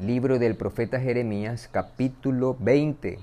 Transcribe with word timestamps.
Libro 0.00 0.38
del 0.38 0.56
profeta 0.56 0.98
Jeremías 0.98 1.68
capítulo 1.70 2.56
20, 2.58 3.18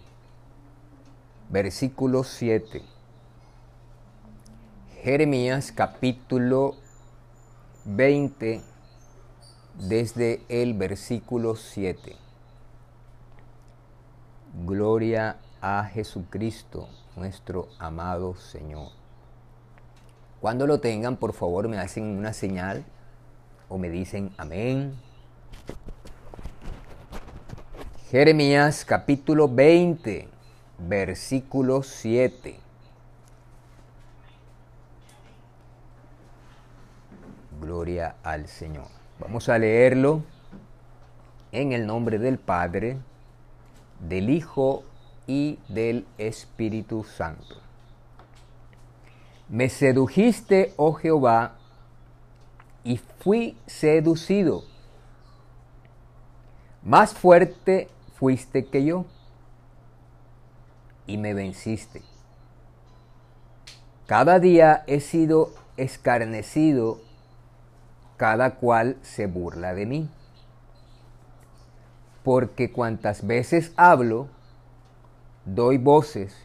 versículo 1.50 2.24
7. 2.24 2.84
Jeremías 5.02 5.72
capítulo 5.72 6.76
20 7.86 8.62
desde 9.90 10.44
el 10.50 10.76
versículo 10.76 11.56
7. 11.56 12.16
Gloria 14.64 15.38
a 15.62 15.84
Jesucristo, 15.86 16.90
nuestro 17.16 17.70
amado 17.80 18.36
Señor. 18.36 18.92
Cuando 20.40 20.68
lo 20.68 20.80
tengan, 20.80 21.18
por 21.18 21.34
favor, 21.34 21.70
me 21.70 21.80
hacen 21.80 22.04
una 22.04 22.34
señal 22.34 22.86
o 23.68 23.80
me 23.80 23.90
dicen 23.90 24.30
amén. 24.38 24.94
Jeremías 28.10 28.86
capítulo 28.86 29.50
20, 29.50 30.30
versículo 30.78 31.84
7. 31.84 32.58
Gloria 37.60 38.16
al 38.24 38.48
Señor. 38.48 38.88
Vamos 39.20 39.50
a 39.50 39.60
leerlo 39.60 40.24
en 41.52 41.74
el 41.74 41.86
nombre 41.86 42.18
del 42.18 42.38
Padre, 42.38 42.98
del 44.00 44.30
Hijo 44.30 44.86
y 45.28 45.60
del 45.68 46.06
Espíritu 46.18 47.04
Santo. 47.04 47.58
Me 49.50 49.68
sedujiste, 49.68 50.74
oh 50.78 50.94
Jehová, 50.94 51.58
y 52.86 53.02
fui 53.20 53.58
seducido. 53.66 54.64
Más 56.84 57.14
fuerte 57.14 57.90
fuiste 58.18 58.66
que 58.66 58.84
yo, 58.84 59.06
y 61.06 61.18
me 61.18 61.34
venciste. 61.34 62.02
Cada 64.08 64.40
día 64.40 64.84
he 64.88 65.00
sido 65.00 65.52
escarnecido, 65.78 67.00
cada 68.18 68.56
cual 68.56 68.98
se 69.02 69.28
burla 69.28 69.74
de 69.74 69.86
mí. 69.86 70.10
Porque 72.24 72.72
cuantas 72.72 73.26
veces 73.26 73.72
hablo, 73.78 74.28
doy 75.46 75.78
voces, 75.78 76.36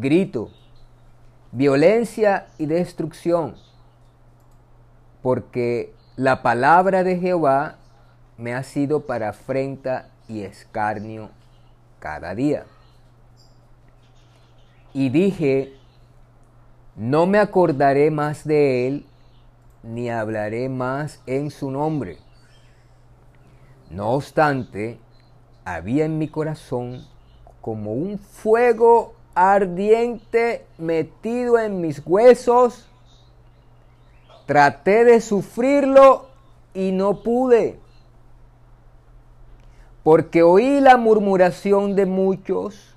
grito, 0.00 0.50
violencia 1.52 2.46
y 2.58 2.66
destrucción, 2.66 3.54
porque 5.22 5.94
la 6.16 6.42
palabra 6.42 7.04
de 7.04 7.18
Jehová 7.18 7.76
me 8.36 8.54
ha 8.54 8.62
sido 8.62 9.06
para 9.06 9.30
afrenta 9.30 10.11
y 10.32 10.42
escarnio 10.42 11.30
cada 11.98 12.34
día. 12.34 12.64
Y 14.94 15.10
dije, 15.10 15.74
no 16.96 17.26
me 17.26 17.38
acordaré 17.38 18.10
más 18.10 18.46
de 18.46 18.88
él, 18.88 19.06
ni 19.82 20.10
hablaré 20.10 20.68
más 20.68 21.20
en 21.26 21.50
su 21.50 21.70
nombre. 21.70 22.18
No 23.90 24.10
obstante, 24.10 24.98
había 25.64 26.06
en 26.06 26.18
mi 26.18 26.28
corazón 26.28 27.06
como 27.60 27.92
un 27.92 28.18
fuego 28.18 29.14
ardiente 29.34 30.64
metido 30.78 31.58
en 31.58 31.80
mis 31.80 32.02
huesos. 32.04 32.88
Traté 34.46 35.04
de 35.04 35.20
sufrirlo 35.20 36.26
y 36.74 36.92
no 36.92 37.22
pude, 37.22 37.78
porque 40.02 40.42
oí 40.42 40.80
la 40.80 40.96
murmuración 40.96 41.94
de 41.94 42.06
muchos, 42.06 42.94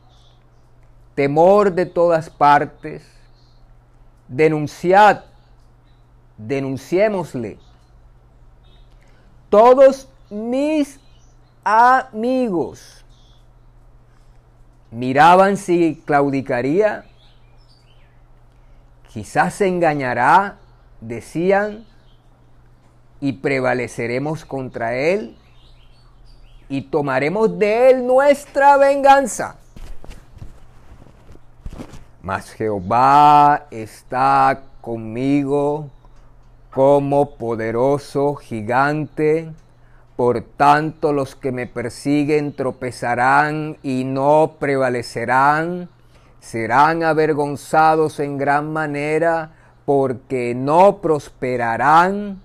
temor 1.13 1.73
de 1.73 1.85
todas 1.85 2.29
partes. 2.29 3.03
Denunciad, 4.27 5.21
denunciémosle. 6.37 7.59
Todos 9.49 10.09
mis 10.31 10.99
amigos 11.63 13.05
miraban 14.89 15.57
si 15.57 16.01
claudicaría, 16.05 17.05
quizás 19.13 19.53
se 19.53 19.67
engañará, 19.67 20.57
decían, 21.01 21.85
y 23.21 23.33
prevaleceremos 23.33 24.43
contra 24.43 24.95
él 24.95 25.37
y 26.69 26.83
tomaremos 26.83 27.57
de 27.59 27.91
él 27.91 28.07
nuestra 28.07 28.77
venganza. 28.77 29.57
Mas 32.21 32.51
Jehová 32.51 33.67
está 33.69 34.61
conmigo 34.81 35.89
como 36.71 37.37
poderoso 37.37 38.35
gigante. 38.35 39.51
Por 40.15 40.41
tanto 40.41 41.13
los 41.13 41.35
que 41.35 41.51
me 41.51 41.67
persiguen 41.67 42.53
tropezarán 42.53 43.77
y 43.83 44.05
no 44.05 44.55
prevalecerán, 44.59 45.89
serán 46.39 47.03
avergonzados 47.03 48.19
en 48.19 48.37
gran 48.37 48.71
manera 48.71 49.51
porque 49.85 50.55
no 50.55 50.97
prosperarán, 50.97 52.41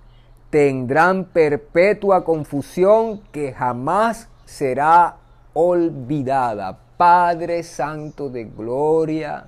tendrán 0.50 1.24
perpetua 1.26 2.24
confusión 2.24 3.20
que 3.32 3.52
jamás 3.52 4.28
será 4.44 5.16
olvidada. 5.52 6.78
Padre 6.96 7.62
Santo 7.62 8.28
de 8.28 8.44
Gloria, 8.44 9.46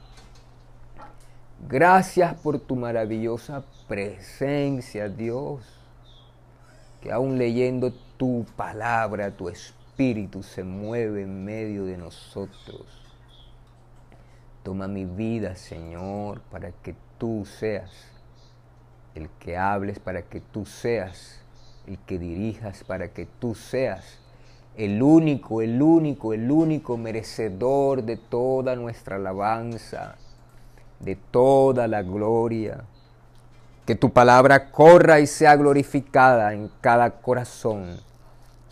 gracias 1.69 2.35
por 2.35 2.59
tu 2.59 2.77
maravillosa 2.77 3.63
presencia, 3.87 5.09
Dios, 5.09 5.61
que 7.03 7.13
aún 7.13 7.37
leyendo 7.37 7.93
tu 8.17 8.47
palabra, 8.57 9.33
tu 9.33 9.49
espíritu 9.49 10.43
se 10.43 10.63
mueve 10.63 11.23
en 11.23 11.45
medio 11.45 11.85
de 11.85 11.99
nosotros. 11.99 12.87
Toma 14.63 14.87
mi 14.87 15.05
vida, 15.05 15.57
Señor, 15.57 16.41
para 16.43 16.71
que 16.71 16.95
tú 17.19 17.45
seas 17.45 18.12
el 19.15 19.29
que 19.39 19.57
hables, 19.57 19.99
para 19.99 20.23
que 20.23 20.41
tú 20.41 20.65
seas 20.65 21.41
el 21.87 21.99
que 21.99 22.19
dirijas, 22.19 22.85
para 22.85 23.09
que 23.09 23.27
tú 23.27 23.55
seas 23.55 24.19
el 24.77 25.03
único, 25.03 25.61
el 25.63 25.83
único, 25.83 26.33
el 26.33 26.51
único 26.51 26.97
merecedor 26.97 28.03
de 28.05 28.17
toda 28.17 28.77
nuestra 28.77 29.17
alabanza, 29.17 30.17
de 31.01 31.17
toda 31.17 31.89
la 31.89 32.03
gloria. 32.03 32.85
Que 33.85 33.97
tu 33.97 34.11
palabra 34.11 34.71
corra 34.71 35.21
y 35.21 35.27
sea 35.27 35.57
glorificada 35.57 36.55
en 36.55 36.71
cada 36.81 37.11
corazón 37.11 38.01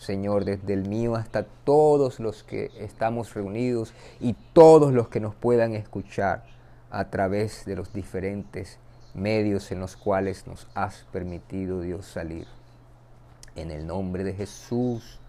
Señor, 0.01 0.45
desde 0.45 0.73
el 0.73 0.89
mío 0.89 1.15
hasta 1.15 1.43
todos 1.43 2.19
los 2.19 2.43
que 2.43 2.71
estamos 2.79 3.35
reunidos 3.35 3.93
y 4.19 4.33
todos 4.51 4.93
los 4.93 5.09
que 5.09 5.19
nos 5.19 5.35
puedan 5.35 5.75
escuchar 5.75 6.43
a 6.89 7.11
través 7.11 7.65
de 7.65 7.75
los 7.75 7.93
diferentes 7.93 8.79
medios 9.13 9.71
en 9.71 9.79
los 9.79 9.95
cuales 9.95 10.47
nos 10.47 10.67
has 10.73 11.05
permitido, 11.11 11.81
Dios, 11.81 12.05
salir. 12.05 12.47
En 13.55 13.71
el 13.71 13.85
nombre 13.85 14.23
de 14.23 14.33
Jesús, 14.33 15.19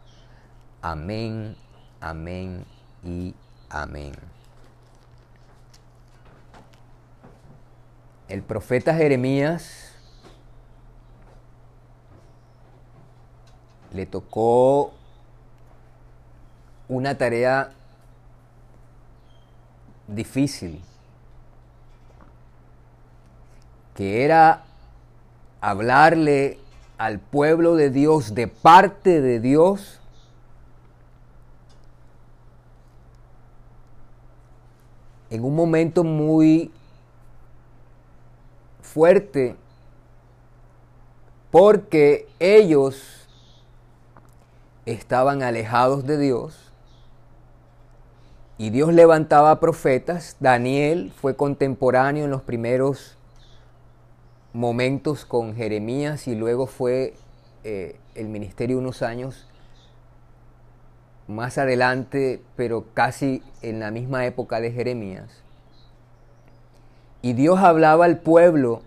amén, 0.81 1.57
amén 2.01 2.65
y 3.03 3.35
amén. 3.69 4.13
El 8.29 8.43
profeta 8.43 8.95
Jeremías 8.95 9.93
le 13.93 14.07
tocó 14.07 14.93
una 16.89 17.17
tarea 17.17 17.73
difícil, 20.07 20.83
que 23.95 24.25
era 24.25 24.65
hablarle 25.61 26.59
al 26.99 27.19
pueblo 27.19 27.75
de 27.75 27.91
Dios 27.91 28.35
de 28.35 28.49
parte 28.49 29.21
de 29.21 29.41
Dios, 29.41 30.01
en 35.31 35.45
un 35.45 35.55
momento 35.55 36.05
muy 36.05 36.71
fuerte, 38.83 39.57
porque 41.51 42.29
ellos 42.39 43.27
estaban 44.85 45.43
alejados 45.43 46.07
de 46.07 46.19
Dios, 46.19 46.73
y 48.59 48.71
Dios 48.71 48.93
levantaba 48.93 49.59
profetas. 49.59 50.37
Daniel 50.39 51.13
fue 51.21 51.35
contemporáneo 51.35 52.27
en 52.27 52.31
los 52.31 52.43
primeros 52.43 53.17
momentos 54.53 55.25
con 55.25 55.55
Jeremías 55.55 56.29
y 56.29 56.35
luego 56.35 56.67
fue 56.67 57.15
eh, 57.65 57.97
el 58.15 58.29
ministerio 58.29 58.79
unos 58.79 59.03
años 59.03 59.47
más 61.27 61.57
adelante, 61.59 62.43
pero 62.57 62.87
casi 62.95 63.43
en 63.63 63.81
la 63.81 63.91
misma 63.91 64.27
época 64.27 64.61
de 64.61 64.73
Jeremías. 64.73 65.43
Y 67.23 67.35
Dios 67.35 67.61
hablaba 67.61 68.05
al 68.05 68.19
pueblo 68.19 68.83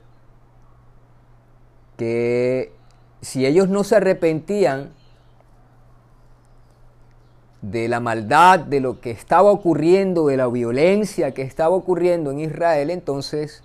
que 1.97 2.73
si 3.21 3.45
ellos 3.45 3.69
no 3.69 3.83
se 3.83 3.95
arrepentían 3.95 4.91
de 7.61 7.87
la 7.87 7.99
maldad, 7.99 8.59
de 8.59 8.79
lo 8.81 8.99
que 8.99 9.09
estaba 9.11 9.49
ocurriendo, 9.49 10.27
de 10.27 10.37
la 10.37 10.47
violencia 10.47 11.33
que 11.33 11.41
estaba 11.41 11.75
ocurriendo 11.75 12.29
en 12.31 12.41
Israel, 12.41 12.91
entonces 12.91 13.63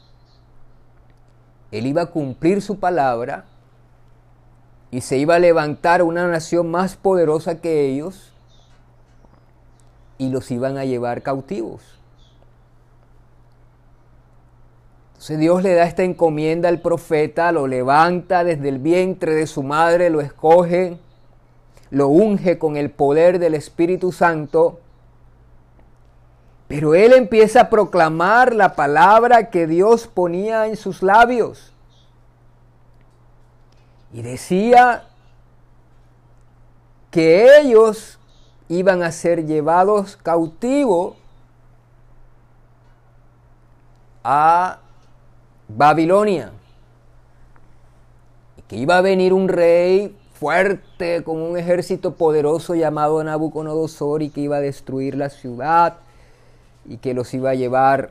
él 1.73 1.87
iba 1.87 2.03
a 2.03 2.07
cumplir 2.07 2.63
su 2.63 2.79
palabra 2.79 3.45
y 4.91 5.03
se 5.03 5.19
iba 5.19 5.37
a 5.37 5.39
levantar 5.39 6.03
una 6.03 6.27
nación 6.27 6.71
más 6.71 6.97
poderosa 6.97 7.61
que 7.61 7.87
ellos 7.87 8.33
y 10.19 10.31
los 10.31 10.51
iban 10.51 10.77
a 10.77 10.85
llevar 10.85 11.23
cautivos. 11.23 11.83
Entonces 15.13 15.39
Dios 15.39 15.63
le 15.63 15.75
da 15.75 15.85
esta 15.85 16.03
encomienda 16.03 16.69
al 16.69 16.81
profeta, 16.81 17.53
lo 17.53 17.67
levanta 17.67 18.43
desde 18.43 18.69
el 18.71 18.79
vientre 18.79 19.35
de 19.35 19.47
su 19.47 19.63
madre, 19.63 20.11
lo 20.11 20.21
escoge, 20.21 20.99
lo 21.91 22.09
unge 22.09 22.59
con 22.59 22.77
el 22.77 22.91
poder 22.91 23.39
del 23.39 23.55
Espíritu 23.55 24.13
Santo. 24.13 24.81
Pero 26.71 26.95
él 26.95 27.15
empieza 27.15 27.63
a 27.63 27.69
proclamar 27.69 28.55
la 28.55 28.77
palabra 28.77 29.51
que 29.51 29.67
Dios 29.67 30.07
ponía 30.07 30.69
en 30.69 30.77
sus 30.77 31.03
labios. 31.03 31.73
Y 34.13 34.23
decía 34.23 35.03
que 37.11 37.59
ellos 37.59 38.21
iban 38.69 39.03
a 39.03 39.11
ser 39.11 39.47
llevados 39.47 40.17
cautivos 40.17 41.17
a 44.23 44.79
Babilonia. 45.67 46.53
Y 48.59 48.63
que 48.63 48.77
iba 48.77 48.97
a 48.97 49.01
venir 49.01 49.33
un 49.33 49.49
rey 49.49 50.17
fuerte 50.35 51.25
con 51.25 51.43
un 51.43 51.59
ejército 51.59 52.15
poderoso 52.15 52.77
llamado 52.77 53.25
Nabucodonosor 53.25 54.23
y 54.23 54.31
que 54.31 54.43
iba 54.43 54.59
a 54.59 54.61
destruir 54.61 55.17
la 55.17 55.31
ciudad 55.31 55.97
y 56.91 56.97
que 56.97 57.15
los 57.15 57.33
iba 57.33 57.51
a 57.51 57.55
llevar 57.55 58.11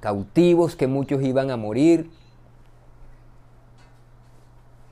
cautivos, 0.00 0.76
que 0.76 0.86
muchos 0.86 1.22
iban 1.22 1.50
a 1.50 1.58
morir. 1.58 2.10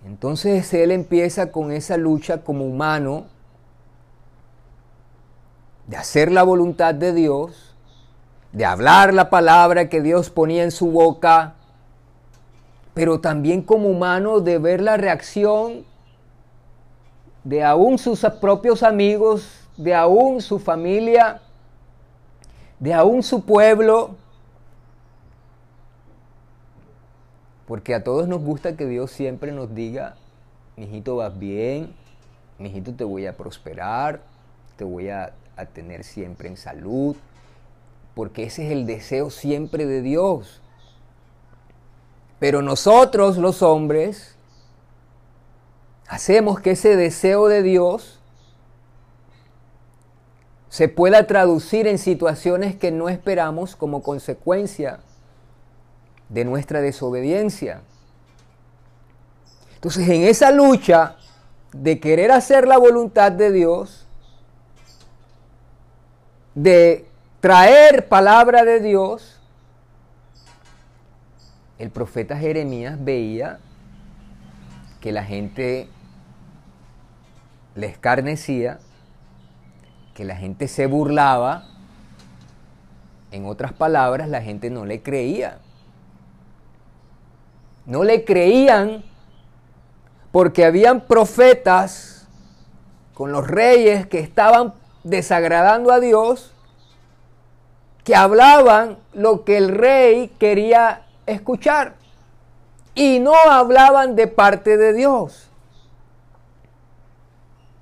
Entonces 0.05 0.73
él 0.75 0.91
empieza 0.91 1.51
con 1.51 1.73
esa 1.73 1.97
lucha 1.97 2.43
como 2.43 2.67
humano 2.67 3.25
de 5.87 5.97
hacer 5.97 6.31
la 6.31 6.43
voluntad 6.43 6.95
de 6.95 7.15
Dios, 7.15 7.75
de 8.53 8.67
hablar 8.67 9.15
la 9.15 9.31
palabra 9.31 9.89
que 9.89 10.03
Dios 10.03 10.29
ponía 10.29 10.63
en 10.63 10.71
su 10.71 10.91
boca, 10.91 11.55
pero 12.93 13.19
también 13.19 13.63
como 13.63 13.89
humano 13.89 14.41
de 14.41 14.59
ver 14.59 14.83
la 14.83 14.99
reacción 14.99 15.87
de 17.45 17.65
aún 17.65 17.97
sus 17.97 18.21
propios 18.43 18.83
amigos, 18.83 19.49
de 19.79 19.95
aún 19.95 20.43
su 20.43 20.59
familia, 20.59 21.41
de 22.79 22.93
aún 22.95 23.23
su 23.23 23.45
pueblo, 23.45 24.17
Porque 27.67 27.95
a 27.95 28.05
todos 28.05 28.29
nos 28.29 28.43
gusta 28.43 28.77
que 28.77 28.87
Dios 28.87 29.11
siempre 29.11 29.51
nos 29.53 29.75
diga, 29.75 30.17
mijito 30.77 31.17
vas 31.17 31.39
bien, 31.39 31.95
mijito 32.59 32.95
te 32.95 33.05
voy 33.05 33.27
a 33.27 33.37
prosperar, 33.37 34.21
te 34.77 34.85
voy 34.85 35.09
a, 35.09 35.33
a 35.57 35.65
tener 35.67 36.05
siempre 36.05 36.49
en 36.49 36.59
salud, 36.59 37.17
porque 38.15 38.45
ese 38.45 38.67
es 38.67 38.73
el 38.73 38.87
deseo 38.87 39.31
siempre 39.31 39.87
de 39.87 40.03
Dios. 40.03 40.61
Pero 42.39 42.61
nosotros 42.61 43.39
los 43.39 43.63
hombres 43.63 44.37
hacemos 46.07 46.61
que 46.61 46.73
ese 46.73 46.97
deseo 46.97 47.49
de 47.49 47.63
Dios 47.63 48.21
se 50.75 50.89
pueda 50.89 51.25
traducir 51.29 51.87
en 51.87 51.99
situaciones 51.99 52.75
que 52.75 52.91
no 52.91 53.09
esperamos 53.09 53.77
como 53.77 54.03
consecuencia 54.03 54.99
de 56.29 56.45
nuestra 56.45 56.81
desobediencia. 56.81 57.83
Entonces, 59.77 60.09
en 60.09 60.23
esa 60.23 60.51
lucha 60.51 61.15
de 61.73 62.01
querer 62.01 62.33
hacer 62.33 62.67
la 62.67 62.77
voluntad 62.77 63.31
de 63.31 63.53
Dios, 63.53 64.09
de 66.57 67.07
traer 67.39 68.09
palabra 68.09 68.65
de 68.65 68.81
Dios, 68.81 69.39
el 71.79 71.91
profeta 71.91 72.37
Jeremías 72.37 72.97
veía 72.99 73.61
que 75.01 75.13
la 75.13 75.23
gente 75.23 75.89
le 77.77 77.87
escarnecía, 77.87 78.81
que 80.15 80.25
la 80.25 80.37
gente 80.37 80.69
se 80.69 80.87
burlaba, 80.87 81.65
en 83.33 83.47
otras 83.47 83.73
palabras, 83.73 84.29
la 84.29 84.43
gente 84.43 84.71
no 84.71 84.85
le 84.85 85.03
creía. 85.03 85.59
No 87.85 88.05
le 88.05 88.25
creían 88.25 89.03
porque 90.31 90.65
habían 90.65 91.01
profetas 91.01 92.29
con 93.13 93.33
los 93.33 93.47
reyes 93.47 94.07
que 94.07 94.21
estaban 94.21 94.75
desagradando 95.03 95.93
a 95.93 96.01
Dios, 96.01 96.53
que 98.05 98.15
hablaban 98.15 98.99
lo 99.13 99.45
que 99.45 99.57
el 99.57 99.69
rey 99.69 100.29
quería 100.39 101.03
escuchar 101.27 101.95
y 102.95 103.19
no 103.19 103.35
hablaban 103.35 104.15
de 104.15 104.29
parte 104.29 104.77
de 104.77 104.93
Dios. 104.93 105.49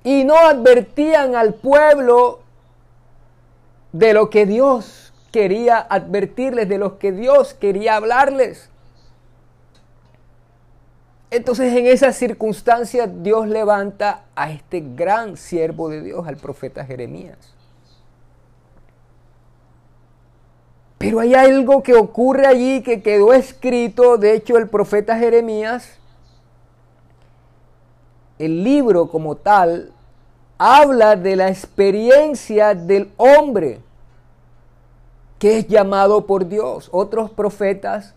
Y 0.04 0.24
no 0.24 0.36
advertían 0.36 1.36
al 1.36 1.54
pueblo 1.54 2.40
de 3.92 4.14
lo 4.14 4.30
que 4.30 4.46
Dios 4.46 5.12
quería 5.30 5.86
advertirles, 5.88 6.68
de 6.68 6.78
lo 6.78 6.98
que 6.98 7.12
Dios 7.12 7.54
quería 7.54 7.96
hablarles. 7.96 8.70
Entonces 11.30 11.74
en 11.74 11.86
esa 11.86 12.12
circunstancia 12.12 13.06
Dios 13.06 13.48
levanta 13.48 14.24
a 14.34 14.50
este 14.50 14.84
gran 14.94 15.38
siervo 15.38 15.88
de 15.88 16.02
Dios, 16.02 16.26
al 16.28 16.36
profeta 16.36 16.84
Jeremías. 16.84 17.38
Pero 20.98 21.20
hay 21.20 21.34
algo 21.34 21.82
que 21.82 21.94
ocurre 21.94 22.46
allí 22.46 22.82
que 22.82 23.02
quedó 23.02 23.32
escrito, 23.32 24.18
de 24.18 24.34
hecho 24.34 24.58
el 24.58 24.68
profeta 24.68 25.16
Jeremías, 25.16 25.98
el 28.38 28.64
libro 28.64 29.08
como 29.08 29.36
tal, 29.36 29.92
habla 30.58 31.16
de 31.16 31.36
la 31.36 31.48
experiencia 31.48 32.74
del 32.74 33.10
hombre 33.16 33.80
que 35.42 35.58
es 35.58 35.66
llamado 35.66 36.24
por 36.26 36.48
Dios. 36.48 36.88
Otros 36.92 37.30
profetas, 37.30 38.14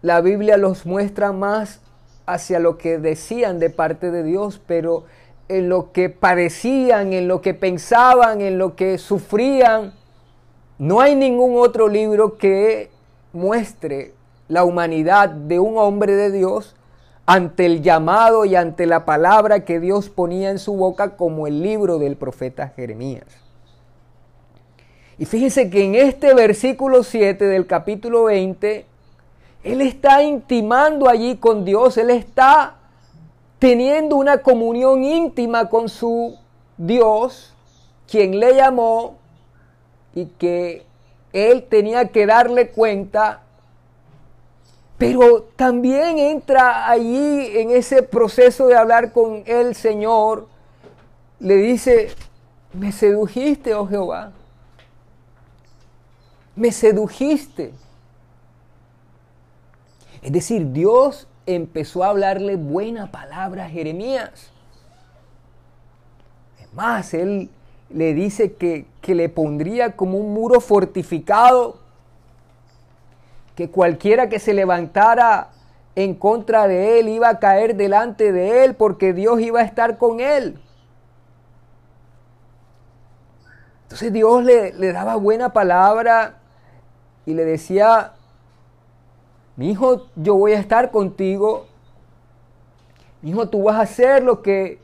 la 0.00 0.20
Biblia 0.20 0.56
los 0.56 0.86
muestra 0.86 1.32
más 1.32 1.80
hacia 2.24 2.60
lo 2.60 2.78
que 2.78 2.98
decían 2.98 3.58
de 3.58 3.68
parte 3.68 4.12
de 4.12 4.22
Dios, 4.22 4.60
pero 4.64 5.06
en 5.48 5.68
lo 5.68 5.90
que 5.90 6.10
padecían, 6.10 7.12
en 7.12 7.26
lo 7.26 7.40
que 7.40 7.52
pensaban, 7.52 8.40
en 8.40 8.58
lo 8.58 8.76
que 8.76 8.98
sufrían. 8.98 9.92
No 10.78 11.00
hay 11.00 11.16
ningún 11.16 11.56
otro 11.56 11.88
libro 11.88 12.38
que 12.38 12.90
muestre 13.32 14.14
la 14.46 14.62
humanidad 14.62 15.28
de 15.28 15.58
un 15.58 15.76
hombre 15.78 16.14
de 16.14 16.30
Dios 16.30 16.76
ante 17.26 17.66
el 17.66 17.82
llamado 17.82 18.44
y 18.44 18.54
ante 18.54 18.86
la 18.86 19.04
palabra 19.04 19.64
que 19.64 19.80
Dios 19.80 20.10
ponía 20.10 20.50
en 20.50 20.58
su 20.58 20.74
boca 20.74 21.16
como 21.16 21.46
el 21.46 21.62
libro 21.62 21.98
del 21.98 22.16
profeta 22.16 22.68
Jeremías. 22.68 23.26
Y 25.18 25.24
fíjense 25.24 25.70
que 25.70 25.84
en 25.84 25.94
este 25.94 26.34
versículo 26.34 27.02
7 27.02 27.44
del 27.44 27.66
capítulo 27.66 28.24
20 28.24 28.86
él 29.64 29.80
está 29.80 30.22
intimando 30.22 31.08
allí 31.08 31.36
con 31.36 31.64
Dios, 31.64 31.96
Él 31.96 32.10
está 32.10 32.76
teniendo 33.58 34.16
una 34.16 34.38
comunión 34.38 35.02
íntima 35.02 35.70
con 35.70 35.88
su 35.88 36.36
Dios, 36.76 37.54
quien 38.06 38.38
le 38.38 38.54
llamó 38.56 39.16
y 40.14 40.26
que 40.26 40.84
él 41.32 41.64
tenía 41.64 42.08
que 42.08 42.26
darle 42.26 42.68
cuenta, 42.68 43.43
pero 45.06 45.42
también 45.56 46.18
entra 46.18 46.88
allí 46.88 47.58
en 47.58 47.70
ese 47.70 48.02
proceso 48.02 48.66
de 48.68 48.76
hablar 48.76 49.12
con 49.12 49.42
el 49.44 49.74
Señor, 49.74 50.48
le 51.40 51.56
dice, 51.56 52.08
me 52.72 52.90
sedujiste, 52.90 53.74
oh 53.74 53.86
Jehová, 53.86 54.32
me 56.56 56.72
sedujiste. 56.72 57.74
Es 60.22 60.32
decir, 60.32 60.72
Dios 60.72 61.28
empezó 61.44 62.02
a 62.02 62.08
hablarle 62.08 62.56
buena 62.56 63.10
palabra 63.10 63.66
a 63.66 63.68
Jeremías. 63.68 64.50
Es 66.62 66.72
más, 66.72 67.12
él 67.12 67.50
le 67.90 68.14
dice 68.14 68.54
que, 68.54 68.86
que 69.02 69.14
le 69.14 69.28
pondría 69.28 69.96
como 69.96 70.16
un 70.16 70.32
muro 70.32 70.62
fortificado, 70.62 71.83
que 73.54 73.70
cualquiera 73.70 74.28
que 74.28 74.38
se 74.38 74.54
levantara 74.54 75.50
en 75.94 76.14
contra 76.14 76.66
de 76.66 76.98
él 76.98 77.08
iba 77.08 77.28
a 77.28 77.38
caer 77.38 77.76
delante 77.76 78.32
de 78.32 78.64
él 78.64 78.74
porque 78.74 79.12
Dios 79.12 79.40
iba 79.40 79.60
a 79.60 79.64
estar 79.64 79.96
con 79.96 80.20
él. 80.20 80.58
Entonces 83.84 84.12
Dios 84.12 84.42
le, 84.42 84.72
le 84.72 84.92
daba 84.92 85.14
buena 85.16 85.52
palabra 85.52 86.38
y 87.26 87.34
le 87.34 87.44
decía, 87.44 88.12
mi 89.56 89.70
hijo, 89.70 90.06
yo 90.16 90.34
voy 90.34 90.52
a 90.52 90.58
estar 90.58 90.90
contigo. 90.90 91.66
Mi 93.22 93.30
hijo, 93.30 93.48
tú 93.48 93.62
vas 93.62 93.76
a 93.76 93.82
hacer 93.82 94.24
lo 94.24 94.42
que 94.42 94.83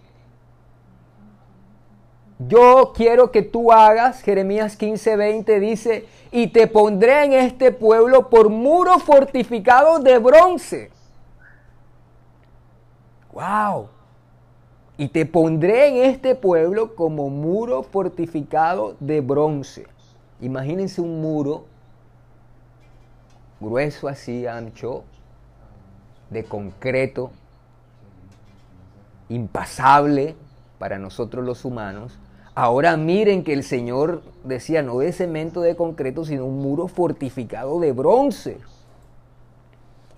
yo 2.48 2.92
quiero 2.94 3.30
que 3.30 3.42
tú 3.42 3.72
hagas. 3.72 4.22
Jeremías 4.22 4.78
15:20 4.78 5.60
dice, 5.60 6.06
y 6.32 6.48
te 6.48 6.66
pondré 6.66 7.24
en 7.24 7.32
este 7.34 7.72
pueblo 7.72 8.30
por 8.30 8.48
muro 8.48 8.98
fortificado 8.98 9.98
de 9.98 10.18
bronce. 10.18 10.90
¡Wow! 13.32 13.88
Y 14.96 15.08
te 15.08 15.26
pondré 15.26 15.88
en 15.88 16.10
este 16.10 16.34
pueblo 16.34 16.94
como 16.94 17.30
muro 17.30 17.82
fortificado 17.82 18.96
de 19.00 19.20
bronce. 19.20 19.86
Imagínense 20.40 21.00
un 21.00 21.20
muro 21.20 21.64
grueso 23.60 24.08
así, 24.08 24.46
ancho, 24.46 25.04
de 26.30 26.44
concreto, 26.44 27.30
impasable 29.28 30.34
para 30.78 30.98
nosotros 30.98 31.44
los 31.44 31.64
humanos. 31.64 32.18
Ahora 32.60 32.98
miren 32.98 33.42
que 33.42 33.54
el 33.54 33.64
Señor 33.64 34.20
decía 34.44 34.82
no 34.82 34.98
de 34.98 35.12
cemento 35.12 35.62
de 35.62 35.76
concreto, 35.76 36.26
sino 36.26 36.44
un 36.44 36.58
muro 36.58 36.88
fortificado 36.88 37.80
de 37.80 37.92
bronce. 37.92 38.58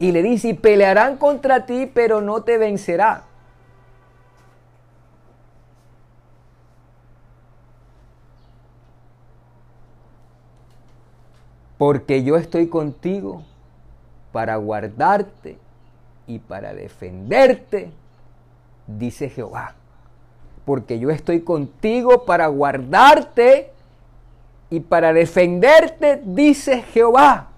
Y 0.01 0.11
le 0.11 0.25
dice, 0.25 0.49
y 0.49 0.55
pelearán 0.55 1.19
contra 1.19 1.67
ti, 1.67 1.89
pero 1.95 2.21
no 2.21 2.43
te 2.43 2.59
vencerá. 2.59 3.27
porque 11.79 12.23
yo 12.23 12.37
estoy 12.37 12.69
contigo 12.69 13.43
para 14.31 14.55
guardarte 14.55 15.59
y 16.29 16.39
para 16.39 16.75
defenderte, 16.75 17.91
dice 18.87 19.29
Jehová. 19.29 19.75
Porque 20.65 20.99
yo 20.99 21.11
estoy 21.11 21.43
contigo 21.43 22.25
para 22.25 22.47
guardarte 22.47 23.73
y 24.71 24.81
para 24.81 25.13
defenderte, 25.13 26.21
dice 26.25 26.83
Jehová. 26.83 27.49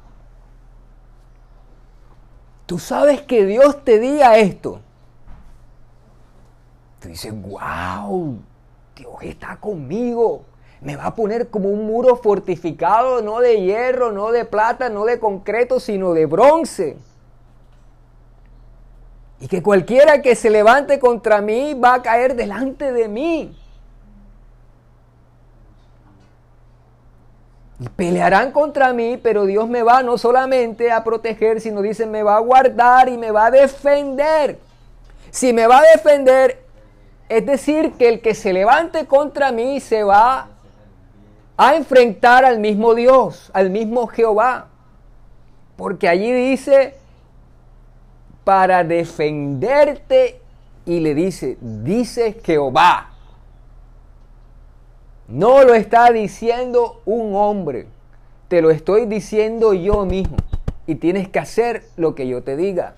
Tú 2.67 2.79
sabes 2.79 3.21
que 3.23 3.45
Dios 3.45 3.85
te 3.85 3.99
diga 3.99 4.39
esto. 4.39 4.81
Tú 7.01 7.09
dices, 7.09 7.35
wow, 7.43 8.39
Dios 8.97 9.15
está 9.21 9.57
conmigo 9.57 10.45
me 10.85 10.97
va 10.97 11.07
a 11.07 11.15
poner 11.15 11.49
como 11.49 11.71
un 11.71 11.87
muro 11.87 12.15
fortificado, 12.17 13.23
no 13.23 13.41
de 13.41 13.63
hierro, 13.63 14.13
no 14.13 14.31
de 14.33 14.45
plata, 14.45 14.91
no 14.91 15.07
de 15.07 15.19
concreto, 15.19 15.81
sino 15.81 16.13
de 16.13 16.27
bronce. 16.27 16.99
Y 19.41 19.49
que 19.49 19.63
cualquiera 19.63 20.23
que 20.23 20.35
se 20.35 20.51
levante 20.51 20.99
contra 20.99 21.41
mí 21.41 21.75
va 21.75 21.95
a 21.95 22.03
caer 22.03 22.35
delante 22.35 22.93
de 22.93 23.09
mí. 23.09 23.57
Y 27.81 27.89
pelearán 27.89 28.53
contra 28.53 28.93
mí, 28.93 29.19
pero 29.21 29.47
Dios 29.47 29.69
me 29.69 29.83
va 29.83 30.03
no 30.03 30.17
solamente 30.17 30.93
a 30.93 31.03
proteger, 31.03 31.61
sino 31.61 31.83
dice, 31.83 32.07
me 32.07 32.23
va 32.23 32.37
a 32.37 32.41
guardar 32.41 33.09
y 33.09 33.19
me 33.19 33.33
va 33.33 33.47
a 33.47 33.51
defender. 33.51 34.59
Si 35.31 35.53
me 35.53 35.67
va 35.67 35.79
a 35.79 35.83
defender, 35.83 36.63
es 37.29 37.45
decir, 37.45 37.95
que 37.95 38.09
el 38.09 38.21
que 38.21 38.35
se 38.35 38.53
levante 38.53 39.07
contra 39.07 39.51
mí 39.51 39.81
se 39.81 40.05
va 40.05 40.49
a 41.57 41.75
enfrentar 41.75 42.45
al 42.45 42.61
mismo 42.61 42.95
Dios, 42.95 43.51
al 43.53 43.71
mismo 43.71 44.07
Jehová. 44.07 44.69
Porque 45.77 46.09
allí 46.09 46.33
dice, 46.33 46.97
para 48.45 48.85
defenderte, 48.85 50.41
y 50.87 51.01
le 51.01 51.15
dice, 51.15 51.57
dice 51.61 52.39
Jehová. 52.45 53.11
No 55.27 55.65
lo 55.65 55.75
está 55.75 56.11
diciendo 56.13 57.01
un 57.07 57.35
hombre, 57.35 57.87
te 58.49 58.61
lo 58.61 58.71
estoy 58.71 59.07
diciendo 59.07 59.73
yo 59.73 60.05
mismo. 60.05 60.37
Y 60.87 60.97
tienes 60.97 61.29
que 61.31 61.39
hacer 61.39 61.85
lo 61.97 62.15
que 62.15 62.29
yo 62.29 62.43
te 62.43 62.57
diga. 62.57 62.95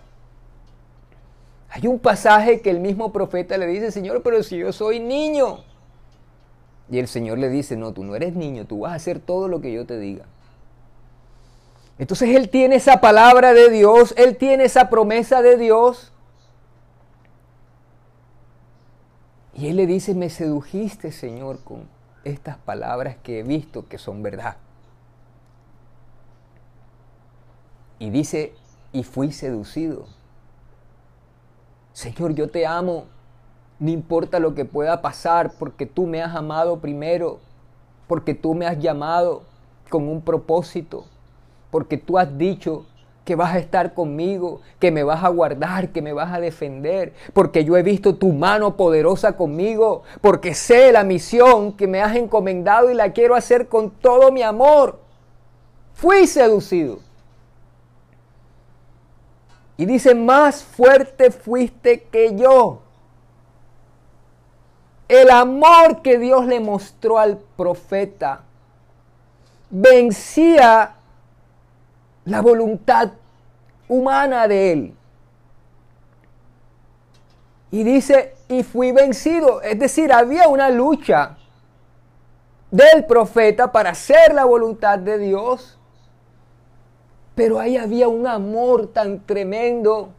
Hay 1.71 1.87
un 1.87 2.00
pasaje 2.00 2.61
que 2.61 2.71
el 2.71 2.81
mismo 2.81 3.12
profeta 3.12 3.57
le 3.59 3.67
dice, 3.67 3.93
Señor, 3.93 4.23
pero 4.23 4.43
si 4.43 4.59
yo 4.59 4.73
soy 4.73 4.99
niño. 4.99 5.59
Y 6.91 6.99
el 6.99 7.07
Señor 7.07 7.38
le 7.38 7.49
dice, 7.49 7.76
no, 7.76 7.93
tú 7.93 8.03
no 8.03 8.17
eres 8.17 8.35
niño, 8.35 8.65
tú 8.65 8.81
vas 8.81 8.93
a 8.93 8.97
hacer 8.97 9.21
todo 9.21 9.47
lo 9.47 9.61
que 9.61 9.73
yo 9.73 9.87
te 9.87 9.99
diga. 9.99 10.25
Entonces 11.99 12.35
Él 12.37 12.50
tiene 12.50 12.76
esa 12.76 13.00
palabra 13.00 13.53
de 13.53 13.71
Dios, 13.71 14.15
Él 14.17 14.37
tiene 14.37 14.65
esa 14.65 14.91
promesa 14.91 15.43
de 15.43 15.57
Dios. 15.57 16.12
Y 19.55 19.69
Él 19.69 19.76
le 19.76 19.87
dice, 19.87 20.15
me 20.15 20.29
sedujiste, 20.29 21.12
Señor, 21.12 21.61
con 21.65 21.88
estas 22.25 22.59
palabras 22.59 23.17
que 23.23 23.41
he 23.41 23.43
visto 23.43 23.88
que 23.88 23.99
son 23.99 24.23
verdad. 24.23 24.57
Y 27.99 28.11
dice, 28.11 28.55
y 28.93 29.03
fui 29.03 29.33
seducido. 29.33 30.07
Señor, 31.95 32.35
yo 32.35 32.50
te 32.50 32.67
amo 32.67 33.07
no 33.79 33.91
importa 33.91 34.38
lo 34.38 34.55
que 34.55 34.65
pueda 34.65 35.03
pasar, 35.03 35.53
porque 35.59 35.85
tú 35.87 36.07
me 36.07 36.23
has 36.23 36.35
amado 36.35 36.81
primero, 36.81 37.41
porque 38.07 38.35
tú 38.35 38.55
me 38.55 38.67
has 38.67 38.79
llamado 38.79 39.43
con 39.91 40.09
un 40.09 40.23
propósito, 40.23 41.05
porque 41.76 41.99
tú 41.99 42.16
has 42.16 42.38
dicho 42.38 42.87
que 43.23 43.37
vas 43.37 43.54
a 43.54 43.59
estar 43.59 43.92
conmigo, 43.92 44.62
que 44.78 44.90
me 44.90 45.02
vas 45.02 45.23
a 45.23 45.28
guardar, 45.28 45.90
que 45.90 46.00
me 46.00 46.14
vas 46.14 46.33
a 46.33 46.40
defender, 46.40 47.12
porque 47.35 47.66
yo 47.66 47.76
he 47.76 47.83
visto 47.83 48.14
tu 48.14 48.33
mano 48.33 48.78
poderosa 48.78 49.37
conmigo, 49.37 50.02
porque 50.23 50.54
sé 50.54 50.90
la 50.90 51.04
misión 51.04 51.75
que 51.75 51.87
me 51.87 52.00
has 52.00 52.16
encomendado 52.16 52.90
y 52.90 52.95
la 52.95 53.12
quiero 53.12 53.35
hacer 53.35 53.68
con 53.68 53.90
todo 53.90 54.33
mi 54.33 54.40
amor. 54.40 54.99
Fui 55.92 56.26
seducido. 56.26 57.00
Y 59.76 59.85
dice, 59.85 60.14
más 60.14 60.64
fuerte 60.64 61.30
fuiste 61.30 62.04
que 62.04 62.35
yo 62.37 62.80
el 65.09 65.28
amor 65.28 66.00
que 66.00 66.16
Dios 66.16 66.47
le 66.47 66.59
mostró 66.59 67.18
al 67.18 67.37
profeta 67.37 68.47
vencía 69.68 70.96
la 72.26 72.42
voluntad 72.42 73.12
humana 73.88 74.47
de 74.47 74.73
él. 74.73 74.95
Y 77.71 77.83
dice, 77.83 78.35
y 78.49 78.62
fui 78.62 78.92
vencido. 78.92 79.62
Es 79.62 79.78
decir, 79.78 80.12
había 80.12 80.49
una 80.49 80.71
lucha 80.71 81.37
del 82.71 83.06
profeta 83.06 83.73
para 83.73 83.90
hacer 83.90 84.35
la 84.35 84.45
voluntad 84.45 84.99
de 84.99 85.18
Dios. 85.18 85.78
Pero 87.35 87.61
ahí 87.61 87.76
había 87.76 88.09
un 88.09 88.26
amor 88.26 88.88
tan 88.88 89.21
tremendo 89.21 90.11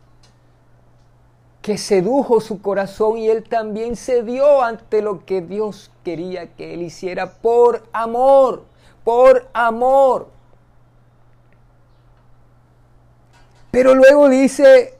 que 1.61 1.77
sedujo 1.77 2.39
su 2.39 2.61
corazón 2.61 3.17
y 3.17 3.27
él 3.27 3.43
también 3.43 3.97
cedió 3.97 4.63
ante 4.63 5.01
lo 5.01 5.25
que 5.25 5.41
Dios 5.41 5.91
quería 6.05 6.47
que 6.53 6.73
él 6.73 6.83
hiciera 6.83 7.33
por 7.33 7.83
amor, 7.91 8.63
por 9.03 9.49
amor. 9.51 10.36
Pero 13.71 13.95
luego 13.95 14.29
dice, 14.29 14.97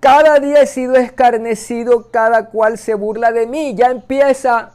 cada 0.00 0.38
día 0.38 0.60
he 0.60 0.66
sido 0.66 0.94
escarnecido, 0.94 2.10
cada 2.10 2.46
cual 2.46 2.78
se 2.78 2.94
burla 2.94 3.32
de 3.32 3.46
mí. 3.46 3.74
Ya 3.74 3.86
empieza 3.86 4.72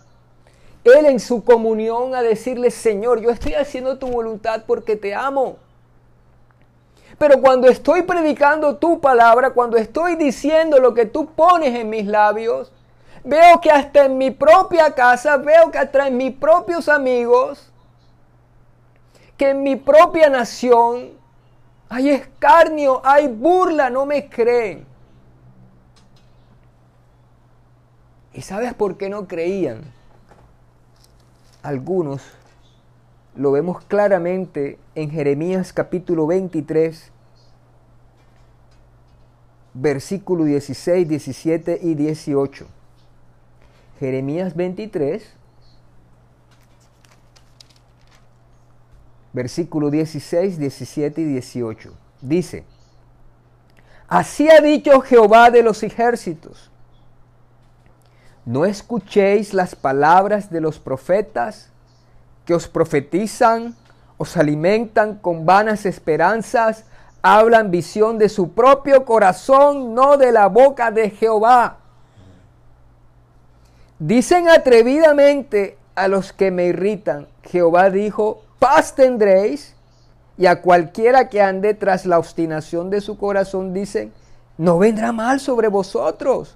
Él 0.84 1.06
en 1.06 1.20
su 1.20 1.44
comunión 1.44 2.16
a 2.16 2.22
decirle, 2.22 2.72
Señor, 2.72 3.22
yo 3.22 3.30
estoy 3.30 3.54
haciendo 3.54 3.98
tu 3.98 4.08
voluntad 4.08 4.64
porque 4.66 4.96
te 4.96 5.14
amo. 5.14 5.58
Pero 7.18 7.40
cuando 7.40 7.68
estoy 7.68 8.02
predicando 8.02 8.78
tu 8.78 9.00
palabra, 9.00 9.52
cuando 9.52 9.78
estoy 9.78 10.16
diciendo 10.16 10.80
lo 10.80 10.94
que 10.94 11.06
tú 11.06 11.28
pones 11.28 11.76
en 11.76 11.90
mis 11.90 12.08
labios, 12.08 12.72
veo 13.24 13.62
que 13.62 13.70
hasta 13.70 14.06
en 14.06 14.18
mi 14.18 14.32
propia 14.32 14.92
casa, 14.96 15.38
veo 15.38 15.70
que 15.70 15.78
hasta 15.78 16.08
en 16.08 16.18
mis 16.18 16.34
propios 16.34 16.90
amigos, 16.90 17.72
que 19.38 19.52
en 19.52 19.62
mi 19.62 19.76
propia 19.76 20.30
nación 20.30 21.21
hay 21.92 22.10
escarnio, 22.10 23.02
hay 23.06 23.28
burla, 23.28 23.90
no 23.90 24.06
me 24.06 24.30
creen. 24.30 24.86
¿Y 28.34 28.42
sabes 28.44 28.74
por 28.74 28.96
qué 28.96 29.10
no 29.10 29.28
creían? 29.28 29.82
Algunos 31.62 32.22
lo 33.36 33.52
vemos 33.52 33.84
claramente 33.84 34.80
en 34.96 35.12
Jeremías 35.12 35.74
capítulo 35.74 36.28
23, 36.28 37.12
versículo 39.74 40.46
16, 40.46 41.10
17 41.10 41.80
y 41.84 41.96
18. 41.96 42.68
Jeremías 44.00 44.56
23, 44.56 45.30
versículo 49.34 49.90
16, 49.90 50.58
17 50.58 51.22
y 51.22 51.26
18. 51.26 51.94
Dice, 52.22 52.66
así 54.08 54.50
ha 54.50 54.62
dicho 54.62 55.02
Jehová 55.02 55.50
de 55.50 55.64
los 55.64 55.84
ejércitos, 55.84 56.70
no 58.46 58.66
escuchéis 58.66 59.54
las 59.54 59.76
palabras 59.76 60.50
de 60.50 60.62
los 60.62 60.80
profetas 60.80 61.70
que 62.46 62.54
os 62.54 62.68
profetizan, 62.68 63.76
os 64.18 64.36
alimentan 64.36 65.16
con 65.16 65.46
vanas 65.46 65.86
esperanzas, 65.86 66.86
hablan 67.22 67.72
visión 67.72 68.18
de 68.18 68.30
su 68.30 68.52
propio 68.54 69.06
corazón, 69.06 69.94
no 69.94 70.18
de 70.18 70.32
la 70.32 70.48
boca 70.48 70.92
de 70.92 71.12
Jehová. 71.12 71.78
Dicen 74.00 74.50
atrevidamente 74.50 75.78
a 75.94 76.08
los 76.08 76.34
que 76.34 76.50
me 76.50 76.66
irritan, 76.66 77.28
Jehová 77.44 77.92
dijo, 77.92 78.44
paz 78.62 78.94
tendréis, 78.94 79.76
y 80.38 80.46
a 80.46 80.62
cualquiera 80.62 81.30
que 81.30 81.42
ande 81.42 81.74
tras 81.74 82.06
la 82.06 82.20
obstinación 82.20 82.92
de 82.92 83.02
su 83.02 83.18
corazón 83.18 83.74
dicen, 83.74 84.14
no 84.56 84.78
vendrá 84.78 85.12
mal 85.12 85.40
sobre 85.40 85.68
vosotros. 85.68 86.56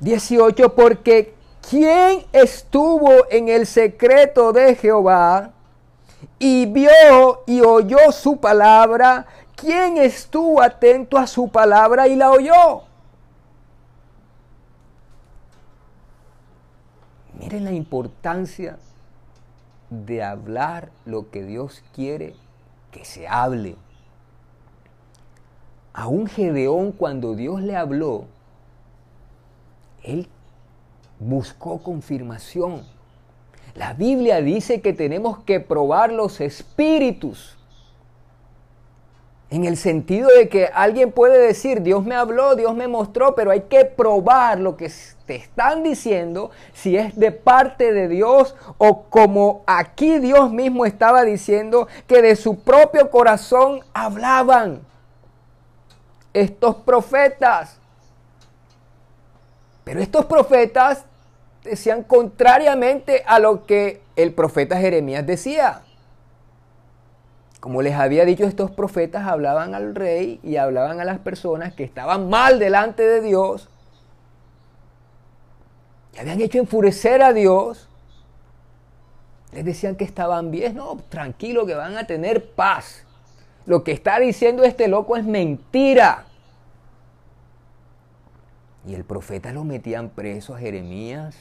18, 0.00 0.74
porque 0.74 1.34
¿quién 1.70 2.26
estuvo 2.32 3.30
en 3.30 3.48
el 3.48 3.64
secreto 3.64 4.52
de 4.52 4.74
Jehová 4.74 5.52
y 6.40 6.66
vio 6.66 7.44
y 7.46 7.60
oyó 7.60 8.10
su 8.10 8.38
palabra? 8.38 9.24
¿Quién 9.54 9.98
estuvo 9.98 10.60
atento 10.60 11.16
a 11.16 11.28
su 11.28 11.48
palabra 11.48 12.08
y 12.08 12.16
la 12.16 12.32
oyó? 12.32 12.82
Miren 17.38 17.64
la 17.64 17.72
importancia 17.72 18.78
de 19.90 20.22
hablar 20.22 20.90
lo 21.04 21.30
que 21.30 21.44
Dios 21.44 21.82
quiere 21.94 22.34
que 22.90 23.04
se 23.04 23.28
hable. 23.28 23.76
A 25.92 26.08
un 26.08 26.26
Gedeón 26.26 26.92
cuando 26.92 27.34
Dios 27.34 27.62
le 27.62 27.76
habló, 27.76 28.26
él 30.02 30.28
buscó 31.18 31.82
confirmación. 31.82 32.82
La 33.74 33.92
Biblia 33.92 34.40
dice 34.40 34.80
que 34.80 34.92
tenemos 34.92 35.38
que 35.40 35.60
probar 35.60 36.12
los 36.12 36.40
espíritus. 36.40 37.56
En 39.50 39.64
el 39.64 39.76
sentido 39.76 40.28
de 40.36 40.48
que 40.48 40.66
alguien 40.66 41.12
puede 41.12 41.38
decir, 41.38 41.82
Dios 41.82 42.04
me 42.04 42.14
habló, 42.14 42.56
Dios 42.56 42.74
me 42.74 42.88
mostró, 42.88 43.34
pero 43.34 43.50
hay 43.50 43.62
que 43.62 43.84
probar 43.84 44.58
lo 44.58 44.76
que 44.76 44.90
te 45.26 45.34
están 45.34 45.82
diciendo, 45.82 46.50
si 46.72 46.96
es 46.96 47.16
de 47.16 47.32
parte 47.32 47.92
de 47.92 48.08
Dios 48.08 48.54
o 48.78 49.02
como 49.04 49.64
aquí 49.66 50.18
Dios 50.18 50.52
mismo 50.52 50.86
estaba 50.86 51.22
diciendo 51.24 51.88
que 52.06 52.22
de 52.22 52.36
su 52.36 52.60
propio 52.60 53.10
corazón 53.10 53.80
hablaban 53.92 54.80
estos 56.32 56.76
profetas. 56.76 57.78
Pero 59.84 60.00
estos 60.00 60.26
profetas 60.26 61.04
decían 61.64 62.02
contrariamente 62.02 63.22
a 63.26 63.38
lo 63.38 63.66
que 63.66 64.02
el 64.14 64.32
profeta 64.32 64.78
Jeremías 64.78 65.26
decía. 65.26 65.82
Como 67.60 67.82
les 67.82 67.94
había 67.94 68.24
dicho, 68.24 68.44
estos 68.44 68.70
profetas 68.70 69.26
hablaban 69.26 69.74
al 69.74 69.94
rey 69.94 70.38
y 70.44 70.56
hablaban 70.56 71.00
a 71.00 71.04
las 71.04 71.18
personas 71.18 71.72
que 71.72 71.82
estaban 71.82 72.28
mal 72.28 72.60
delante 72.60 73.02
de 73.02 73.20
Dios, 73.20 73.68
habían 76.18 76.40
hecho 76.40 76.58
enfurecer 76.58 77.22
a 77.22 77.32
Dios. 77.32 77.88
Les 79.52 79.64
decían 79.64 79.96
que 79.96 80.04
estaban 80.04 80.50
bien, 80.50 80.76
no, 80.76 80.96
tranquilo, 81.08 81.66
que 81.66 81.74
van 81.74 81.96
a 81.96 82.06
tener 82.06 82.50
paz. 82.50 83.04
Lo 83.64 83.84
que 83.84 83.92
está 83.92 84.18
diciendo 84.18 84.62
este 84.62 84.88
loco 84.88 85.16
es 85.16 85.24
mentira. 85.24 86.26
Y 88.86 88.94
el 88.94 89.04
profeta 89.04 89.52
lo 89.52 89.64
metían 89.64 90.10
preso 90.10 90.54
a 90.54 90.58
Jeremías, 90.58 91.36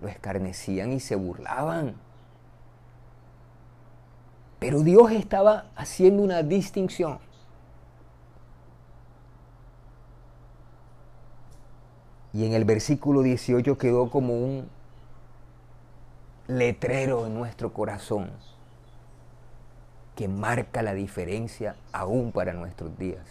lo 0.00 0.08
escarnecían 0.08 0.92
y 0.92 1.00
se 1.00 1.16
burlaban. 1.16 1.94
Pero 4.58 4.80
Dios 4.80 5.12
estaba 5.12 5.66
haciendo 5.76 6.22
una 6.22 6.42
distinción. 6.42 7.18
Y 12.32 12.44
en 12.44 12.52
el 12.52 12.64
versículo 12.64 13.22
18 13.22 13.78
quedó 13.78 14.10
como 14.10 14.34
un 14.34 14.68
letrero 16.46 17.26
en 17.26 17.34
nuestro 17.34 17.72
corazón 17.72 18.30
que 20.16 20.28
marca 20.28 20.82
la 20.82 20.94
diferencia 20.94 21.76
aún 21.92 22.32
para 22.32 22.52
nuestros 22.52 22.98
días. 22.98 23.24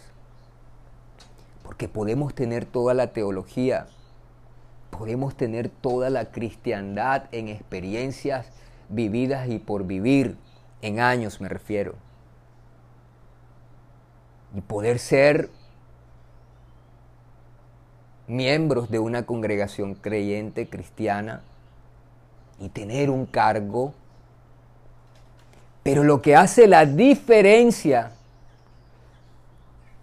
Porque 1.62 1.86
podemos 1.86 2.34
tener 2.34 2.64
toda 2.64 2.94
la 2.94 3.12
teología, 3.12 3.88
podemos 4.90 5.36
tener 5.36 5.68
toda 5.68 6.08
la 6.08 6.30
cristiandad 6.30 7.24
en 7.30 7.48
experiencias 7.48 8.46
vividas 8.88 9.48
y 9.48 9.58
por 9.58 9.84
vivir, 9.84 10.38
en 10.80 11.00
años 11.00 11.40
me 11.40 11.48
refiero. 11.48 11.94
Y 14.54 14.62
poder 14.62 14.98
ser 14.98 15.50
miembros 18.28 18.90
de 18.90 18.98
una 18.98 19.26
congregación 19.26 19.94
creyente 19.94 20.68
cristiana 20.68 21.42
y 22.60 22.68
tener 22.68 23.10
un 23.10 23.26
cargo. 23.26 23.92
Pero 25.82 26.04
lo 26.04 26.22
que 26.22 26.36
hace 26.36 26.66
la 26.66 26.84
diferencia 26.84 28.12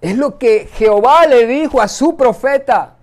es 0.01 0.17
lo 0.17 0.38
que 0.38 0.67
Jehová 0.73 1.25
le 1.25 1.47
dijo 1.47 1.81
a 1.81 1.88
su 1.88 2.15
profeta. 2.15 2.95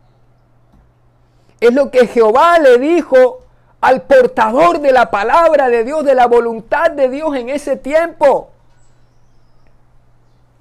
Es 1.60 1.72
lo 1.72 1.90
que 1.90 2.06
Jehová 2.06 2.58
le 2.58 2.78
dijo 2.78 3.40
al 3.80 4.02
portador 4.02 4.80
de 4.80 4.92
la 4.92 5.10
palabra 5.10 5.68
de 5.68 5.82
Dios, 5.82 6.04
de 6.04 6.14
la 6.14 6.26
voluntad 6.26 6.92
de 6.92 7.08
Dios 7.08 7.34
en 7.36 7.48
ese 7.48 7.76
tiempo. 7.76 8.51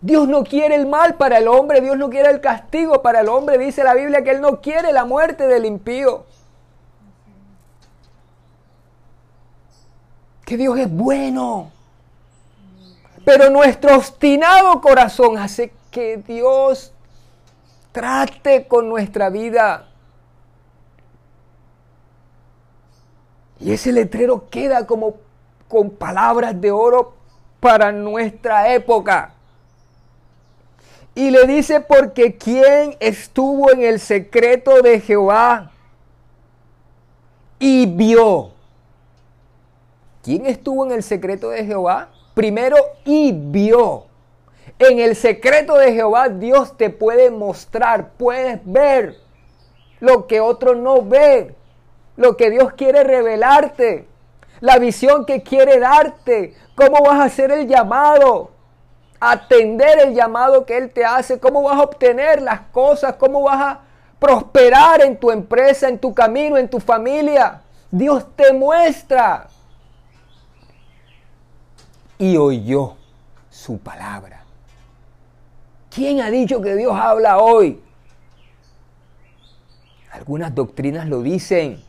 Dios 0.01 0.27
no 0.27 0.43
quiere 0.43 0.75
el 0.75 0.87
mal 0.87 1.13
para 1.13 1.37
el 1.37 1.47
hombre, 1.47 1.79
Dios 1.79 1.95
no 1.95 2.09
quiere 2.09 2.31
el 2.31 2.41
castigo 2.41 3.03
para 3.03 3.21
el 3.21 3.29
hombre. 3.29 3.59
Dice 3.59 3.83
la 3.83 3.93
Biblia 3.93 4.23
que 4.23 4.31
Él 4.31 4.41
no 4.41 4.59
quiere 4.59 4.91
la 4.91 5.05
muerte 5.05 5.47
del 5.47 5.63
impío. 5.65 6.25
Que 10.43 10.57
Dios 10.57 10.77
es 10.79 10.91
bueno. 10.91 11.71
Pero 13.23 13.51
nuestro 13.51 13.95
obstinado 13.95 14.81
corazón 14.81 15.37
hace 15.37 15.71
que 15.91 16.17
Dios 16.17 16.91
trate 17.91 18.67
con 18.67 18.89
nuestra 18.89 19.29
vida. 19.29 19.87
Y 23.59 23.71
ese 23.71 23.91
letrero 23.91 24.49
queda 24.49 24.87
como 24.87 25.17
con 25.67 25.91
palabras 25.91 26.59
de 26.59 26.71
oro 26.71 27.13
para 27.59 27.91
nuestra 27.91 28.73
época. 28.73 29.35
Y 31.13 31.29
le 31.29 31.45
dice, 31.45 31.81
porque 31.81 32.37
¿quién 32.37 32.95
estuvo 32.99 33.71
en 33.71 33.83
el 33.83 33.99
secreto 33.99 34.81
de 34.81 34.99
Jehová 34.99 35.71
y 37.59 37.85
vio? 37.85 38.51
¿Quién 40.23 40.45
estuvo 40.45 40.85
en 40.85 40.93
el 40.93 41.03
secreto 41.03 41.49
de 41.49 41.65
Jehová? 41.65 42.09
Primero, 42.33 42.77
y 43.03 43.33
vio. 43.33 44.05
En 44.79 44.99
el 44.99 45.15
secreto 45.15 45.75
de 45.75 45.93
Jehová 45.93 46.29
Dios 46.29 46.77
te 46.77 46.89
puede 46.89 47.29
mostrar, 47.29 48.11
puedes 48.17 48.59
ver 48.63 49.17
lo 49.99 50.27
que 50.27 50.39
otro 50.39 50.75
no 50.75 51.01
ve. 51.03 51.55
lo 52.15 52.37
que 52.37 52.49
Dios 52.49 52.73
quiere 52.73 53.03
revelarte, 53.03 54.07
la 54.59 54.77
visión 54.77 55.25
que 55.25 55.41
quiere 55.41 55.79
darte, 55.79 56.55
cómo 56.75 57.01
vas 57.03 57.19
a 57.19 57.23
hacer 57.23 57.51
el 57.51 57.67
llamado, 57.67 58.51
atender 59.21 59.99
el 59.99 60.15
llamado 60.15 60.65
que 60.65 60.75
Él 60.77 60.89
te 60.89 61.05
hace, 61.05 61.39
cómo 61.39 61.61
vas 61.61 61.77
a 61.77 61.83
obtener 61.83 62.41
las 62.41 62.61
cosas, 62.71 63.15
cómo 63.15 63.43
vas 63.43 63.61
a 63.61 63.79
prosperar 64.19 65.01
en 65.01 65.15
tu 65.17 65.31
empresa, 65.31 65.87
en 65.87 65.99
tu 65.99 66.13
camino, 66.13 66.57
en 66.57 66.67
tu 66.67 66.79
familia. 66.79 67.61
Dios 67.91 68.25
te 68.35 68.51
muestra. 68.51 69.47
Y 72.17 72.35
oyó 72.35 72.95
su 73.49 73.77
palabra. 73.77 74.43
¿Quién 75.89 76.21
ha 76.21 76.31
dicho 76.31 76.61
que 76.61 76.75
Dios 76.75 76.93
habla 76.95 77.37
hoy? 77.37 77.81
Algunas 80.11 80.53
doctrinas 80.55 81.07
lo 81.07 81.21
dicen. 81.21 81.83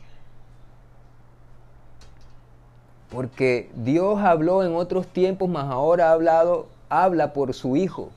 Porque 3.09 3.71
Dios 3.75 4.19
habló 4.19 4.63
en 4.63 4.75
otros 4.75 5.07
tiempos, 5.07 5.49
mas 5.49 5.65
ahora 5.65 6.09
ha 6.09 6.13
hablado, 6.13 6.67
habla 7.01 7.33
por 7.33 7.53
su 7.53 7.75
Hijo. 7.75 8.09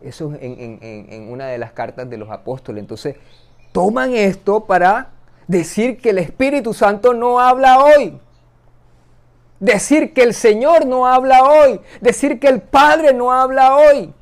Eso 0.00 0.34
es 0.34 0.42
en, 0.42 0.78
en 0.82 1.30
una 1.30 1.46
de 1.46 1.58
las 1.58 1.72
cartas 1.72 2.08
de 2.08 2.16
los 2.16 2.30
apóstoles. 2.30 2.80
Entonces, 2.80 3.16
toman 3.72 4.14
esto 4.14 4.64
para 4.64 5.10
decir 5.46 5.98
que 5.98 6.10
el 6.10 6.18
Espíritu 6.18 6.74
Santo 6.74 7.14
no 7.14 7.40
habla 7.40 7.82
hoy. 7.84 8.18
Decir 9.60 10.12
que 10.12 10.22
el 10.22 10.34
Señor 10.34 10.86
no 10.86 11.06
habla 11.06 11.42
hoy. 11.44 11.80
Decir 12.00 12.38
que 12.38 12.48
el 12.48 12.60
Padre 12.60 13.14
no 13.14 13.32
habla 13.32 13.76
hoy. 13.76 14.12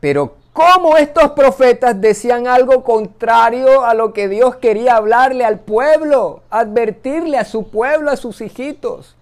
Pero 0.00 0.36
¿cómo 0.52 0.96
estos 0.96 1.32
profetas 1.32 2.00
decían 2.00 2.46
algo 2.46 2.82
contrario 2.82 3.84
a 3.84 3.94
lo 3.94 4.12
que 4.12 4.28
Dios 4.28 4.56
quería 4.56 4.96
hablarle 4.96 5.44
al 5.44 5.60
pueblo, 5.60 6.42
advertirle 6.50 7.38
a 7.38 7.44
su 7.44 7.70
pueblo, 7.70 8.10
a 8.10 8.16
sus 8.16 8.40
hijitos? 8.40 9.15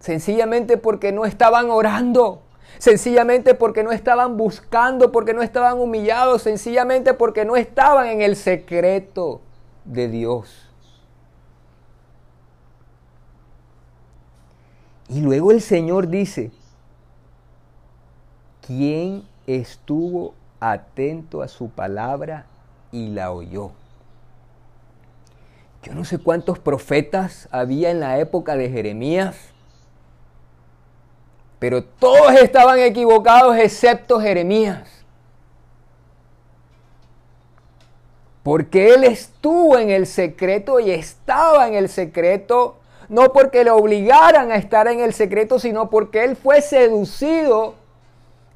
Sencillamente 0.00 0.76
porque 0.76 1.12
no 1.12 1.24
estaban 1.24 1.70
orando 1.70 2.42
sencillamente 2.80 3.54
porque 3.54 3.82
no 3.82 3.92
estaban 3.92 4.38
buscando, 4.38 5.12
porque 5.12 5.34
no 5.34 5.42
estaban 5.42 5.78
humillados, 5.78 6.42
sencillamente 6.42 7.12
porque 7.12 7.44
no 7.44 7.56
estaban 7.56 8.06
en 8.06 8.22
el 8.22 8.36
secreto 8.36 9.42
de 9.84 10.08
Dios. 10.08 10.66
Y 15.08 15.20
luego 15.20 15.50
el 15.50 15.60
Señor 15.60 16.08
dice, 16.08 16.52
¿quién 18.66 19.24
estuvo 19.46 20.34
atento 20.60 21.42
a 21.42 21.48
su 21.48 21.68
palabra 21.68 22.46
y 22.92 23.08
la 23.08 23.32
oyó? 23.32 23.72
Yo 25.82 25.94
no 25.94 26.04
sé 26.04 26.18
cuántos 26.18 26.58
profetas 26.58 27.48
había 27.50 27.90
en 27.90 28.00
la 28.00 28.18
época 28.20 28.56
de 28.56 28.70
Jeremías 28.70 29.49
pero 31.60 31.84
todos 31.84 32.32
estaban 32.40 32.80
equivocados 32.80 33.56
excepto 33.56 34.18
Jeremías. 34.18 34.88
Porque 38.42 38.94
él 38.94 39.04
estuvo 39.04 39.78
en 39.78 39.90
el 39.90 40.06
secreto 40.06 40.80
y 40.80 40.90
estaba 40.90 41.68
en 41.68 41.74
el 41.74 41.90
secreto, 41.90 42.78
no 43.10 43.34
porque 43.34 43.62
le 43.62 43.70
obligaran 43.70 44.50
a 44.50 44.56
estar 44.56 44.88
en 44.88 45.00
el 45.00 45.12
secreto, 45.12 45.58
sino 45.58 45.90
porque 45.90 46.24
él 46.24 46.34
fue 46.34 46.62
seducido 46.62 47.74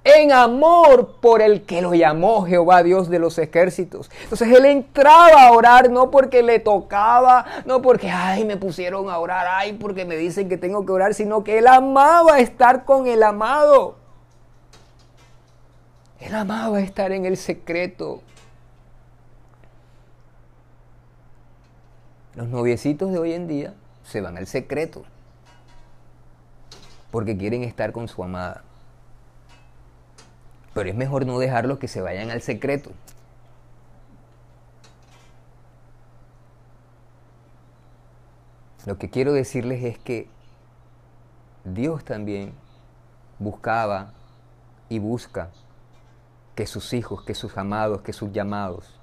en 0.04 0.32
amor 0.32 1.16
por 1.20 1.40
el 1.40 1.62
que 1.62 1.80
lo 1.80 1.94
llamó 1.94 2.44
Jehová 2.44 2.82
Dios 2.82 3.08
de 3.08 3.18
los 3.18 3.38
ejércitos. 3.38 4.10
Entonces 4.22 4.48
él 4.48 4.66
entraba 4.66 5.46
a 5.46 5.52
orar 5.52 5.90
no 5.90 6.10
porque 6.10 6.42
le 6.42 6.58
tocaba, 6.58 7.46
no 7.64 7.80
porque, 7.80 8.10
ay, 8.10 8.44
me 8.44 8.58
pusieron 8.58 9.08
a 9.08 9.18
orar, 9.18 9.46
ay, 9.48 9.72
porque 9.72 10.04
me 10.04 10.16
dicen 10.16 10.48
que 10.48 10.58
tengo 10.58 10.84
que 10.84 10.92
orar, 10.92 11.14
sino 11.14 11.42
que 11.42 11.58
él 11.58 11.66
amaba 11.66 12.38
estar 12.38 12.84
con 12.84 13.06
el 13.06 13.22
amado. 13.22 13.96
Él 16.20 16.34
amaba 16.34 16.80
estar 16.80 17.10
en 17.12 17.24
el 17.24 17.38
secreto. 17.38 18.22
Los 22.34 22.48
noviecitos 22.48 23.10
de 23.10 23.18
hoy 23.18 23.32
en 23.32 23.48
día 23.48 23.74
se 24.04 24.20
van 24.20 24.36
al 24.36 24.46
secreto 24.46 25.04
porque 27.10 27.36
quieren 27.36 27.62
estar 27.62 27.92
con 27.92 28.08
su 28.08 28.24
amada. 28.24 28.64
Pero 30.74 30.90
es 30.90 30.96
mejor 30.96 31.24
no 31.24 31.38
dejarlos 31.38 31.78
que 31.78 31.88
se 31.88 32.00
vayan 32.00 32.30
al 32.30 32.42
secreto. 32.42 32.90
Lo 38.84 38.98
que 38.98 39.08
quiero 39.08 39.32
decirles 39.32 39.82
es 39.84 39.98
que 39.98 40.28
Dios 41.64 42.04
también 42.04 42.52
buscaba 43.38 44.12
y 44.88 44.98
busca 44.98 45.50
que 46.54 46.66
sus 46.66 46.92
hijos, 46.92 47.22
que 47.24 47.34
sus 47.34 47.56
amados, 47.56 48.02
que 48.02 48.12
sus 48.12 48.30
llamados 48.32 49.00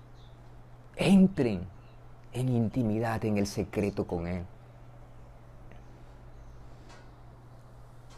entren 0.96 1.68
en 2.34 2.50
intimidad, 2.50 3.26
en 3.26 3.38
el 3.38 3.48
secreto 3.48 4.06
con 4.06 4.28
Él. 4.28 4.46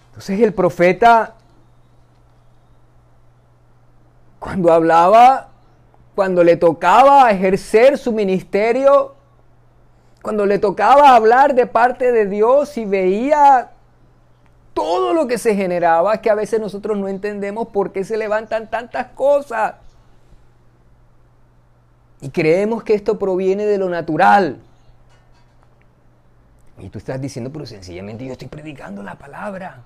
Entonces 0.09 0.39
el 0.41 0.53
profeta 0.53 1.35
cuando 4.43 4.73
hablaba, 4.73 5.47
cuando 6.15 6.43
le 6.43 6.57
tocaba 6.57 7.31
ejercer 7.31 7.97
su 7.97 8.11
ministerio, 8.11 9.15
cuando 10.21 10.45
le 10.45 10.59
tocaba 10.59 11.15
hablar 11.15 11.55
de 11.55 11.65
parte 11.65 12.11
de 12.11 12.25
Dios 12.25 12.77
y 12.77 12.83
veía 12.83 13.71
todo 14.73 15.13
lo 15.13 15.27
que 15.27 15.37
se 15.37 15.55
generaba, 15.55 16.17
que 16.19 16.29
a 16.29 16.35
veces 16.35 16.59
nosotros 16.59 16.97
no 16.97 17.07
entendemos 17.07 17.69
por 17.69 17.93
qué 17.93 18.03
se 18.03 18.17
levantan 18.17 18.69
tantas 18.69 19.07
cosas. 19.15 19.75
Y 22.19 22.29
creemos 22.29 22.83
que 22.83 22.95
esto 22.95 23.17
proviene 23.17 23.65
de 23.65 23.77
lo 23.77 23.87
natural. 23.87 24.57
Y 26.79 26.89
tú 26.89 26.97
estás 26.97 27.21
diciendo, 27.21 27.49
pero 27.49 27.65
sencillamente 27.65 28.25
yo 28.25 28.33
estoy 28.33 28.49
predicando 28.49 29.03
la 29.03 29.15
palabra. 29.15 29.83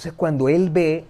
Entonces 0.00 0.16
cuando 0.16 0.48
él 0.48 0.70
ve 0.70 1.04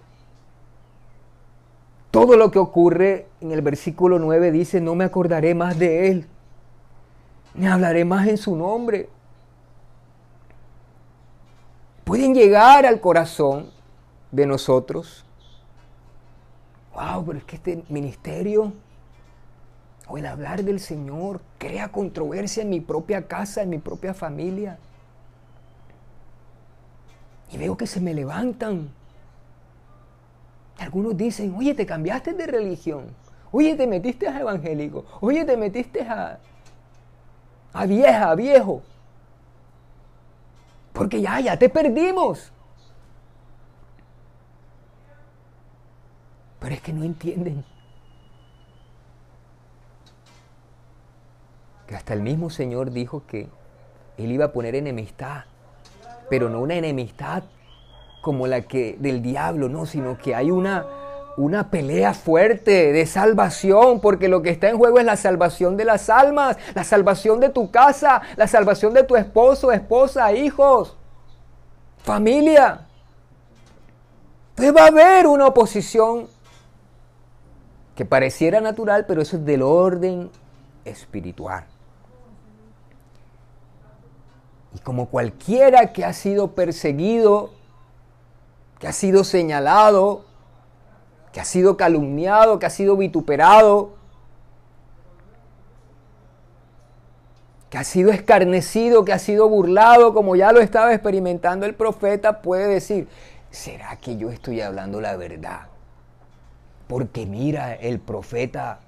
todo 2.10 2.36
lo 2.36 2.50
que 2.50 2.58
ocurre 2.58 3.28
en 3.40 3.52
el 3.52 3.62
versículo 3.62 4.18
9 4.18 4.50
dice, 4.50 4.80
no 4.80 4.96
me 4.96 5.04
acordaré 5.04 5.54
más 5.54 5.78
de 5.78 6.08
él, 6.08 6.26
ni 7.54 7.68
hablaré 7.68 8.04
más 8.04 8.26
en 8.26 8.36
su 8.36 8.56
nombre. 8.56 9.08
Pueden 12.02 12.34
llegar 12.34 12.84
al 12.84 13.00
corazón 13.00 13.70
de 14.32 14.46
nosotros. 14.46 15.24
Wow, 16.92 17.24
pero 17.26 17.38
es 17.38 17.44
que 17.44 17.54
este 17.54 17.84
ministerio 17.90 18.72
o 20.08 20.18
el 20.18 20.26
hablar 20.26 20.64
del 20.64 20.80
Señor 20.80 21.40
crea 21.58 21.92
controversia 21.92 22.64
en 22.64 22.70
mi 22.70 22.80
propia 22.80 23.28
casa, 23.28 23.62
en 23.62 23.70
mi 23.70 23.78
propia 23.78 24.14
familia. 24.14 24.80
Y 27.52 27.58
veo 27.58 27.76
que 27.76 27.86
se 27.86 28.00
me 28.00 28.14
levantan. 28.14 28.90
Algunos 30.78 31.16
dicen, 31.16 31.54
oye, 31.56 31.74
te 31.74 31.84
cambiaste 31.84 32.32
de 32.32 32.46
religión. 32.46 33.06
Oye, 33.52 33.74
te 33.74 33.86
metiste 33.86 34.28
a 34.28 34.40
evangélico. 34.40 35.04
Oye, 35.20 35.44
te 35.44 35.56
metiste 35.56 36.02
a, 36.02 36.38
a 37.72 37.86
vieja, 37.86 38.30
a 38.30 38.34
viejo. 38.34 38.82
Porque 40.92 41.20
ya, 41.20 41.40
ya 41.40 41.58
te 41.58 41.68
perdimos. 41.68 42.52
Pero 46.60 46.74
es 46.74 46.80
que 46.80 46.92
no 46.92 47.04
entienden. 47.04 47.64
Que 51.88 51.96
hasta 51.96 52.14
el 52.14 52.22
mismo 52.22 52.48
Señor 52.48 52.92
dijo 52.92 53.26
que 53.26 53.48
Él 54.16 54.30
iba 54.30 54.46
a 54.46 54.52
poner 54.52 54.76
enemistad 54.76 55.49
pero 56.30 56.48
no 56.48 56.60
una 56.60 56.76
enemistad 56.76 57.42
como 58.22 58.46
la 58.46 58.62
que 58.62 58.96
del 58.98 59.20
diablo, 59.20 59.68
no, 59.68 59.84
sino 59.84 60.16
que 60.16 60.34
hay 60.34 60.50
una, 60.50 60.86
una 61.36 61.70
pelea 61.70 62.14
fuerte 62.14 62.92
de 62.92 63.06
salvación, 63.06 64.00
porque 64.00 64.28
lo 64.28 64.42
que 64.42 64.50
está 64.50 64.68
en 64.68 64.78
juego 64.78 64.98
es 64.98 65.04
la 65.04 65.16
salvación 65.16 65.76
de 65.76 65.84
las 65.84 66.08
almas, 66.08 66.56
la 66.74 66.84
salvación 66.84 67.40
de 67.40 67.48
tu 67.48 67.70
casa, 67.70 68.22
la 68.36 68.46
salvación 68.46 68.94
de 68.94 69.02
tu 69.02 69.16
esposo, 69.16 69.72
esposa, 69.72 70.32
hijos, 70.32 70.96
familia. 71.98 72.86
Entonces 74.50 74.74
va 74.76 74.84
a 74.84 74.88
haber 74.88 75.26
una 75.26 75.46
oposición 75.46 76.28
que 77.94 78.04
pareciera 78.04 78.60
natural, 78.60 79.06
pero 79.06 79.22
eso 79.22 79.36
es 79.36 79.44
del 79.44 79.62
orden 79.62 80.30
espiritual. 80.84 81.64
Y 84.74 84.78
como 84.78 85.06
cualquiera 85.06 85.92
que 85.92 86.04
ha 86.04 86.12
sido 86.12 86.54
perseguido, 86.54 87.50
que 88.78 88.88
ha 88.88 88.92
sido 88.92 89.24
señalado, 89.24 90.24
que 91.32 91.40
ha 91.40 91.44
sido 91.44 91.76
calumniado, 91.76 92.58
que 92.58 92.66
ha 92.66 92.70
sido 92.70 92.96
vituperado, 92.96 93.94
que 97.68 97.78
ha 97.78 97.84
sido 97.84 98.10
escarnecido, 98.10 99.04
que 99.04 99.12
ha 99.12 99.18
sido 99.18 99.48
burlado, 99.48 100.12
como 100.12 100.34
ya 100.34 100.50
lo 100.50 100.60
estaba 100.60 100.92
experimentando 100.92 101.66
el 101.66 101.74
profeta, 101.74 102.42
puede 102.42 102.66
decir, 102.66 103.08
¿será 103.50 103.96
que 103.96 104.16
yo 104.16 104.30
estoy 104.30 104.60
hablando 104.60 105.00
la 105.00 105.16
verdad? 105.16 105.68
Porque 106.88 107.26
mira, 107.26 107.74
el 107.74 108.00
profeta 108.00 108.80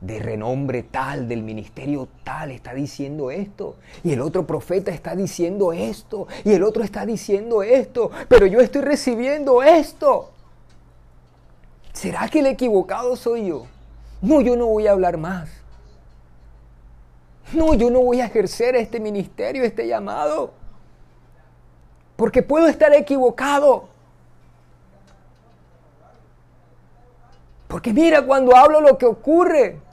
de 0.00 0.18
renombre 0.18 0.82
tal, 0.82 1.26
del 1.26 1.42
ministerio 1.42 2.08
tal, 2.22 2.50
está 2.50 2.74
diciendo 2.74 3.30
esto. 3.30 3.76
Y 4.04 4.12
el 4.12 4.20
otro 4.20 4.46
profeta 4.46 4.90
está 4.90 5.16
diciendo 5.16 5.72
esto. 5.72 6.26
Y 6.44 6.52
el 6.52 6.62
otro 6.62 6.82
está 6.82 7.06
diciendo 7.06 7.62
esto. 7.62 8.10
Pero 8.28 8.46
yo 8.46 8.60
estoy 8.60 8.82
recibiendo 8.82 9.62
esto. 9.62 10.30
¿Será 11.92 12.28
que 12.28 12.40
el 12.40 12.46
equivocado 12.46 13.16
soy 13.16 13.46
yo? 13.46 13.66
No, 14.20 14.40
yo 14.40 14.56
no 14.56 14.66
voy 14.66 14.86
a 14.86 14.92
hablar 14.92 15.16
más. 15.16 15.48
No, 17.52 17.74
yo 17.74 17.90
no 17.90 18.00
voy 18.00 18.20
a 18.20 18.26
ejercer 18.26 18.76
este 18.76 19.00
ministerio, 19.00 19.64
este 19.64 19.86
llamado. 19.86 20.52
Porque 22.16 22.42
puedo 22.42 22.66
estar 22.66 22.92
equivocado. 22.94 23.88
Porque 27.68 27.92
mira 27.92 28.24
cuando 28.26 28.56
hablo 28.56 28.80
lo 28.80 28.98
que 28.98 29.06
ocurre. 29.06 29.85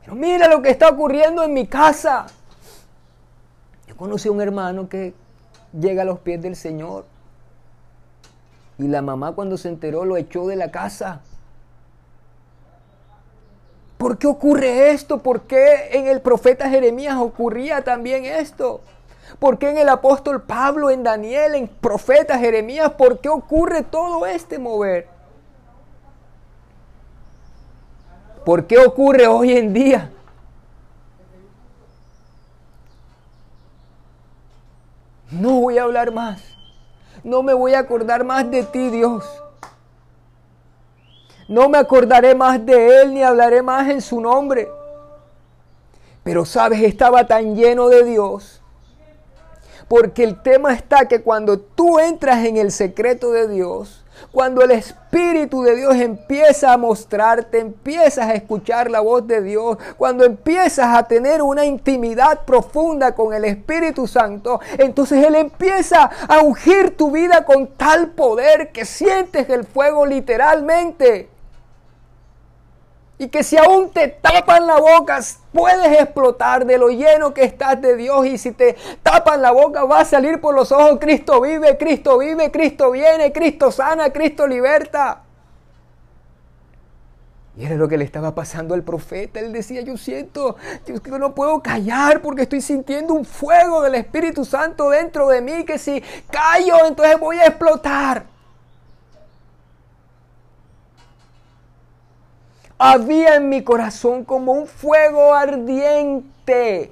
Pero 0.00 0.14
mira 0.14 0.48
lo 0.48 0.62
que 0.62 0.70
está 0.70 0.88
ocurriendo 0.88 1.42
en 1.42 1.52
mi 1.52 1.66
casa. 1.66 2.26
Yo 3.86 3.96
conocí 3.96 4.28
a 4.28 4.32
un 4.32 4.40
hermano 4.40 4.88
que 4.88 5.14
llega 5.78 6.02
a 6.02 6.04
los 6.04 6.18
pies 6.20 6.40
del 6.42 6.56
Señor. 6.56 7.04
Y 8.78 8.88
la 8.88 9.02
mamá 9.02 9.32
cuando 9.32 9.58
se 9.58 9.68
enteró 9.68 10.04
lo 10.04 10.16
echó 10.16 10.46
de 10.46 10.56
la 10.56 10.70
casa. 10.70 11.20
¿Por 13.98 14.16
qué 14.16 14.26
ocurre 14.26 14.92
esto? 14.92 15.18
¿Por 15.18 15.42
qué 15.42 15.90
en 15.92 16.06
el 16.06 16.22
profeta 16.22 16.70
Jeremías 16.70 17.18
ocurría 17.18 17.84
también 17.84 18.24
esto? 18.24 18.80
¿Por 19.38 19.58
qué 19.58 19.68
en 19.68 19.76
el 19.76 19.90
apóstol 19.90 20.42
Pablo, 20.42 20.88
en 20.88 21.02
Daniel, 21.02 21.54
en 21.54 21.68
profeta 21.68 22.38
Jeremías? 22.38 22.92
¿Por 22.92 23.20
qué 23.20 23.28
ocurre 23.28 23.82
todo 23.82 24.24
este 24.24 24.58
mover? 24.58 25.06
¿Por 28.50 28.66
qué 28.66 28.78
ocurre 28.78 29.28
hoy 29.28 29.52
en 29.52 29.72
día? 29.72 30.10
No 35.30 35.60
voy 35.60 35.78
a 35.78 35.84
hablar 35.84 36.10
más. 36.10 36.42
No 37.22 37.44
me 37.44 37.54
voy 37.54 37.74
a 37.74 37.78
acordar 37.78 38.24
más 38.24 38.50
de 38.50 38.64
ti, 38.64 38.90
Dios. 38.90 39.24
No 41.46 41.68
me 41.68 41.78
acordaré 41.78 42.34
más 42.34 42.66
de 42.66 43.02
Él 43.02 43.14
ni 43.14 43.22
hablaré 43.22 43.62
más 43.62 43.88
en 43.88 44.00
su 44.00 44.20
nombre. 44.20 44.68
Pero 46.24 46.44
sabes, 46.44 46.82
estaba 46.82 47.28
tan 47.28 47.54
lleno 47.54 47.86
de 47.86 48.02
Dios. 48.02 48.60
Porque 49.86 50.24
el 50.24 50.42
tema 50.42 50.72
está 50.74 51.06
que 51.06 51.22
cuando 51.22 51.60
tú 51.60 52.00
entras 52.00 52.44
en 52.44 52.56
el 52.56 52.72
secreto 52.72 53.30
de 53.30 53.46
Dios, 53.46 53.99
cuando 54.32 54.62
el 54.62 54.70
Espíritu 54.70 55.62
de 55.62 55.76
Dios 55.76 55.96
empieza 55.96 56.72
a 56.72 56.76
mostrarte, 56.76 57.58
empiezas 57.58 58.28
a 58.28 58.34
escuchar 58.34 58.90
la 58.90 59.00
voz 59.00 59.26
de 59.26 59.42
Dios, 59.42 59.78
cuando 59.96 60.24
empiezas 60.24 60.96
a 60.96 61.02
tener 61.04 61.42
una 61.42 61.64
intimidad 61.64 62.44
profunda 62.44 63.14
con 63.14 63.34
el 63.34 63.44
Espíritu 63.44 64.06
Santo, 64.06 64.60
entonces 64.78 65.24
Él 65.24 65.34
empieza 65.34 66.10
a 66.28 66.40
ungir 66.40 66.96
tu 66.96 67.10
vida 67.10 67.44
con 67.44 67.66
tal 67.76 68.08
poder 68.10 68.72
que 68.72 68.84
sientes 68.84 69.48
el 69.50 69.64
fuego 69.64 70.06
literalmente 70.06 71.28
y 73.20 73.28
que 73.28 73.44
si 73.44 73.58
aún 73.58 73.90
te 73.90 74.08
tapan 74.08 74.66
la 74.66 74.78
boca, 74.78 75.20
puedes 75.52 76.00
explotar 76.00 76.64
de 76.64 76.78
lo 76.78 76.88
lleno 76.88 77.34
que 77.34 77.44
estás 77.44 77.78
de 77.78 77.94
Dios. 77.94 78.24
Y 78.24 78.38
si 78.38 78.52
te 78.52 78.78
tapan 79.02 79.42
la 79.42 79.50
boca, 79.50 79.84
va 79.84 80.00
a 80.00 80.04
salir 80.06 80.40
por 80.40 80.54
los 80.54 80.72
ojos, 80.72 80.96
Cristo 80.98 81.38
vive, 81.42 81.76
Cristo 81.76 82.16
vive, 82.16 82.50
Cristo 82.50 82.90
viene, 82.90 83.30
Cristo 83.30 83.70
sana, 83.70 84.10
Cristo 84.10 84.46
liberta. 84.46 85.20
Y 87.58 87.66
era 87.66 87.74
lo 87.74 87.88
que 87.88 87.98
le 87.98 88.06
estaba 88.06 88.34
pasando 88.34 88.72
al 88.72 88.84
profeta. 88.84 89.38
Él 89.38 89.52
decía, 89.52 89.82
yo 89.82 89.98
siento, 89.98 90.56
yo 90.86 91.18
no 91.18 91.34
puedo 91.34 91.60
callar 91.60 92.22
porque 92.22 92.44
estoy 92.44 92.62
sintiendo 92.62 93.12
un 93.12 93.26
fuego 93.26 93.82
del 93.82 93.96
Espíritu 93.96 94.46
Santo 94.46 94.88
dentro 94.88 95.28
de 95.28 95.42
mí 95.42 95.66
que 95.66 95.76
si 95.76 96.02
callo, 96.30 96.86
entonces 96.86 97.20
voy 97.20 97.36
a 97.36 97.48
explotar. 97.48 98.29
Había 102.82 103.34
en 103.34 103.50
mi 103.50 103.62
corazón 103.62 104.24
como 104.24 104.52
un 104.52 104.66
fuego 104.66 105.34
ardiente. 105.34 106.90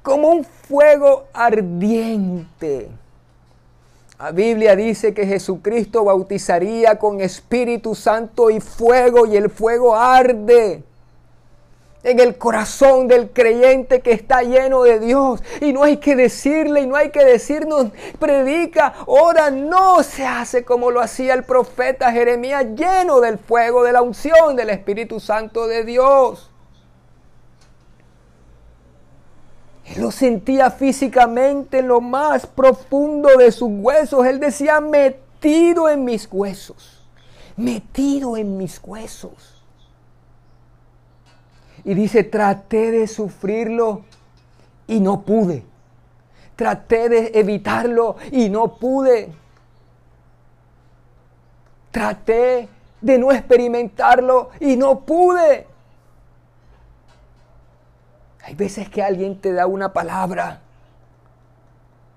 Como 0.00 0.28
un 0.28 0.44
fuego 0.44 1.24
ardiente. 1.32 2.88
La 4.20 4.30
Biblia 4.30 4.76
dice 4.76 5.12
que 5.12 5.26
Jesucristo 5.26 6.04
bautizaría 6.04 7.00
con 7.00 7.20
Espíritu 7.20 7.96
Santo 7.96 8.48
y 8.48 8.60
fuego 8.60 9.26
y 9.26 9.36
el 9.36 9.50
fuego 9.50 9.96
arde 9.96 10.84
en 12.04 12.18
el 12.20 12.36
corazón 12.36 13.06
del 13.08 13.30
creyente 13.30 14.00
que 14.00 14.12
está 14.12 14.42
lleno 14.42 14.82
de 14.82 14.98
Dios. 14.98 15.42
Y 15.60 15.72
no 15.72 15.84
hay 15.84 15.98
que 15.98 16.16
decirle 16.16 16.82
y 16.82 16.86
no 16.86 16.96
hay 16.96 17.10
que 17.10 17.24
decirnos, 17.24 17.88
predica, 18.18 18.94
ora, 19.06 19.50
no 19.50 20.02
se 20.02 20.26
hace 20.26 20.64
como 20.64 20.90
lo 20.90 21.00
hacía 21.00 21.34
el 21.34 21.44
profeta 21.44 22.12
Jeremías, 22.12 22.66
lleno 22.76 23.20
del 23.20 23.38
fuego, 23.38 23.84
de 23.84 23.92
la 23.92 24.02
unción 24.02 24.56
del 24.56 24.70
Espíritu 24.70 25.20
Santo 25.20 25.66
de 25.66 25.84
Dios. 25.84 26.50
Él 29.84 30.00
lo 30.00 30.10
sentía 30.10 30.70
físicamente 30.70 31.80
en 31.80 31.88
lo 31.88 32.00
más 32.00 32.46
profundo 32.46 33.28
de 33.36 33.52
sus 33.52 33.68
huesos. 33.70 34.26
Él 34.26 34.40
decía, 34.40 34.80
metido 34.80 35.88
en 35.88 36.04
mis 36.04 36.28
huesos, 36.30 37.04
metido 37.56 38.36
en 38.36 38.56
mis 38.56 38.80
huesos. 38.82 39.51
Y 41.84 41.94
dice, 41.94 42.24
traté 42.24 42.90
de 42.90 43.06
sufrirlo 43.06 44.02
y 44.86 45.00
no 45.00 45.22
pude. 45.22 45.64
Traté 46.56 47.08
de 47.08 47.32
evitarlo 47.34 48.16
y 48.30 48.48
no 48.48 48.76
pude. 48.76 49.32
Traté 51.90 52.68
de 53.00 53.18
no 53.18 53.32
experimentarlo 53.32 54.50
y 54.60 54.76
no 54.76 55.00
pude. 55.00 55.66
Hay 58.44 58.54
veces 58.54 58.88
que 58.88 59.02
alguien 59.02 59.40
te 59.40 59.52
da 59.52 59.66
una 59.66 59.92
palabra. 59.92 60.60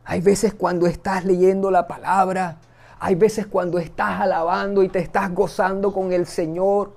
Hay 0.06 0.22
veces 0.22 0.54
cuando 0.54 0.86
estás 0.86 1.26
leyendo 1.26 1.72
la 1.72 1.88
palabra. 1.88 2.58
Hay 3.00 3.16
veces 3.16 3.48
cuando 3.48 3.80
estás 3.80 4.22
alabando 4.22 4.84
y 4.84 4.90
te 4.90 5.00
estás 5.00 5.34
gozando 5.34 5.92
con 5.92 6.14
el 6.14 6.26
Señor. 6.26 6.94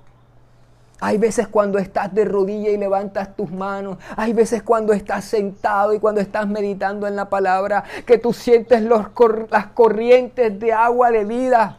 Hay 1.00 1.18
veces 1.18 1.48
cuando 1.48 1.78
estás 1.78 2.12
de 2.14 2.24
rodilla 2.24 2.70
y 2.70 2.76
levantas 2.76 3.36
tus 3.36 3.50
manos. 3.50 3.98
Hay 4.16 4.32
veces 4.32 4.62
cuando 4.62 4.92
estás 4.92 5.24
sentado 5.24 5.94
y 5.94 6.00
cuando 6.00 6.20
estás 6.20 6.48
meditando 6.48 7.06
en 7.06 7.14
la 7.14 7.28
palabra 7.28 7.84
que 8.04 8.18
tú 8.18 8.32
sientes 8.32 8.82
los, 8.82 9.06
las 9.50 9.66
corrientes 9.68 10.58
de 10.58 10.72
agua 10.72 11.10
de 11.10 11.24
vida 11.24 11.78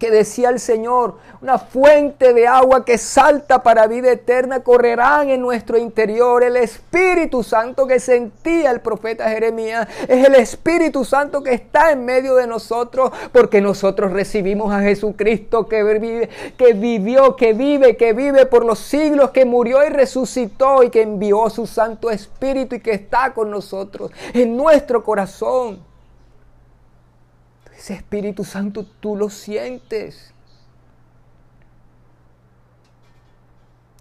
que 0.00 0.10
decía 0.10 0.48
el 0.48 0.58
Señor, 0.58 1.18
una 1.42 1.58
fuente 1.58 2.32
de 2.32 2.48
agua 2.48 2.86
que 2.86 2.96
salta 2.96 3.62
para 3.62 3.86
vida 3.86 4.10
eterna, 4.10 4.60
correrán 4.60 5.28
en 5.28 5.42
nuestro 5.42 5.76
interior. 5.76 6.42
El 6.42 6.56
Espíritu 6.56 7.42
Santo 7.42 7.86
que 7.86 8.00
sentía 8.00 8.70
el 8.70 8.80
profeta 8.80 9.28
Jeremías 9.28 9.86
es 10.08 10.26
el 10.26 10.36
Espíritu 10.36 11.04
Santo 11.04 11.42
que 11.42 11.52
está 11.52 11.92
en 11.92 12.06
medio 12.06 12.34
de 12.36 12.46
nosotros, 12.46 13.12
porque 13.30 13.60
nosotros 13.60 14.10
recibimos 14.10 14.72
a 14.72 14.80
Jesucristo 14.80 15.68
que, 15.68 15.82
vive, 15.82 16.30
que 16.56 16.72
vivió, 16.72 17.36
que 17.36 17.52
vive, 17.52 17.98
que 17.98 18.14
vive 18.14 18.46
por 18.46 18.64
los 18.64 18.78
siglos, 18.78 19.32
que 19.32 19.44
murió 19.44 19.84
y 19.86 19.90
resucitó 19.90 20.82
y 20.82 20.88
que 20.88 21.02
envió 21.02 21.50
su 21.50 21.66
Santo 21.66 22.10
Espíritu 22.10 22.76
y 22.76 22.80
que 22.80 22.92
está 22.92 23.34
con 23.34 23.50
nosotros 23.50 24.10
en 24.32 24.56
nuestro 24.56 25.04
corazón. 25.04 25.89
Ese 27.80 27.94
Espíritu 27.94 28.44
Santo 28.44 28.84
tú 28.84 29.16
lo 29.16 29.30
sientes. 29.30 30.34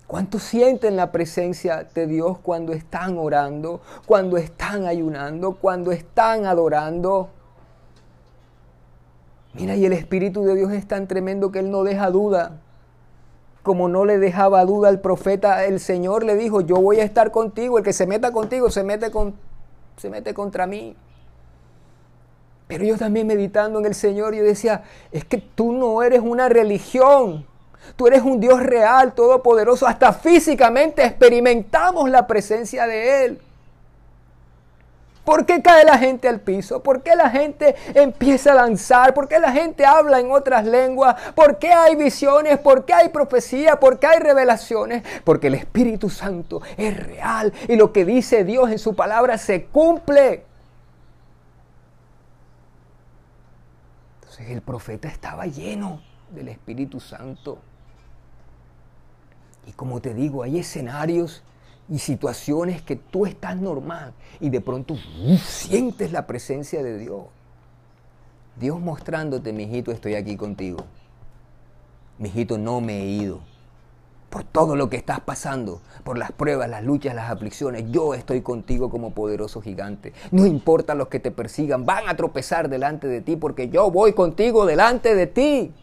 ¿Cuánto 0.06 0.38
sienten 0.38 0.98
la 0.98 1.14
presencia 1.14 1.88
de 1.96 2.06
Dios 2.06 2.40
cuando 2.40 2.74
están 2.74 3.18
orando, 3.18 3.80
cuando 4.06 4.36
están 4.36 4.86
ayunando, 4.86 5.54
cuando 5.54 5.94
están 5.94 6.46
adorando? 6.46 7.30
Mira, 9.54 9.78
y 9.78 9.86
el 9.86 9.94
Espíritu 9.94 10.44
de 10.44 10.56
Dios 10.56 10.74
es 10.74 10.86
tan 10.86 11.08
tremendo 11.08 11.50
que 11.54 11.60
Él 11.60 11.72
no 11.72 11.86
deja 11.86 12.12
duda. 12.12 12.60
Como 13.64 13.88
no 13.88 14.04
le 14.04 14.20
dejaba 14.20 14.66
duda 14.66 14.90
al 14.90 15.00
profeta, 15.00 15.64
el 15.64 15.80
Señor 15.80 16.26
le 16.26 16.36
dijo, 16.36 16.60
yo 16.60 16.76
voy 16.82 17.00
a 17.00 17.06
estar 17.06 17.32
contigo, 17.32 17.78
el 17.78 17.86
que 17.86 17.94
se 17.94 18.06
meta 18.06 18.34
contigo 18.34 18.70
se 18.72 18.84
mete, 18.84 19.10
con, 19.10 19.36
se 19.96 20.10
mete 20.10 20.34
contra 20.34 20.68
mí. 20.68 20.98
Pero 22.70 22.86
yo 22.86 22.98
también 22.98 23.26
meditando 23.26 23.80
en 23.80 23.88
el 23.88 23.96
Señor, 23.96 24.36
yo 24.36 24.44
decía, 24.44 24.84
es 25.12 25.26
que 25.26 25.40
tú 25.40 25.72
no 25.72 26.04
eres 26.04 26.22
una 26.22 26.50
religión. 26.50 27.44
Tú 27.96 28.06
eres 28.06 28.22
un 28.22 28.40
Dios 28.40 28.62
real, 28.62 29.14
todopoderoso. 29.14 29.88
Hasta 29.88 30.14
físicamente 30.14 31.04
experimentamos 31.04 32.12
la 32.12 32.28
presencia 32.28 32.86
de 32.86 33.26
Él. 33.26 33.42
¿Por 35.24 35.48
qué 35.48 35.64
cae 35.64 35.84
la 35.84 35.98
gente 35.98 36.28
al 36.28 36.42
piso? 36.42 36.84
¿Por 36.84 37.02
qué 37.02 37.16
la 37.16 37.32
gente 37.32 37.76
empieza 37.96 38.52
a 38.52 38.56
danzar? 38.56 39.16
¿Por 39.16 39.28
qué 39.28 39.40
la 39.40 39.52
gente 39.52 39.84
habla 39.84 40.20
en 40.20 40.32
otras 40.32 40.64
lenguas? 40.64 41.16
¿Por 41.34 41.58
qué 41.58 41.74
hay 41.74 41.96
visiones? 41.96 42.60
¿Por 42.60 42.86
qué 42.86 42.94
hay 42.94 43.10
profecía? 43.10 43.80
¿Por 43.80 43.98
qué 43.98 44.06
hay 44.06 44.20
revelaciones? 44.20 45.02
Porque 45.24 45.48
el 45.48 45.56
Espíritu 45.56 46.12
Santo 46.12 46.62
es 46.78 46.96
real 46.96 47.52
y 47.68 47.78
lo 47.78 47.92
que 47.92 48.06
dice 48.06 48.44
Dios 48.44 48.70
en 48.70 48.78
su 48.78 48.96
palabra 48.96 49.40
se 49.40 49.66
cumple. 49.66 50.49
El 54.48 54.62
profeta 54.62 55.08
estaba 55.08 55.46
lleno 55.46 56.02
del 56.34 56.48
Espíritu 56.48 57.00
Santo. 57.00 57.60
Y 59.68 59.72
como 59.74 60.02
te 60.02 60.14
digo, 60.14 60.44
hay 60.44 60.60
escenarios 60.60 61.44
y 61.90 62.00
situaciones 62.00 62.82
que 62.82 62.96
tú 62.96 63.26
estás 63.26 63.58
normal 63.58 64.14
y 64.40 64.50
de 64.50 64.62
pronto 64.62 64.96
sientes 65.44 66.12
la 66.12 66.26
presencia 66.26 66.84
de 66.84 66.98
Dios. 66.98 67.26
Dios 68.60 68.80
mostrándote, 68.80 69.54
mi 69.54 69.64
hijito, 69.64 69.92
estoy 69.92 70.16
aquí 70.16 70.36
contigo. 70.36 70.86
Mi 72.18 72.30
hijito, 72.30 72.58
no 72.58 72.82
me 72.82 73.02
he 73.02 73.06
ido. 73.06 73.42
Por 74.30 74.44
todo 74.44 74.76
lo 74.76 74.90
que 74.90 74.98
estás 74.98 75.20
pasando, 75.22 75.82
por 76.04 76.18
las 76.18 76.32
pruebas, 76.32 76.70
las 76.70 76.84
luchas, 76.84 77.16
las 77.16 77.32
aflicciones, 77.32 77.86
yo 77.90 78.14
estoy 78.14 78.42
contigo 78.42 78.90
como 78.90 79.12
poderoso 79.12 79.62
gigante. 79.62 80.14
No 80.32 80.46
importa 80.46 80.94
los 80.94 81.08
que 81.08 81.20
te 81.20 81.32
persigan, 81.32 81.86
van 81.86 82.08
a 82.08 82.16
tropezar 82.16 82.70
delante 82.70 83.08
de 83.08 83.22
ti 83.22 83.36
porque 83.36 83.70
yo 83.70 83.90
voy 83.90 84.14
contigo 84.14 84.66
delante 84.66 85.16
de 85.16 85.28
ti. 85.28 85.74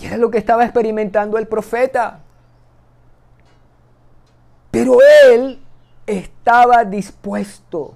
Y 0.00 0.06
era 0.06 0.16
lo 0.16 0.30
que 0.30 0.38
estaba 0.38 0.64
experimentando 0.64 1.38
el 1.38 1.46
profeta. 1.46 2.20
Pero 4.70 4.98
él 5.28 5.60
estaba 6.06 6.84
dispuesto 6.84 7.94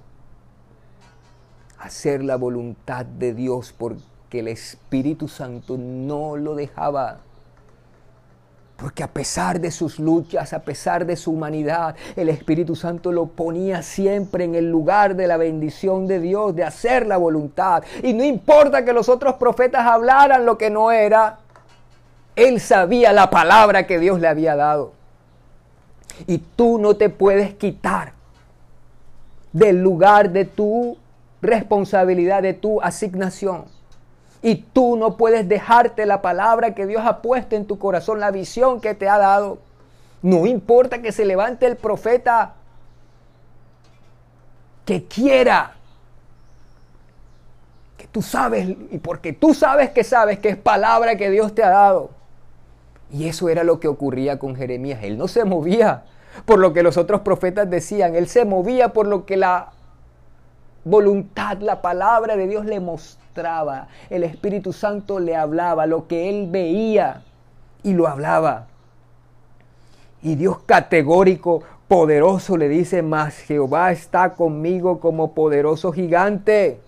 a 1.77 1.83
hacer 1.83 2.23
la 2.23 2.37
voluntad 2.37 3.05
de 3.05 3.33
Dios 3.33 3.73
porque 3.77 4.39
el 4.39 4.47
Espíritu 4.47 5.27
Santo 5.27 5.77
no 5.77 6.37
lo 6.37 6.55
dejaba. 6.55 7.19
Porque 8.79 9.03
a 9.03 9.07
pesar 9.07 9.59
de 9.59 9.71
sus 9.71 9.99
luchas, 9.99 10.53
a 10.53 10.59
pesar 10.59 11.05
de 11.05 11.17
su 11.17 11.31
humanidad, 11.31 11.95
el 12.15 12.29
Espíritu 12.29 12.75
Santo 12.75 13.11
lo 13.11 13.25
ponía 13.25 13.81
siempre 13.81 14.45
en 14.45 14.55
el 14.55 14.71
lugar 14.71 15.15
de 15.15 15.27
la 15.27 15.35
bendición 15.35 16.07
de 16.07 16.19
Dios, 16.21 16.55
de 16.55 16.63
hacer 16.63 17.05
la 17.05 17.17
voluntad. 17.17 17.83
Y 18.03 18.13
no 18.13 18.23
importa 18.23 18.85
que 18.85 18.93
los 18.93 19.09
otros 19.09 19.35
profetas 19.35 19.85
hablaran 19.85 20.45
lo 20.45 20.57
que 20.57 20.69
no 20.69 20.91
era, 20.91 21.39
él 22.37 22.61
sabía 22.61 23.11
la 23.11 23.29
palabra 23.29 23.85
que 23.85 23.99
Dios 23.99 24.21
le 24.21 24.29
había 24.29 24.55
dado. 24.55 24.93
Y 26.25 26.37
tú 26.37 26.79
no 26.79 26.95
te 26.95 27.09
puedes 27.09 27.55
quitar 27.55 28.13
del 29.51 29.81
lugar 29.81 30.29
de 30.29 30.45
tu 30.45 30.97
responsabilidad, 31.41 32.43
de 32.43 32.53
tu 32.53 32.81
asignación. 32.81 33.65
Y 34.41 34.55
tú 34.55 34.95
no 34.95 35.17
puedes 35.17 35.47
dejarte 35.47 36.05
la 36.05 36.21
palabra 36.21 36.73
que 36.73 36.85
Dios 36.85 37.03
ha 37.05 37.21
puesto 37.21 37.55
en 37.55 37.65
tu 37.65 37.77
corazón, 37.77 38.19
la 38.19 38.31
visión 38.31 38.79
que 38.79 38.95
te 38.95 39.09
ha 39.09 39.17
dado. 39.17 39.57
No 40.21 40.45
importa 40.45 41.01
que 41.01 41.11
se 41.11 41.25
levante 41.25 41.65
el 41.65 41.75
profeta 41.75 42.53
que 44.85 45.05
quiera. 45.05 45.75
Que 47.97 48.07
tú 48.07 48.21
sabes, 48.21 48.69
y 48.69 48.97
porque 48.99 49.33
tú 49.33 49.53
sabes 49.53 49.89
que 49.91 50.03
sabes 50.03 50.39
que 50.39 50.49
es 50.49 50.57
palabra 50.57 51.17
que 51.17 51.29
Dios 51.29 51.53
te 51.53 51.63
ha 51.63 51.69
dado. 51.69 52.11
Y 53.11 53.27
eso 53.27 53.49
era 53.49 53.63
lo 53.63 53.79
que 53.79 53.87
ocurría 53.87 54.39
con 54.39 54.55
Jeremías. 54.55 54.99
Él 55.03 55.17
no 55.17 55.27
se 55.27 55.43
movía 55.43 56.03
por 56.45 56.59
lo 56.59 56.73
que 56.73 56.83
los 56.83 56.97
otros 56.97 57.21
profetas 57.21 57.69
decían, 57.69 58.15
él 58.15 58.27
se 58.27 58.45
movía 58.45 58.93
por 58.93 59.07
lo 59.07 59.25
que 59.25 59.37
la 59.37 59.71
voluntad, 60.85 61.57
la 61.59 61.81
palabra 61.81 62.35
de 62.35 62.47
Dios 62.47 62.65
le 62.65 62.79
mostraba. 62.79 63.28
El 64.09 64.23
Espíritu 64.23 64.73
Santo 64.73 65.19
le 65.19 65.35
hablaba, 65.35 65.85
lo 65.85 66.07
que 66.07 66.29
él 66.29 66.47
veía 66.49 67.23
y 67.83 67.93
lo 67.93 68.07
hablaba. 68.07 68.67
Y 70.21 70.35
Dios 70.35 70.59
categórico, 70.65 71.63
poderoso, 71.87 72.57
le 72.57 72.67
dice, 72.67 73.01
mas 73.01 73.37
Jehová 73.37 73.91
está 73.91 74.33
conmigo 74.33 74.99
como 74.99 75.33
poderoso 75.33 75.91
gigante. 75.91 76.81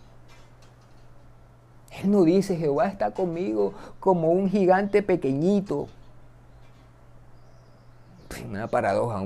Él 2.01 2.11
no 2.11 2.23
dice, 2.23 2.55
Jehová 2.55 2.87
está 2.87 3.11
conmigo 3.11 3.73
como 3.99 4.31
un 4.31 4.49
gigante 4.49 5.01
pequeñito, 5.01 5.87
una 8.49 8.67
paradoja, 8.67 9.23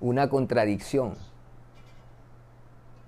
una 0.00 0.28
contradicción. 0.28 1.14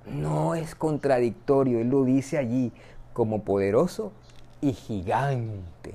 No 0.07 0.55
es 0.55 0.75
contradictorio, 0.75 1.81
él 1.81 1.88
lo 1.88 2.05
dice 2.05 2.38
allí 2.38 2.73
como 3.12 3.42
poderoso 3.42 4.12
y 4.61 4.73
gigante. 4.73 5.95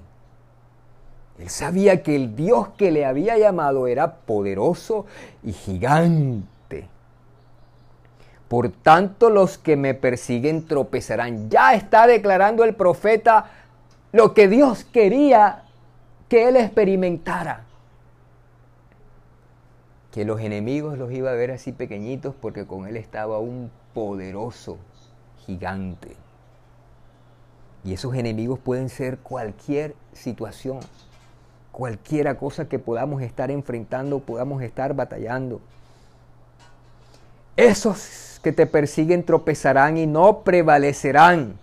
Él 1.40 1.50
sabía 1.50 2.04
que 2.04 2.16
el 2.16 2.36
Dios 2.36 2.70
que 2.78 2.92
le 2.92 3.06
había 3.06 3.38
llamado 3.38 3.88
era 3.88 4.16
poderoso 4.18 5.06
y 5.44 5.54
gigante. 5.54 6.88
Por 8.48 8.70
tanto, 8.70 9.30
los 9.30 9.58
que 9.58 9.78
me 9.78 9.94
persiguen 9.94 10.68
tropezarán. 10.68 11.50
Ya 11.50 11.74
está 11.74 12.06
declarando 12.06 12.64
el 12.64 12.76
profeta 12.76 13.50
lo 14.12 14.34
que 14.34 14.50
Dios 14.50 14.84
quería 14.84 15.64
que 16.28 16.50
él 16.50 16.58
experimentara 16.58 17.66
que 20.12 20.26
los 20.26 20.42
enemigos 20.42 20.98
los 20.98 21.12
iba 21.12 21.32
a 21.32 21.36
ver 21.36 21.52
así 21.52 21.72
pequeñitos 21.72 22.36
porque 22.36 22.66
con 22.66 22.86
él 22.86 22.98
estaba 22.98 23.40
un 23.40 23.72
poderoso 23.94 24.78
gigante. 25.46 26.16
Y 27.84 27.94
esos 27.94 28.14
enemigos 28.16 28.60
pueden 28.60 28.90
ser 28.90 29.18
cualquier 29.18 29.96
situación, 30.14 30.80
cualquiera 31.72 32.36
cosa 32.36 32.70
que 32.70 32.80
podamos 32.80 33.22
estar 33.22 33.50
enfrentando, 33.50 34.20
podamos 34.20 34.62
estar 34.62 34.94
batallando. 34.94 35.62
Esos 37.56 38.40
que 38.44 38.52
te 38.52 38.66
persiguen 38.66 39.24
tropezarán 39.24 39.98
y 39.98 40.08
no 40.08 40.42
prevalecerán 40.42 41.60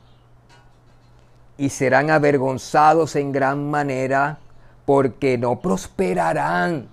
y 1.56 1.70
serán 1.70 2.10
avergonzados 2.10 3.16
en 3.16 3.32
gran 3.32 3.70
manera 3.70 4.38
porque 4.84 5.38
no 5.38 5.60
prosperarán 5.60 6.88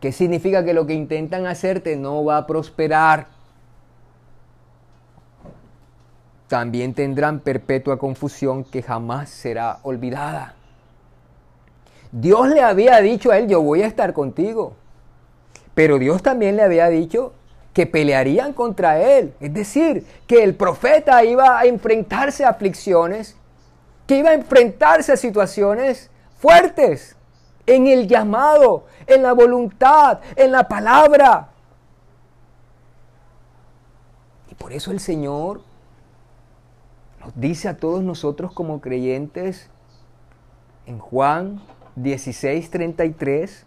¿Qué 0.00 0.12
significa 0.12 0.64
que 0.64 0.72
lo 0.72 0.86
que 0.86 0.94
intentan 0.94 1.46
hacerte 1.46 1.94
no 1.94 2.24
va 2.24 2.38
a 2.38 2.46
prosperar? 2.46 3.26
También 6.50 6.94
tendrán 6.94 7.38
perpetua 7.38 7.96
confusión 7.96 8.64
que 8.64 8.82
jamás 8.82 9.30
será 9.30 9.78
olvidada. 9.84 10.56
Dios 12.10 12.48
le 12.48 12.60
había 12.60 13.00
dicho 13.00 13.30
a 13.30 13.38
él, 13.38 13.46
yo 13.46 13.62
voy 13.62 13.82
a 13.82 13.86
estar 13.86 14.12
contigo. 14.12 14.74
Pero 15.76 16.00
Dios 16.00 16.24
también 16.24 16.56
le 16.56 16.62
había 16.62 16.88
dicho 16.88 17.34
que 17.72 17.86
pelearían 17.86 18.52
contra 18.52 19.00
él. 19.00 19.32
Es 19.38 19.54
decir, 19.54 20.04
que 20.26 20.42
el 20.42 20.56
profeta 20.56 21.22
iba 21.22 21.56
a 21.56 21.66
enfrentarse 21.66 22.44
a 22.44 22.48
aflicciones, 22.48 23.36
que 24.08 24.16
iba 24.16 24.30
a 24.30 24.34
enfrentarse 24.34 25.12
a 25.12 25.16
situaciones 25.16 26.10
fuertes 26.36 27.14
en 27.64 27.86
el 27.86 28.08
llamado, 28.08 28.86
en 29.06 29.22
la 29.22 29.34
voluntad, 29.34 30.18
en 30.34 30.50
la 30.50 30.66
palabra. 30.66 31.50
Y 34.50 34.56
por 34.56 34.72
eso 34.72 34.90
el 34.90 34.98
Señor 34.98 35.69
nos 37.20 37.38
dice 37.38 37.68
a 37.68 37.76
todos 37.76 38.02
nosotros 38.02 38.52
como 38.52 38.80
creyentes 38.80 39.68
en 40.86 40.98
Juan 40.98 41.60
16, 41.96 42.70
33, 42.70 43.66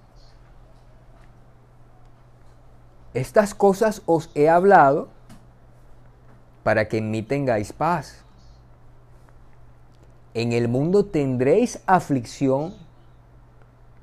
estas 3.13 3.53
cosas 3.53 4.01
os 4.05 4.31
he 4.33 4.49
hablado 4.49 5.09
para 6.63 6.87
que 6.87 6.97
en 6.97 7.11
mí 7.11 7.21
tengáis 7.21 7.71
paz. 7.71 8.23
En 10.33 10.51
el 10.51 10.67
mundo 10.67 11.05
tendréis 11.05 11.79
aflicción, 11.85 12.73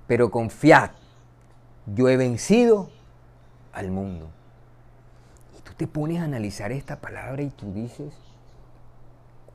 pero 0.06 0.30
confiad, 0.30 0.90
yo 1.86 2.08
he 2.08 2.16
vencido 2.16 2.88
al 3.72 3.90
mundo. 3.90 4.30
Y 5.58 5.62
tú 5.62 5.72
te 5.74 5.88
pones 5.88 6.20
a 6.20 6.24
analizar 6.24 6.70
esta 6.70 7.00
palabra 7.00 7.42
y 7.42 7.50
tú 7.50 7.72
dices, 7.72 8.14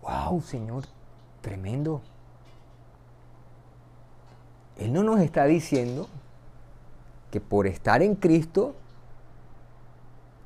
wow, 0.06 0.42
Señor, 0.42 0.84
tremendo. 1.42 2.02
Él 4.78 4.94
no 4.94 5.04
nos 5.04 5.20
está 5.20 5.46
diciendo 5.46 6.08
que 7.32 7.42
por 7.42 7.66
estar 7.68 8.02
en 8.02 8.16
Cristo 8.16 8.76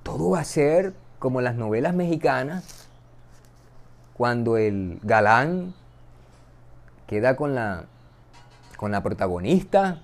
todo 0.04 0.32
va 0.32 0.40
a 0.40 0.46
ser 0.46 0.94
como 1.20 1.42
las 1.42 1.56
novelas 1.56 1.94
mexicanas, 1.94 2.88
cuando 4.14 4.58
el 4.58 5.00
galán 5.04 5.74
queda 7.08 7.36
con 7.36 7.56
la, 7.56 7.86
con 8.78 8.92
la 8.92 9.04
protagonista 9.04 10.02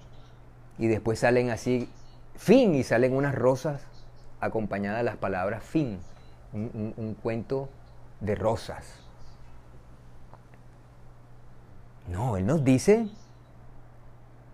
y 0.78 0.88
después 0.88 1.20
salen 1.20 1.50
así, 1.50 1.90
fin, 2.36 2.76
y 2.76 2.84
salen 2.84 3.16
unas 3.16 3.36
rosas 3.36 3.82
acompañadas 4.42 5.00
de 5.00 5.04
las 5.04 5.18
palabras 5.18 5.64
fin, 5.64 6.00
un 6.54 7.18
cuento 7.22 7.70
de 8.20 8.36
rosas. 8.36 9.05
No, 12.08 12.38
Él 12.38 12.46
nos 12.46 12.64
dice 12.64 13.08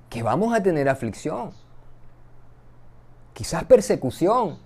que 0.10 0.24
vamos 0.24 0.54
a 0.54 0.62
tener 0.62 0.90
aflicción, 0.90 1.52
quizás 3.34 3.64
persecución, 3.66 4.58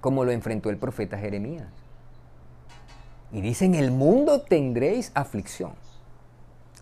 como 0.00 0.24
lo 0.24 0.30
enfrentó 0.30 0.70
el 0.70 0.76
profeta 0.76 1.18
Jeremías. 1.18 1.66
Y 3.32 3.40
dice, 3.40 3.64
en 3.64 3.74
el 3.74 3.90
mundo 3.90 4.42
tendréis 4.42 5.12
aflicción. 5.14 5.72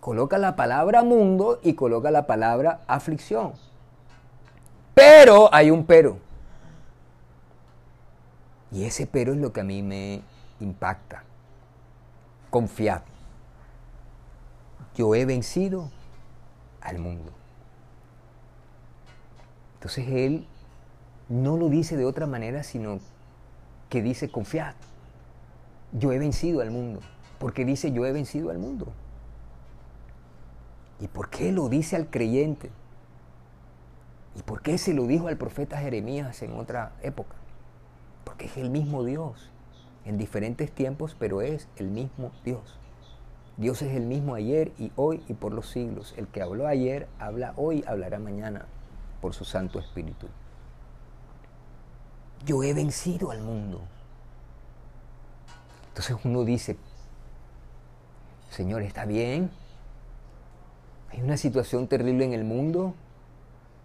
Coloca 0.00 0.38
la 0.38 0.54
palabra 0.54 1.02
mundo 1.02 1.58
y 1.62 1.74
coloca 1.74 2.10
la 2.10 2.26
palabra 2.26 2.82
aflicción. 2.86 3.54
Pero 4.94 5.52
hay 5.52 5.70
un 5.70 5.84
pero. 5.84 6.18
Y 8.70 8.84
ese 8.84 9.06
pero 9.06 9.32
es 9.32 9.38
lo 9.38 9.52
que 9.52 9.60
a 9.60 9.64
mí 9.64 9.82
me 9.82 10.22
impacta. 10.60 11.24
Confiad. 12.50 13.02
Yo 14.96 15.14
he 15.14 15.24
vencido 15.24 15.90
al 16.80 16.98
mundo. 16.98 17.30
Entonces 19.74 20.08
Él 20.08 20.46
no 21.28 21.56
lo 21.56 21.68
dice 21.68 21.96
de 21.96 22.04
otra 22.04 22.26
manera, 22.26 22.62
sino 22.62 22.98
que 23.88 24.02
dice 24.02 24.30
confiad. 24.30 24.74
Yo 25.92 26.12
he 26.12 26.18
vencido 26.18 26.62
al 26.62 26.70
mundo. 26.70 27.00
Porque 27.38 27.64
dice 27.64 27.92
yo 27.92 28.06
he 28.06 28.12
vencido 28.12 28.50
al 28.50 28.58
mundo. 28.58 28.88
¿Y 31.00 31.08
por 31.08 31.28
qué 31.28 31.52
lo 31.52 31.68
dice 31.68 31.94
al 31.96 32.08
creyente? 32.08 32.70
¿Y 34.34 34.42
por 34.42 34.62
qué 34.62 34.78
se 34.78 34.94
lo 34.94 35.06
dijo 35.06 35.28
al 35.28 35.36
profeta 35.36 35.78
Jeremías 35.78 36.42
en 36.42 36.58
otra 36.58 36.92
época? 37.02 37.36
Porque 38.24 38.46
es 38.46 38.56
el 38.56 38.70
mismo 38.70 39.04
Dios, 39.04 39.50
en 40.04 40.18
diferentes 40.18 40.72
tiempos, 40.72 41.14
pero 41.18 41.42
es 41.42 41.68
el 41.76 41.88
mismo 41.88 42.32
Dios. 42.44 42.78
Dios 43.56 43.80
es 43.82 43.94
el 43.94 44.04
mismo 44.04 44.34
ayer 44.34 44.72
y 44.78 44.92
hoy 44.96 45.22
y 45.28 45.34
por 45.34 45.52
los 45.52 45.70
siglos. 45.70 46.14
El 46.16 46.28
que 46.28 46.42
habló 46.42 46.66
ayer, 46.66 47.08
habla 47.18 47.54
hoy, 47.56 47.82
hablará 47.86 48.18
mañana 48.18 48.66
por 49.20 49.34
su 49.34 49.44
Santo 49.44 49.78
Espíritu. 49.78 50.28
Yo 52.44 52.62
he 52.62 52.74
vencido 52.74 53.30
al 53.30 53.40
mundo. 53.40 53.80
Entonces 55.88 56.16
uno 56.24 56.44
dice, 56.44 56.76
Señor, 58.50 58.82
¿está 58.82 59.06
bien? 59.06 59.50
Hay 61.10 61.22
una 61.22 61.38
situación 61.38 61.88
terrible 61.88 62.26
en 62.26 62.34
el 62.34 62.44
mundo. 62.44 62.94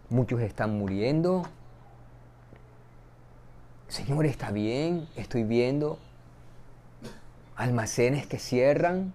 Muchos 0.10 0.42
están 0.42 0.78
muriendo. 0.78 1.44
Señor, 3.88 4.26
¿está 4.26 4.52
bien? 4.52 5.08
Estoy 5.16 5.44
viendo 5.44 5.98
almacenes 7.56 8.28
que 8.28 8.40
cierran. 8.40 9.14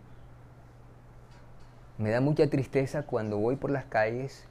Me 1.98 2.10
da 2.10 2.20
mucha 2.20 2.46
tristeza 2.48 3.04
cuando 3.04 3.38
voy 3.38 3.56
por 3.56 3.70
las 3.70 3.84
calles 3.86 4.44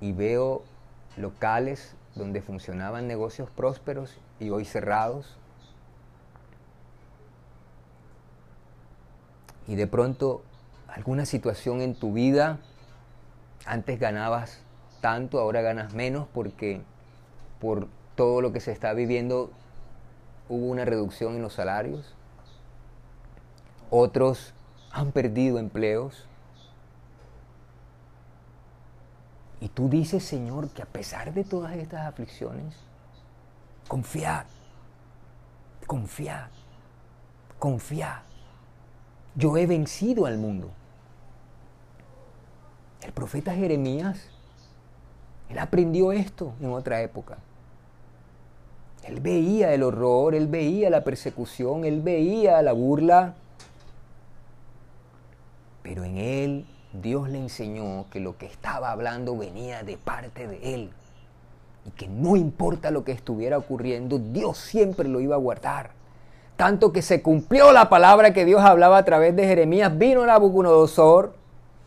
y 0.00 0.12
veo 0.12 0.62
locales 1.16 1.94
donde 2.14 2.42
funcionaban 2.42 3.06
negocios 3.06 3.48
prósperos 3.50 4.18
y 4.38 4.50
hoy 4.50 4.64
cerrados. 4.64 5.38
Y 9.66 9.76
de 9.76 9.86
pronto 9.86 10.42
alguna 10.88 11.24
situación 11.24 11.80
en 11.80 11.94
tu 11.94 12.12
vida, 12.12 12.58
antes 13.64 13.98
ganabas 13.98 14.62
tanto, 15.00 15.38
ahora 15.38 15.62
ganas 15.62 15.94
menos 15.94 16.26
porque 16.34 16.82
por 17.60 17.88
todo 18.14 18.42
lo 18.42 18.52
que 18.52 18.60
se 18.60 18.72
está 18.72 18.92
viviendo 18.92 19.50
hubo 20.50 20.66
una 20.66 20.84
reducción 20.84 21.36
en 21.36 21.42
los 21.42 21.54
salarios. 21.54 22.14
Otros 23.88 24.52
han 24.92 25.12
perdido 25.12 25.58
empleos. 25.58 26.26
Y 29.60 29.68
tú 29.68 29.88
dices, 29.88 30.24
Señor, 30.24 30.70
que 30.70 30.82
a 30.82 30.86
pesar 30.86 31.34
de 31.34 31.44
todas 31.44 31.76
estas 31.76 32.06
aflicciones, 32.06 32.74
confiad, 33.88 34.46
confiad, 35.86 36.48
confiad. 37.58 38.22
Yo 39.34 39.56
he 39.56 39.66
vencido 39.66 40.26
al 40.26 40.38
mundo. 40.38 40.70
El 43.02 43.12
profeta 43.12 43.54
Jeremías, 43.54 44.28
él 45.48 45.58
aprendió 45.58 46.12
esto 46.12 46.54
en 46.60 46.72
otra 46.72 47.02
época. 47.02 47.38
Él 49.04 49.20
veía 49.20 49.72
el 49.72 49.82
horror, 49.82 50.34
él 50.34 50.46
veía 50.46 50.90
la 50.90 51.04
persecución, 51.04 51.84
él 51.84 52.00
veía 52.02 52.60
la 52.62 52.72
burla, 52.72 53.34
pero 55.82 56.04
en 56.04 56.18
él 56.18 56.66
Dios 56.92 57.28
le 57.28 57.38
enseñó 57.38 58.06
que 58.10 58.20
lo 58.20 58.36
que 58.36 58.46
estaba 58.46 58.90
hablando 58.90 59.36
venía 59.36 59.82
de 59.82 59.96
parte 59.96 60.46
de 60.46 60.74
él 60.74 60.90
y 61.86 61.90
que 61.90 62.08
no 62.08 62.36
importa 62.36 62.90
lo 62.90 63.04
que 63.04 63.12
estuviera 63.12 63.56
ocurriendo, 63.56 64.18
Dios 64.18 64.58
siempre 64.58 65.08
lo 65.08 65.20
iba 65.20 65.36
a 65.36 65.38
guardar. 65.38 65.90
Tanto 66.56 66.92
que 66.92 67.00
se 67.00 67.22
cumplió 67.22 67.72
la 67.72 67.88
palabra 67.88 68.32
que 68.34 68.44
Dios 68.44 68.60
hablaba 68.60 68.98
a 68.98 69.04
través 69.04 69.34
de 69.34 69.46
Jeremías, 69.46 69.96
vino 69.96 70.26
Nabucodonosor, 70.26 71.34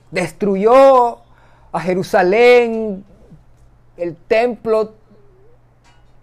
destruyó 0.09 1.19
a 1.71 1.79
Jerusalén, 1.79 3.05
el 3.97 4.15
templo, 4.15 4.93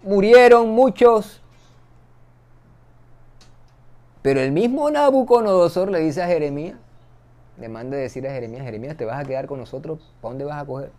murieron 0.02 0.70
muchos. 0.70 1.40
Pero 4.22 4.40
el 4.40 4.52
mismo 4.52 4.90
Nabucodonosor 4.90 5.90
le 5.90 6.00
dice 6.00 6.22
a 6.22 6.26
Jeremías, 6.26 6.76
le 7.60 7.68
manda 7.68 7.96
a 7.96 8.00
decir 8.00 8.26
a 8.26 8.32
Jeremías, 8.32 8.64
Jeremías, 8.64 8.96
te 8.96 9.04
vas 9.04 9.22
a 9.22 9.24
quedar 9.24 9.46
con 9.46 9.60
nosotros, 9.60 10.00
¿para 10.20 10.30
dónde 10.30 10.44
vas 10.44 10.62
a 10.62 10.66
coger? 10.66 10.90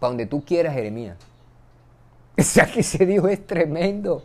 Para 0.00 0.10
donde 0.10 0.26
tú 0.26 0.44
quieras, 0.44 0.74
Jeremías. 0.74 1.16
O 2.40 2.72
que 2.72 2.80
ese 2.80 3.06
Dios 3.06 3.28
es 3.28 3.46
tremendo. 3.46 4.22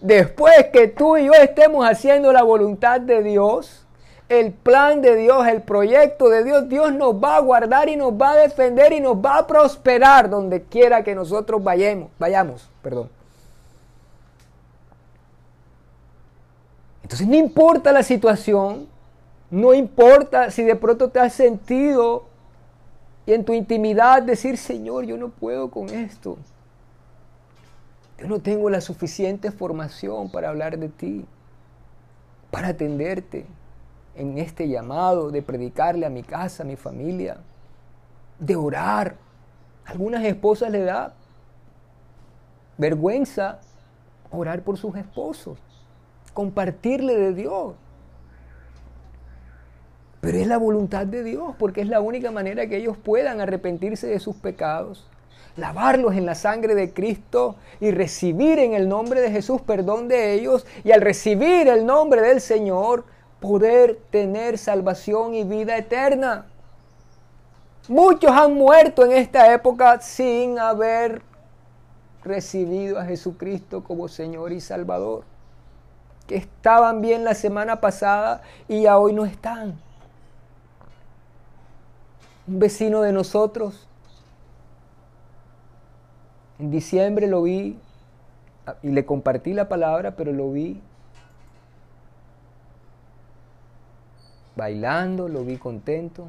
Después 0.00 0.68
que 0.72 0.88
tú 0.88 1.16
y 1.16 1.26
yo 1.26 1.32
estemos 1.32 1.84
haciendo 1.84 2.32
la 2.32 2.42
voluntad 2.42 3.00
de 3.00 3.22
Dios, 3.22 3.84
el 4.28 4.52
plan 4.52 5.02
de 5.02 5.16
Dios, 5.16 5.46
el 5.48 5.62
proyecto 5.62 6.28
de 6.28 6.44
Dios, 6.44 6.68
Dios 6.68 6.92
nos 6.94 7.14
va 7.14 7.36
a 7.36 7.40
guardar 7.40 7.88
y 7.88 7.96
nos 7.96 8.12
va 8.12 8.30
a 8.30 8.36
defender 8.36 8.92
y 8.92 9.00
nos 9.00 9.16
va 9.16 9.38
a 9.38 9.46
prosperar 9.46 10.30
donde 10.30 10.62
quiera 10.62 11.02
que 11.02 11.16
nosotros 11.16 11.62
vayamos, 11.62 12.10
vayamos, 12.18 12.70
perdón. 12.80 13.10
Entonces 17.02 17.26
no 17.26 17.34
importa 17.34 17.90
la 17.90 18.04
situación, 18.04 18.86
no 19.50 19.74
importa 19.74 20.50
si 20.50 20.62
de 20.62 20.76
pronto 20.76 21.10
te 21.10 21.18
has 21.18 21.32
sentido 21.32 22.26
y 23.26 23.32
en 23.32 23.44
tu 23.44 23.52
intimidad 23.52 24.22
decir, 24.22 24.56
Señor, 24.56 25.04
yo 25.04 25.16
no 25.16 25.28
puedo 25.28 25.70
con 25.70 25.88
esto. 25.90 26.38
Yo 28.18 28.28
no 28.28 28.40
tengo 28.40 28.70
la 28.70 28.80
suficiente 28.80 29.50
formación 29.50 30.30
para 30.30 30.50
hablar 30.50 30.78
de 30.78 30.88
ti, 30.88 31.24
para 32.50 32.68
atenderte 32.68 33.46
en 34.14 34.38
este 34.38 34.68
llamado 34.68 35.30
de 35.30 35.42
predicarle 35.42 36.06
a 36.06 36.10
mi 36.10 36.22
casa, 36.22 36.62
a 36.62 36.66
mi 36.66 36.76
familia, 36.76 37.38
de 38.38 38.56
orar. 38.56 39.16
algunas 39.84 40.24
esposas 40.24 40.70
le 40.70 40.80
da 40.80 41.14
vergüenza 42.78 43.60
orar 44.30 44.62
por 44.62 44.78
sus 44.78 44.94
esposos, 44.96 45.58
compartirle 46.34 47.16
de 47.16 47.34
Dios. 47.34 47.74
Pero 50.20 50.38
es 50.38 50.46
la 50.46 50.58
voluntad 50.58 51.06
de 51.06 51.22
Dios, 51.22 51.54
porque 51.58 51.80
es 51.80 51.88
la 51.88 52.00
única 52.00 52.30
manera 52.30 52.66
que 52.66 52.76
ellos 52.76 52.96
puedan 52.96 53.40
arrepentirse 53.40 54.06
de 54.06 54.20
sus 54.20 54.36
pecados, 54.36 55.06
lavarlos 55.56 56.14
en 56.14 56.26
la 56.26 56.34
sangre 56.34 56.74
de 56.74 56.92
Cristo 56.92 57.56
y 57.80 57.90
recibir 57.90 58.58
en 58.58 58.74
el 58.74 58.88
nombre 58.88 59.20
de 59.20 59.30
Jesús 59.30 59.62
perdón 59.62 60.08
de 60.08 60.34
ellos 60.34 60.66
y 60.84 60.92
al 60.92 61.00
recibir 61.00 61.68
el 61.68 61.86
nombre 61.86 62.20
del 62.20 62.40
Señor 62.40 63.04
poder 63.40 63.98
tener 64.10 64.58
salvación 64.58 65.34
y 65.34 65.44
vida 65.44 65.76
eterna. 65.76 66.46
Muchos 67.88 68.30
han 68.30 68.54
muerto 68.54 69.04
en 69.04 69.12
esta 69.12 69.52
época 69.52 70.00
sin 70.00 70.58
haber 70.58 71.22
recibido 72.22 72.98
a 72.98 73.06
Jesucristo 73.06 73.82
como 73.82 74.08
Señor 74.08 74.52
y 74.52 74.60
Salvador. 74.60 75.24
Que 76.26 76.36
estaban 76.36 77.00
bien 77.00 77.24
la 77.24 77.34
semana 77.34 77.80
pasada 77.80 78.42
y 78.68 78.82
ya 78.82 78.98
hoy 78.98 79.14
no 79.14 79.24
están. 79.24 79.80
Un 82.50 82.58
vecino 82.58 83.02
de 83.02 83.12
nosotros, 83.12 83.86
en 86.58 86.72
diciembre 86.72 87.28
lo 87.28 87.44
vi 87.44 87.78
y 88.82 88.88
le 88.88 89.06
compartí 89.06 89.52
la 89.52 89.68
palabra, 89.68 90.16
pero 90.16 90.32
lo 90.32 90.50
vi 90.50 90.82
bailando, 94.56 95.28
lo 95.28 95.44
vi 95.44 95.58
contento. 95.58 96.26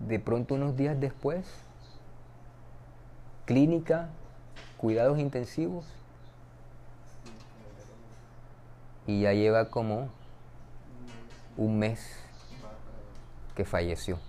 De 0.00 0.18
pronto 0.18 0.56
unos 0.56 0.76
días 0.76 1.00
después, 1.00 1.46
clínica, 3.46 4.10
cuidados 4.76 5.18
intensivos, 5.18 5.86
y 9.06 9.22
ya 9.22 9.32
lleva 9.32 9.70
como 9.70 10.08
un 11.56 11.78
mes 11.78 12.27
que 13.58 13.64
falleció. 13.64 14.20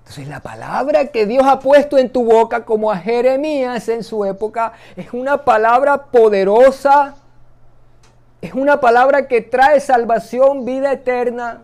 Entonces 0.00 0.26
la 0.26 0.40
palabra 0.40 1.06
que 1.06 1.26
Dios 1.26 1.44
ha 1.46 1.60
puesto 1.60 1.96
en 1.96 2.10
tu 2.10 2.24
boca 2.24 2.64
como 2.64 2.90
a 2.90 2.96
Jeremías 2.96 3.88
en 3.88 4.02
su 4.02 4.24
época 4.24 4.72
es 4.96 5.12
una 5.12 5.44
palabra 5.44 6.06
poderosa, 6.06 7.14
es 8.40 8.52
una 8.52 8.80
palabra 8.80 9.28
que 9.28 9.42
trae 9.42 9.78
salvación, 9.78 10.64
vida 10.64 10.90
eterna. 10.90 11.62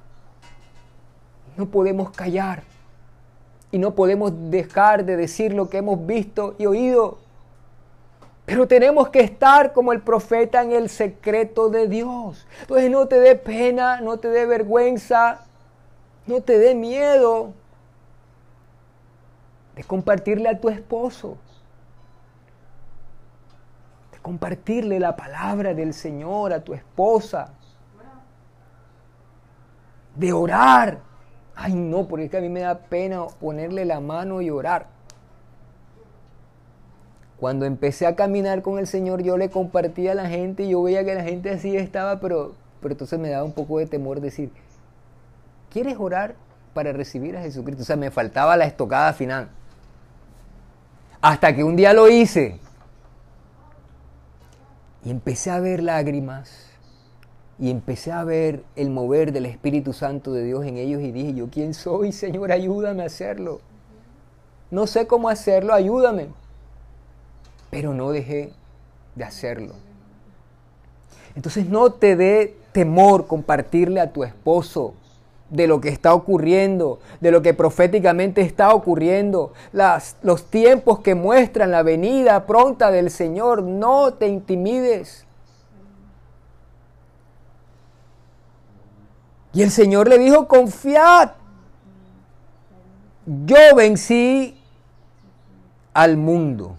No 1.57 1.67
podemos 1.67 2.13
callar 2.13 2.63
y 3.73 3.79
no 3.79 3.97
podemos 3.97 4.33
dejar 4.53 5.05
de 5.05 5.17
decir 5.17 5.53
lo 5.53 5.69
que 5.69 5.79
hemos 5.79 6.07
visto 6.07 6.55
y 6.59 6.67
oído. 6.67 7.19
Pero 8.49 8.67
tenemos 8.67 9.11
que 9.11 9.21
estar 9.21 9.75
como 9.75 9.93
el 9.93 10.01
profeta 10.01 10.63
en 10.63 10.73
el 10.73 10.89
secreto 10.89 11.69
de 11.69 11.87
Dios. 11.87 12.47
Entonces 12.63 12.91
no 12.91 13.07
te 13.07 13.21
dé 13.21 13.37
pena, 13.37 14.01
no 14.01 14.17
te 14.17 14.29
dé 14.29 14.47
vergüenza, 14.47 15.45
no 16.27 16.41
te 16.41 16.59
dé 16.59 16.75
miedo 16.75 17.53
de 19.77 19.85
compartirle 19.85 20.49
a 20.49 20.59
tu 20.59 20.71
esposo, 20.71 21.37
de 24.13 24.19
compartirle 24.21 24.99
la 24.99 25.15
palabra 25.15 25.75
del 25.75 25.93
Señor 25.93 26.55
a 26.55 26.65
tu 26.65 26.73
esposa, 26.73 27.53
de 30.15 30.33
orar. 30.33 31.01
Ay, 31.55 31.75
no, 31.75 32.09
porque 32.09 32.25
es 32.25 32.31
que 32.31 32.39
a 32.39 32.41
mí 32.41 32.49
me 32.49 32.61
da 32.61 32.79
pena 32.79 33.27
ponerle 33.27 33.85
la 33.85 34.01
mano 34.01 34.41
y 34.41 34.49
orar. 34.49 34.98
Cuando 37.39 37.67
empecé 37.67 38.07
a 38.07 38.17
caminar 38.17 38.63
con 38.63 38.81
el 38.81 38.89
Señor, 38.89 39.23
yo 39.23 39.39
le 39.39 39.49
compartía 39.49 40.13
a 40.13 40.15
la 40.17 40.29
gente 40.29 40.65
y 40.65 40.71
yo 40.71 40.83
veía 40.83 41.05
que 41.05 41.15
la 41.15 41.23
gente 41.23 41.51
así 41.51 41.77
estaba, 41.77 42.19
pero, 42.19 42.55
pero 42.81 42.95
entonces 42.95 43.19
me 43.19 43.31
daba 43.31 43.45
un 43.45 43.53
poco 43.53 43.79
de 43.79 43.87
temor 43.87 44.21
decir, 44.21 44.51
¿quieres 45.71 45.97
orar 46.01 46.35
para 46.75 46.93
recibir 46.93 47.37
a 47.37 47.43
Jesucristo? 47.43 47.83
O 47.83 47.87
sea, 47.87 47.95
me 47.95 48.11
faltaba 48.11 48.57
la 48.57 48.65
estocada 48.65 49.13
final. 49.13 49.51
Hasta 51.21 51.55
que 51.55 51.63
un 51.63 51.77
día 51.77 51.93
lo 51.93 52.09
hice. 52.09 52.59
Y 55.05 55.11
empecé 55.11 55.53
a 55.53 55.61
ver 55.61 55.81
lágrimas. 55.81 56.67
Y 57.61 57.71
empecé 57.71 58.11
a 58.11 58.25
ver 58.25 58.65
el 58.75 58.91
mover 58.91 59.33
del 59.33 59.47
Espíritu 59.47 59.93
Santo 59.93 60.33
de 60.33 60.43
Dios 60.45 60.65
en 60.65 60.77
ellos 60.77 61.03
y 61.03 61.13
dije, 61.13 61.35
yo 61.35 61.49
quién 61.51 61.73
soy, 61.73 62.11
Señor, 62.11 62.51
ayúdame 62.51 63.05
a 63.05 63.07
hacerlo. 63.07 63.61
No 64.73 64.89
sé 64.89 65.07
cómo 65.07 65.29
hacerlo, 65.29 65.73
ayúdame 65.73 66.29
pero 67.71 67.95
no 67.95 68.11
dejé 68.11 68.53
de 69.15 69.25
hacerlo. 69.25 69.75
Entonces 71.35 71.67
no 71.67 71.93
te 71.93 72.17
dé 72.17 72.57
temor 72.73 73.27
compartirle 73.27 74.01
a 74.01 74.13
tu 74.13 74.25
esposo 74.25 74.95
de 75.51 75.67
lo 75.67 75.81
que 75.81 75.89
está 75.89 76.13
ocurriendo, 76.13 77.01
de 77.21 77.31
lo 77.31 77.43
que 77.43 77.55
proféticamente 77.55 78.43
está 78.43 78.75
ocurriendo, 78.75 79.53
las, 79.73 80.17
los 80.23 80.51
tiempos 80.51 81.01
que 81.01 81.15
muestran 81.15 81.71
la 81.71 81.83
venida 81.83 82.47
pronta 82.47 82.91
del 82.91 83.11
Señor. 83.11 83.63
No 83.63 84.15
te 84.15 84.29
intimides. 84.29 85.27
Y 89.53 89.63
el 89.63 89.71
Señor 89.71 90.09
le 90.09 90.19
dijo, 90.19 90.47
confiad. 90.47 91.31
Yo 93.27 93.75
vencí 93.75 94.61
al 95.95 96.17
mundo. 96.17 96.77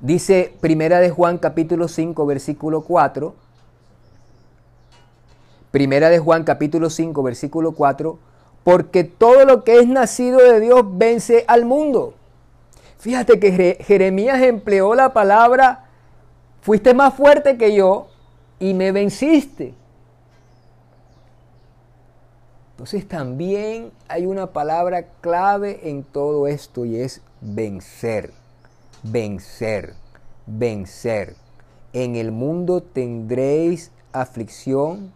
Dice 0.00 0.54
Primera 0.60 1.00
de 1.00 1.10
Juan 1.10 1.38
capítulo 1.38 1.88
5 1.88 2.24
versículo 2.24 2.82
4. 2.82 3.34
Primera 5.72 6.08
de 6.08 6.20
Juan 6.20 6.44
capítulo 6.44 6.88
5 6.88 7.20
versículo 7.22 7.72
4. 7.72 8.16
Porque 8.62 9.02
todo 9.02 9.44
lo 9.44 9.64
que 9.64 9.80
es 9.80 9.88
nacido 9.88 10.38
de 10.38 10.60
Dios 10.60 10.82
vence 10.84 11.44
al 11.48 11.64
mundo. 11.64 12.14
Fíjate 12.98 13.40
que 13.40 13.78
Jeremías 13.80 14.40
empleó 14.42 14.94
la 14.94 15.12
palabra, 15.12 15.86
fuiste 16.60 16.94
más 16.94 17.14
fuerte 17.14 17.56
que 17.56 17.74
yo 17.74 18.08
y 18.60 18.74
me 18.74 18.92
venciste. 18.92 19.74
Entonces 22.72 23.08
también 23.08 23.90
hay 24.06 24.26
una 24.26 24.48
palabra 24.48 25.06
clave 25.20 25.90
en 25.90 26.04
todo 26.04 26.46
esto 26.46 26.84
y 26.84 27.00
es 27.00 27.20
vencer 27.40 28.32
vencer, 29.02 29.94
vencer. 30.46 31.36
En 31.92 32.16
el 32.16 32.32
mundo 32.32 32.82
tendréis 32.82 33.92
aflicción, 34.12 35.12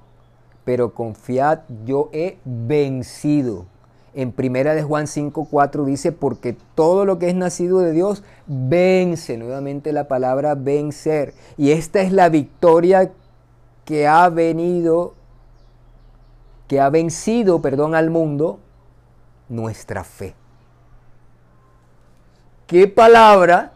pero 0.64 0.95
confiad, 0.95 1.61
yo 1.85 2.09
he 2.12 2.39
vencido. 2.45 3.66
En 4.14 4.33
primera 4.33 4.74
de 4.74 4.83
Juan 4.83 5.07
5:4 5.07 5.85
dice, 5.85 6.12
porque 6.12 6.55
todo 6.74 7.05
lo 7.05 7.18
que 7.18 7.28
es 7.28 7.35
nacido 7.35 7.78
de 7.80 7.93
Dios 7.93 8.22
vence, 8.47 9.39
nuevamente 9.39 9.93
la 9.93 10.07
palabra 10.07 10.55
vencer. 10.55 11.35
Y 11.57 11.70
esta 11.70 12.03
es 12.03 12.12
la 12.12 12.28
victoria 12.28 13.11
que 13.85 14.07
ha 14.07 14.28
venido, 14.28 15.14
que 16.68 16.80
ha 16.80 16.91
vencido, 16.91 17.62
perdón, 17.62 17.95
al 17.95 18.11
mundo, 18.11 18.61
nuestra 19.49 20.05
fe. 20.05 20.35
¿Qué 22.66 22.89
palabra 22.89 23.72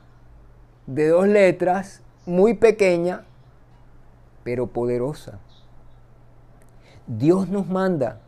de 0.86 1.08
dos 1.08 1.26
letras, 1.26 2.02
muy 2.26 2.54
pequeña, 2.54 3.24
pero 4.44 4.68
poderosa? 4.68 5.40
Dios 7.06 7.48
nos 7.48 7.66
manda 7.68 8.20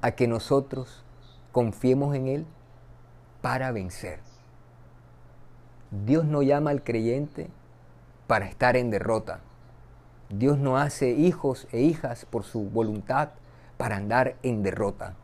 a 0.00 0.12
que 0.12 0.28
nosotros 0.28 1.04
confiemos 1.52 2.14
en 2.14 2.28
Él 2.28 2.46
para 3.40 3.72
vencer. 3.72 4.20
Dios 5.90 6.24
no 6.24 6.42
llama 6.42 6.70
al 6.70 6.82
creyente 6.82 7.48
para 8.26 8.46
estar 8.46 8.76
en 8.76 8.90
derrota. 8.90 9.40
Dios 10.28 10.58
no 10.58 10.76
hace 10.76 11.10
hijos 11.10 11.68
e 11.70 11.80
hijas 11.80 12.24
por 12.24 12.42
su 12.42 12.68
voluntad 12.68 13.30
para 13.76 13.96
andar 13.96 14.36
en 14.42 14.64
derrota, 14.64 15.14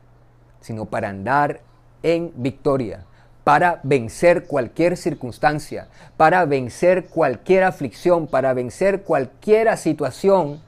sino 0.61 0.87
para 0.87 1.09
andar 1.09 1.61
en 2.05 2.33
victoria 2.37 3.07
para 3.45 3.81
vencer 3.83 4.47
cualquier 4.47 4.97
circunstancia, 4.97 5.89
para 6.17 6.45
vencer 6.45 7.07
cualquier 7.07 7.65
aflicción, 7.65 8.27
para 8.27 8.55
vencer 8.55 9.03
cualquier 9.03 9.77
situación 9.77 10.61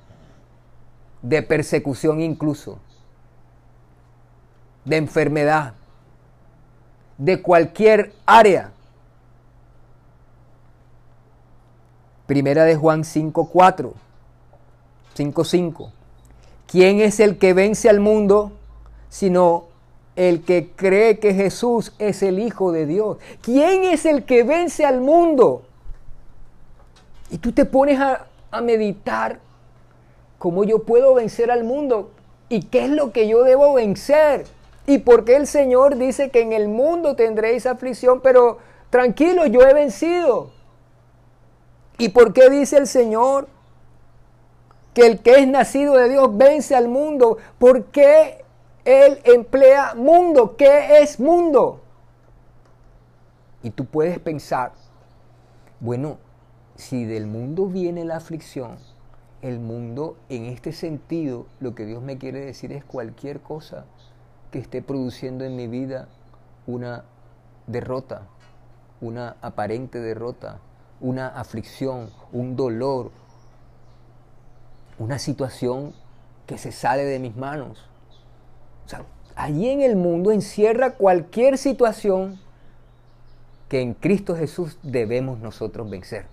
de 1.23 1.43
persecución 1.43 2.21
incluso, 2.21 2.79
de 4.85 4.97
enfermedad, 4.97 5.75
de 7.17 7.41
cualquier 7.41 8.13
área. 8.27 8.73
Primera 12.27 12.65
de 12.65 12.75
Juan 12.75 13.03
5.4, 13.03 13.93
5.5. 15.17 15.91
¿Quién 16.67 17.01
es 17.01 17.21
el 17.21 17.39
que 17.39 17.53
vence 17.53 17.89
al 17.89 18.01
mundo 18.01 18.53
sino 19.15 19.67
el 20.17 20.45
que 20.45 20.71
cree 20.77 21.19
que 21.19 21.35
Jesús 21.35 21.93
es 21.99 22.23
el 22.23 22.39
Hijo 22.39 22.73
de 22.73 22.87
Dios. 22.87 23.19
¿Quién 23.43 23.85
es 23.85 24.07
el 24.07 24.25
que 24.25 24.45
vence 24.45 24.85
al 24.85 25.01
mundo? 25.01 25.63
Y 27.31 27.39
tú 27.39 27.53
te 27.53 27.65
pones 27.65 27.99
a, 28.01 28.27
meditar 28.63 29.41
cómo 30.39 30.63
yo 30.63 30.85
puedo 30.85 31.15
vencer 31.15 31.51
al 31.51 31.65
mundo 31.65 32.13
y 32.49 32.63
qué 32.63 32.85
es 32.85 32.91
lo 32.91 33.11
que 33.11 33.27
yo 33.27 33.43
debo 33.43 33.75
vencer. 33.75 34.47
Y 34.87 34.99
por 34.99 35.25
qué 35.25 35.35
el 35.35 35.49
Señor 35.49 35.97
dice 35.97 36.31
que 36.31 36.43
en 36.43 36.53
el 36.53 36.69
mundo 36.69 37.17
tendréis 37.17 37.67
aflicción, 37.67 38.21
pero 38.21 38.59
tranquilo, 38.91 39.47
yo 39.47 39.63
he 39.63 39.75
vencido. 39.75 40.51
¿Y 41.99 42.11
por 42.11 42.33
qué 42.33 42.49
dice 42.49 42.77
el 42.77 42.87
Señor 42.87 43.49
que 44.95 45.07
el 45.07 45.19
que 45.19 45.41
es 45.41 45.49
nacido 45.49 45.95
de 45.95 46.09
Dios 46.09 46.29
vence 46.37 46.77
al 46.77 46.87
mundo? 46.87 47.39
¿Por 47.59 47.87
qué 47.87 48.44
él 48.85 49.21
emplea 49.25 49.95
mundo. 49.95 50.57
¿Qué 50.57 51.01
es 51.01 51.19
mundo? 51.19 51.81
Y 53.63 53.71
tú 53.71 53.87
puedes 53.87 54.19
pensar, 54.19 54.73
bueno, 55.81 56.19
si 56.77 57.05
del 57.05 57.27
mundo 57.27 57.67
viene 57.67 58.05
la 58.05 58.17
aflicción, 58.17 58.77
el 59.43 59.59
mundo 59.59 60.17
en 60.29 60.47
este 60.47 60.73
sentido, 60.73 61.47
lo 61.61 61.75
que 61.75 61.87
Dios 61.87 62.03
me 62.03 62.19
quiere 62.19 62.41
decir 62.41 62.73
es 62.73 62.85
cualquier 62.85 63.41
cosa 63.41 63.85
que 64.51 64.59
esté 64.59 64.83
produciendo 64.83 65.45
en 65.45 65.57
mi 65.57 65.67
vida 65.67 66.09
una 66.67 67.05
derrota, 67.67 68.23
una 69.01 69.37
aparente 69.41 70.01
derrota, 70.01 70.59
una 71.01 71.29
aflicción, 71.29 72.11
un 72.33 72.57
dolor, 72.57 73.11
una 74.99 75.19
situación 75.19 75.93
que 76.47 76.59
se 76.59 76.73
sale 76.73 77.05
de 77.05 77.19
mis 77.19 77.37
manos. 77.37 77.89
O 78.87 78.89
sea, 78.89 79.05
allí 79.35 79.69
en 79.69 79.83
el 79.83 79.97
mundo 79.97 80.31
encierra 80.33 80.95
cualquier 80.95 81.59
situación 81.59 82.39
que 83.69 83.81
en 83.81 83.95
Cristo 83.95 84.37
Jesús 84.37 84.79
debemos 84.83 85.39
nosotros 85.39 85.89
vencer. 85.89 86.27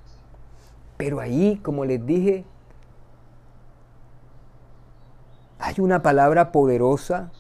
Pero 0.97 1.19
ahí, 1.19 1.59
como 1.63 1.85
les 1.85 2.05
dije, 2.05 2.45
hay 5.57 5.75
una 5.79 6.01
palabra 6.01 6.51
poderosa 6.51 7.31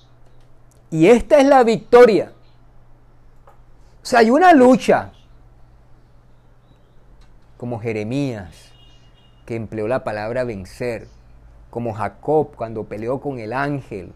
y 0.89 1.07
esta 1.07 1.37
es 1.37 1.45
la 1.45 1.63
victoria. 1.63 2.31
O 4.01 4.05
sea, 4.05 4.19
hay 4.19 4.29
una 4.29 4.53
lucha, 4.53 5.11
como 7.57 7.79
Jeremías, 7.79 8.71
que 9.45 9.55
empleó 9.55 9.87
la 9.87 10.03
palabra 10.03 10.43
vencer, 10.43 11.07
como 11.69 11.93
Jacob 11.93 12.55
cuando 12.55 12.85
peleó 12.85 13.21
con 13.21 13.39
el 13.39 13.53
ángel. 13.53 14.13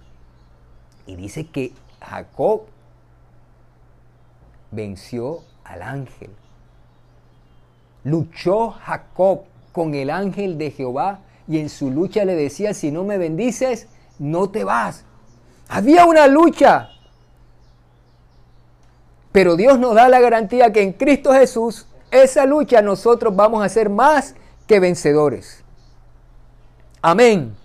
Y 1.07 1.15
dice 1.15 1.47
que 1.47 1.73
Jacob 2.01 2.63
venció 4.71 5.43
al 5.63 5.81
ángel. 5.81 6.31
Luchó 8.03 8.71
Jacob 8.71 9.41
con 9.71 9.95
el 9.95 10.09
ángel 10.09 10.57
de 10.57 10.71
Jehová 10.71 11.19
y 11.47 11.59
en 11.59 11.69
su 11.69 11.91
lucha 11.91 12.25
le 12.25 12.35
decía, 12.35 12.73
si 12.73 12.91
no 12.91 13.03
me 13.03 13.17
bendices, 13.17 13.87
no 14.19 14.49
te 14.49 14.63
vas. 14.63 15.03
Había 15.67 16.05
una 16.05 16.27
lucha. 16.27 16.89
Pero 19.31 19.55
Dios 19.55 19.79
nos 19.79 19.95
da 19.95 20.07
la 20.07 20.19
garantía 20.19 20.71
que 20.71 20.81
en 20.81 20.93
Cristo 20.93 21.33
Jesús, 21.33 21.87
esa 22.11 22.45
lucha 22.45 22.81
nosotros 22.81 23.35
vamos 23.35 23.63
a 23.63 23.69
ser 23.69 23.89
más 23.89 24.35
que 24.67 24.79
vencedores. 24.79 25.63
Amén. 27.01 27.55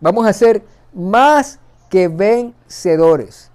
Vamos 0.00 0.26
a 0.26 0.32
ser 0.32 0.62
más 0.92 1.60
que 1.88 2.08
vencedores. 2.08 3.50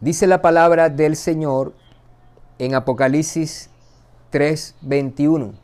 Dice 0.00 0.26
la 0.26 0.42
palabra 0.42 0.88
del 0.88 1.16
Señor 1.16 1.72
en 2.58 2.74
Apocalipsis 2.74 3.70
3:21. 4.30 5.54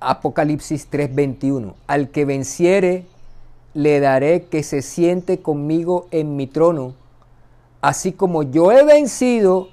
Apocalipsis 0.00 0.88
3:21. 0.88 1.74
Al 1.86 2.10
que 2.10 2.24
venciere, 2.24 3.06
le 3.74 3.98
daré 4.00 4.44
que 4.44 4.62
se 4.62 4.82
siente 4.82 5.42
conmigo 5.42 6.06
en 6.10 6.36
mi 6.36 6.46
trono, 6.46 6.94
así 7.80 8.12
como 8.12 8.44
yo 8.44 8.70
he 8.70 8.84
vencido 8.84 9.68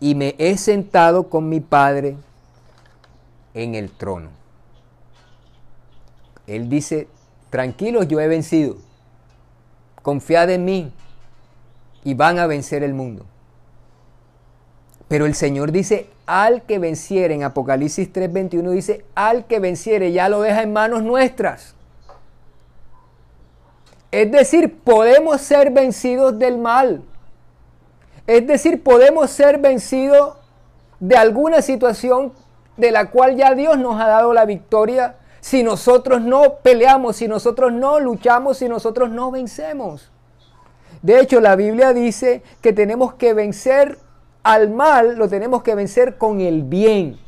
y 0.00 0.14
me 0.14 0.34
he 0.38 0.56
sentado 0.56 1.28
con 1.28 1.48
mi 1.48 1.60
Padre 1.60 2.16
en 3.54 3.74
el 3.74 3.90
trono. 3.90 4.30
Él 6.46 6.68
dice, 6.68 7.06
tranquilos, 7.50 8.08
yo 8.08 8.18
he 8.18 8.26
vencido, 8.26 8.76
confiad 10.02 10.50
en 10.50 10.64
mí 10.64 10.92
y 12.02 12.14
van 12.14 12.38
a 12.38 12.46
vencer 12.46 12.82
el 12.82 12.94
mundo. 12.94 13.26
Pero 15.06 15.26
el 15.26 15.34
Señor 15.34 15.70
dice, 15.72 16.08
al 16.26 16.62
que 16.62 16.78
venciere, 16.78 17.34
en 17.34 17.42
Apocalipsis 17.42 18.12
3:21 18.12 18.70
dice, 18.70 19.04
al 19.14 19.46
que 19.46 19.58
venciere, 19.58 20.12
ya 20.12 20.28
lo 20.28 20.40
deja 20.40 20.62
en 20.62 20.72
manos 20.72 21.02
nuestras. 21.02 21.74
Es 24.12 24.30
decir, 24.30 24.78
podemos 24.78 25.40
ser 25.40 25.70
vencidos 25.70 26.38
del 26.38 26.58
mal. 26.58 27.02
Es 28.30 28.46
decir, 28.46 28.80
podemos 28.84 29.28
ser 29.28 29.58
vencidos 29.58 30.36
de 31.00 31.16
alguna 31.16 31.62
situación 31.62 32.32
de 32.76 32.92
la 32.92 33.10
cual 33.10 33.34
ya 33.34 33.56
Dios 33.56 33.76
nos 33.76 34.00
ha 34.00 34.06
dado 34.06 34.32
la 34.32 34.44
victoria 34.44 35.16
si 35.40 35.64
nosotros 35.64 36.22
no 36.22 36.58
peleamos, 36.62 37.16
si 37.16 37.26
nosotros 37.26 37.72
no 37.72 37.98
luchamos, 37.98 38.58
si 38.58 38.68
nosotros 38.68 39.10
no 39.10 39.32
vencemos. 39.32 40.12
De 41.02 41.18
hecho, 41.18 41.40
la 41.40 41.56
Biblia 41.56 41.92
dice 41.92 42.44
que 42.60 42.72
tenemos 42.72 43.14
que 43.14 43.34
vencer 43.34 43.98
al 44.44 44.70
mal, 44.70 45.16
lo 45.16 45.28
tenemos 45.28 45.64
que 45.64 45.74
vencer 45.74 46.16
con 46.16 46.40
el 46.40 46.62
bien. 46.62 47.18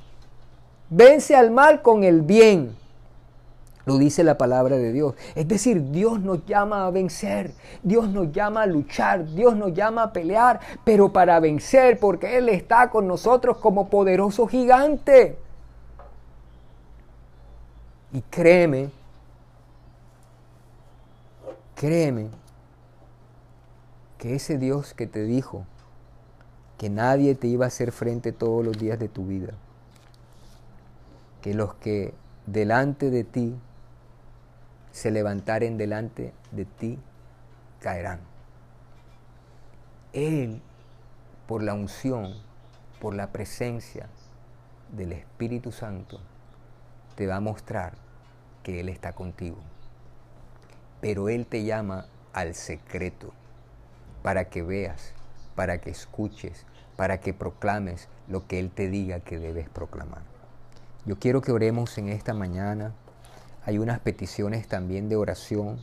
Vence 0.89 1.35
al 1.35 1.51
mal 1.51 1.83
con 1.83 2.05
el 2.05 2.23
bien. 2.23 2.77
Lo 3.85 3.99
dice 3.99 4.23
la 4.23 4.39
palabra 4.39 4.77
de 4.77 4.93
Dios. 4.93 5.15
Es 5.35 5.49
decir, 5.49 5.91
Dios 5.91 6.21
nos 6.21 6.45
llama 6.47 6.87
a 6.87 6.91
vencer, 6.91 7.53
Dios 7.83 8.09
nos 8.09 8.31
llama 8.31 8.63
a 8.63 8.67
luchar, 8.67 9.27
Dios 9.27 9.57
nos 9.57 9.75
llama 9.75 10.05
a 10.05 10.13
pelear, 10.13 10.61
pero 10.85 11.13
para 11.13 11.41
vencer, 11.41 11.99
porque 11.99 12.39
Él 12.39 12.49
está 12.49 12.91
con 12.91 13.09
nosotros 13.09 13.59
como 13.59 13.89
poderoso 13.89 14.47
gigante. 14.47 15.37
Y 18.13 18.21
créeme, 18.23 18.91
créeme, 21.75 22.29
que 24.19 24.37
ese 24.37 24.59
Dios 24.59 24.95
que 24.95 25.09
te 25.09 25.25
dijo 25.25 25.67
que 26.79 26.91
nadie 26.91 27.35
te 27.35 27.49
iba 27.49 27.65
a 27.65 27.69
hacer 27.69 27.91
frente 27.91 28.31
todos 28.31 28.65
los 28.65 28.79
días 28.79 28.99
de 29.01 29.09
tu 29.09 29.27
vida, 29.27 29.55
que 31.41 31.55
los 31.55 31.75
que 31.75 32.15
delante 32.47 33.11
de 33.11 33.25
ti 33.25 33.57
se 34.93 35.11
levantaren 35.11 35.79
delante 35.79 36.33
de 36.51 36.65
ti, 36.65 36.99
caerán. 37.81 38.21
Él, 40.13 40.61
por 41.47 41.63
la 41.63 41.75
unción, 41.75 42.35
por 43.01 43.15
la 43.15 43.33
presencia 43.33 44.09
del 44.93 45.13
Espíritu 45.13 45.73
Santo, 45.73 46.21
te 47.17 47.27
va 47.27 47.37
a 47.37 47.41
mostrar 47.41 47.95
que 48.63 48.81
Él 48.81 48.89
está 48.89 49.13
contigo. 49.15 49.59
Pero 51.01 51.29
Él 51.29 51.47
te 51.47 51.65
llama 51.65 52.07
al 52.33 52.55
secreto 52.55 53.33
para 54.23 54.45
que 54.51 54.63
veas, 54.63 55.15
para 55.57 55.79
que 55.79 55.91
escuches, 55.91 56.67
para 56.97 57.19
que 57.19 57.35
proclames 57.35 58.09
lo 58.29 58.47
que 58.47 58.59
Él 58.59 58.71
te 58.71 58.89
diga 58.89 59.21
que 59.21 59.39
debes 59.39 59.69
proclamar. 59.69 60.23
Yo 61.05 61.19
quiero 61.19 61.41
que 61.41 61.51
oremos 61.51 61.99
en 61.99 62.09
esta 62.09 62.35
mañana 62.35 62.93
hay 63.65 63.79
unas 63.79 64.01
peticiones 64.01 64.67
también 64.67 65.09
de 65.09 65.17
oración. 65.17 65.79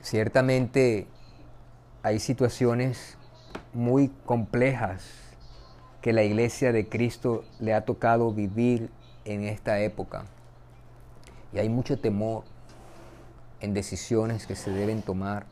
Ciertamente 0.00 1.08
hay 2.02 2.20
situaciones 2.20 3.16
muy 3.74 4.08
complejas 4.24 5.04
que 6.00 6.12
la 6.12 6.22
iglesia 6.22 6.72
de 6.72 6.88
Cristo 6.88 7.44
le 7.58 7.74
ha 7.74 7.84
tocado 7.84 8.32
vivir 8.32 8.90
en 9.24 9.44
esta 9.44 9.80
época. 9.80 10.24
Y 11.52 11.58
hay 11.58 11.68
mucho 11.68 11.98
temor 11.98 12.44
en 13.60 13.74
decisiones 13.74 14.46
que 14.46 14.54
se 14.54 14.70
deben 14.70 15.02
tomar. 15.02 15.44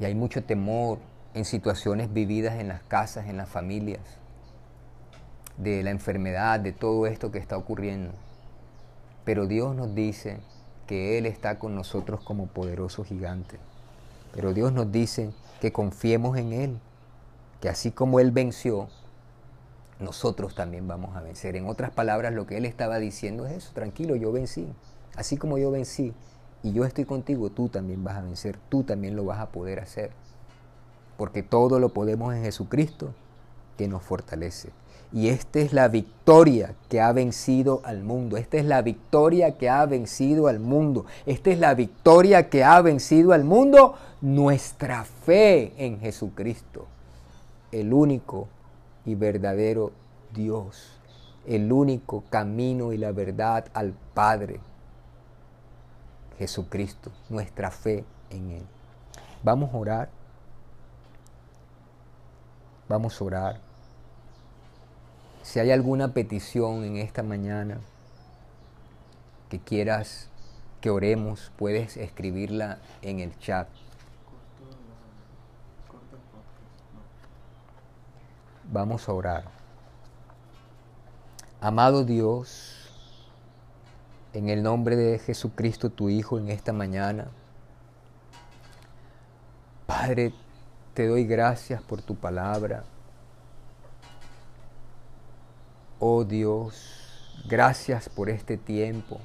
Y 0.00 0.04
hay 0.04 0.14
mucho 0.14 0.42
temor 0.42 0.98
en 1.34 1.44
situaciones 1.44 2.12
vividas 2.12 2.58
en 2.60 2.68
las 2.68 2.82
casas, 2.82 3.26
en 3.28 3.36
las 3.36 3.48
familias 3.48 4.00
de 5.56 5.82
la 5.82 5.90
enfermedad, 5.90 6.60
de 6.60 6.72
todo 6.72 7.06
esto 7.06 7.30
que 7.30 7.38
está 7.38 7.56
ocurriendo. 7.56 8.12
Pero 9.24 9.46
Dios 9.46 9.74
nos 9.74 9.94
dice 9.94 10.40
que 10.86 11.18
Él 11.18 11.26
está 11.26 11.58
con 11.58 11.74
nosotros 11.74 12.20
como 12.20 12.46
poderoso 12.46 13.04
gigante. 13.04 13.58
Pero 14.34 14.52
Dios 14.52 14.72
nos 14.72 14.90
dice 14.90 15.30
que 15.60 15.72
confiemos 15.72 16.36
en 16.36 16.52
Él, 16.52 16.78
que 17.60 17.68
así 17.68 17.90
como 17.90 18.20
Él 18.20 18.32
venció, 18.32 18.88
nosotros 20.00 20.54
también 20.54 20.86
vamos 20.88 21.16
a 21.16 21.22
vencer. 21.22 21.56
En 21.56 21.68
otras 21.68 21.90
palabras, 21.90 22.34
lo 22.34 22.46
que 22.46 22.56
Él 22.56 22.64
estaba 22.64 22.98
diciendo 22.98 23.46
es 23.46 23.52
eso, 23.52 23.72
tranquilo, 23.72 24.16
yo 24.16 24.32
vencí. 24.32 24.66
Así 25.16 25.36
como 25.36 25.58
yo 25.58 25.70
vencí 25.70 26.12
y 26.62 26.72
yo 26.72 26.84
estoy 26.84 27.04
contigo, 27.04 27.50
tú 27.50 27.68
también 27.68 28.02
vas 28.02 28.16
a 28.16 28.22
vencer, 28.22 28.58
tú 28.68 28.82
también 28.82 29.16
lo 29.16 29.24
vas 29.24 29.38
a 29.38 29.50
poder 29.50 29.80
hacer. 29.80 30.10
Porque 31.16 31.42
todo 31.42 31.78
lo 31.78 31.90
podemos 31.90 32.34
en 32.34 32.42
Jesucristo 32.42 33.14
que 33.78 33.86
nos 33.86 34.02
fortalece. 34.02 34.70
Y 35.14 35.28
esta 35.28 35.60
es 35.60 35.72
la 35.72 35.86
victoria 35.86 36.74
que 36.88 37.00
ha 37.00 37.12
vencido 37.12 37.82
al 37.84 38.02
mundo. 38.02 38.36
Esta 38.36 38.56
es 38.56 38.64
la 38.64 38.82
victoria 38.82 39.56
que 39.56 39.70
ha 39.70 39.86
vencido 39.86 40.48
al 40.48 40.58
mundo. 40.58 41.06
Esta 41.24 41.50
es 41.50 41.60
la 41.60 41.72
victoria 41.74 42.50
que 42.50 42.64
ha 42.64 42.80
vencido 42.80 43.32
al 43.32 43.44
mundo. 43.44 43.94
Nuestra 44.20 45.04
fe 45.04 45.72
en 45.78 46.00
Jesucristo. 46.00 46.88
El 47.70 47.92
único 47.92 48.48
y 49.04 49.14
verdadero 49.14 49.92
Dios. 50.32 50.98
El 51.46 51.70
único 51.70 52.24
camino 52.28 52.92
y 52.92 52.98
la 52.98 53.12
verdad 53.12 53.66
al 53.72 53.94
Padre. 54.14 54.58
Jesucristo. 56.38 57.12
Nuestra 57.28 57.70
fe 57.70 58.04
en 58.30 58.50
Él. 58.50 58.66
Vamos 59.44 59.72
a 59.72 59.76
orar. 59.76 60.08
Vamos 62.88 63.20
a 63.20 63.24
orar. 63.24 63.73
Si 65.44 65.60
hay 65.60 65.70
alguna 65.70 66.14
petición 66.14 66.84
en 66.84 66.96
esta 66.96 67.22
mañana 67.22 67.76
que 69.50 69.60
quieras 69.60 70.30
que 70.80 70.88
oremos, 70.88 71.52
puedes 71.58 71.98
escribirla 71.98 72.78
en 73.02 73.20
el 73.20 73.38
chat. 73.38 73.68
Vamos 78.72 79.06
a 79.06 79.12
orar. 79.12 79.44
Amado 81.60 82.04
Dios, 82.04 82.88
en 84.32 84.48
el 84.48 84.62
nombre 84.62 84.96
de 84.96 85.18
Jesucristo, 85.18 85.90
tu 85.90 86.08
Hijo, 86.08 86.38
en 86.38 86.48
esta 86.48 86.72
mañana, 86.72 87.26
Padre, 89.86 90.32
te 90.94 91.06
doy 91.06 91.26
gracias 91.26 91.82
por 91.82 92.00
tu 92.00 92.14
palabra. 92.14 92.84
Oh 96.00 96.24
Dios, 96.24 96.74
gracias 97.46 98.08
por 98.08 98.28
este 98.28 98.56
tiempo. 98.56 99.20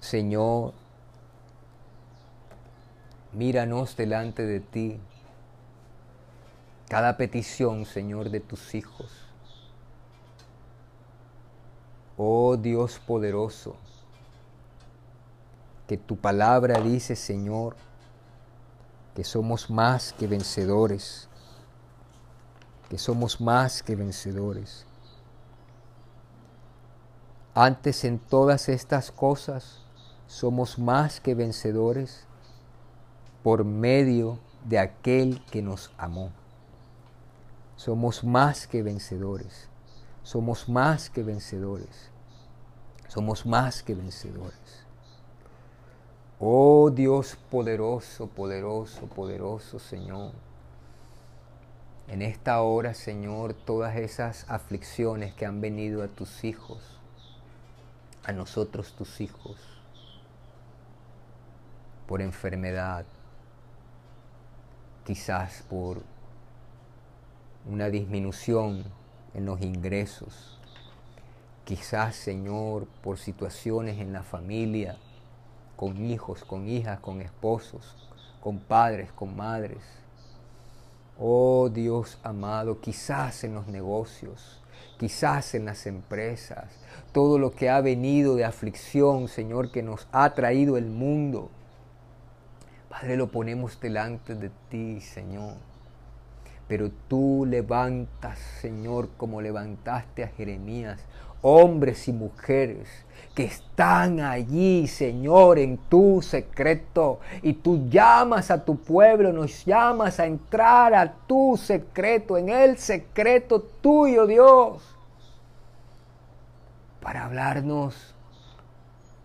Señor, 0.00 0.72
míranos 3.32 3.96
delante 3.96 4.46
de 4.46 4.60
ti. 4.60 5.00
Cada 6.88 7.16
petición, 7.16 7.84
Señor, 7.84 8.30
de 8.30 8.40
tus 8.40 8.74
hijos. 8.74 9.12
Oh 12.16 12.56
Dios 12.58 12.98
poderoso, 12.98 13.76
que 15.86 15.96
tu 15.96 16.16
palabra 16.16 16.80
dice, 16.80 17.16
Señor, 17.16 17.76
que 19.14 19.24
somos 19.24 19.70
más 19.70 20.12
que 20.12 20.26
vencedores, 20.26 21.29
que 22.90 22.98
somos 22.98 23.40
más 23.40 23.84
que 23.84 23.94
vencedores. 23.94 24.84
Antes 27.54 28.04
en 28.04 28.18
todas 28.18 28.68
estas 28.68 29.12
cosas 29.12 29.78
somos 30.26 30.78
más 30.78 31.20
que 31.20 31.36
vencedores 31.36 32.26
por 33.44 33.64
medio 33.64 34.40
de 34.64 34.80
aquel 34.80 35.42
que 35.46 35.62
nos 35.62 35.92
amó. 35.96 36.32
Somos 37.76 38.24
más 38.24 38.66
que 38.66 38.82
vencedores. 38.82 39.68
Somos 40.24 40.68
más 40.68 41.10
que 41.10 41.22
vencedores. 41.22 42.10
Somos 43.06 43.46
más 43.46 43.84
que 43.84 43.94
vencedores. 43.94 44.84
Oh 46.40 46.90
Dios 46.90 47.38
poderoso, 47.50 48.26
poderoso, 48.26 49.06
poderoso 49.06 49.78
Señor. 49.78 50.49
En 52.10 52.22
esta 52.22 52.60
hora, 52.60 52.92
Señor, 52.92 53.54
todas 53.54 53.94
esas 53.94 54.44
aflicciones 54.50 55.32
que 55.32 55.46
han 55.46 55.60
venido 55.60 56.02
a 56.02 56.08
tus 56.08 56.42
hijos, 56.42 56.98
a 58.24 58.32
nosotros 58.32 58.94
tus 58.94 59.20
hijos, 59.20 59.56
por 62.08 62.20
enfermedad, 62.20 63.06
quizás 65.04 65.64
por 65.70 66.02
una 67.64 67.88
disminución 67.90 68.82
en 69.32 69.46
los 69.46 69.60
ingresos, 69.60 70.58
quizás, 71.64 72.16
Señor, 72.16 72.88
por 73.04 73.18
situaciones 73.18 74.00
en 74.00 74.12
la 74.12 74.24
familia, 74.24 74.96
con 75.76 76.04
hijos, 76.04 76.42
con 76.42 76.66
hijas, 76.66 76.98
con 76.98 77.20
esposos, 77.20 78.10
con 78.40 78.58
padres, 78.58 79.12
con 79.12 79.36
madres. 79.36 79.78
Oh 81.20 81.68
Dios 81.68 82.18
amado, 82.22 82.80
quizás 82.80 83.44
en 83.44 83.54
los 83.54 83.66
negocios, 83.68 84.60
quizás 84.98 85.54
en 85.54 85.66
las 85.66 85.86
empresas, 85.86 86.72
todo 87.12 87.38
lo 87.38 87.52
que 87.52 87.68
ha 87.68 87.80
venido 87.80 88.34
de 88.34 88.44
aflicción, 88.44 89.28
Señor, 89.28 89.70
que 89.70 89.82
nos 89.82 90.08
ha 90.10 90.34
traído 90.34 90.76
el 90.76 90.86
mundo 90.86 91.50
Padre, 92.90 93.16
lo 93.16 93.30
ponemos 93.30 93.78
delante 93.80 94.34
de 94.34 94.50
ti, 94.68 95.00
Señor. 95.00 95.54
Pero 96.66 96.90
tú 97.06 97.46
levantas, 97.48 98.36
Señor, 98.60 99.10
como 99.16 99.40
levantaste 99.40 100.24
a 100.24 100.28
Jeremías, 100.28 101.00
hombres 101.42 102.08
y 102.08 102.12
mujeres 102.12 102.88
que 103.34 103.44
están 103.44 104.20
allí, 104.20 104.86
Señor, 104.86 105.58
en 105.58 105.78
tu 105.78 106.20
secreto. 106.22 107.20
Y 107.42 107.52
tú 107.54 107.88
llamas 107.88 108.50
a 108.50 108.64
tu 108.64 108.76
pueblo, 108.76 109.32
nos 109.32 109.64
llamas 109.64 110.18
a 110.20 110.26
entrar 110.26 110.94
a 110.94 111.12
tu 111.26 111.56
secreto, 111.56 112.36
en 112.36 112.48
el 112.48 112.76
secreto 112.78 113.60
tuyo, 113.80 114.26
Dios, 114.26 114.82
para 117.00 117.24
hablarnos, 117.24 118.14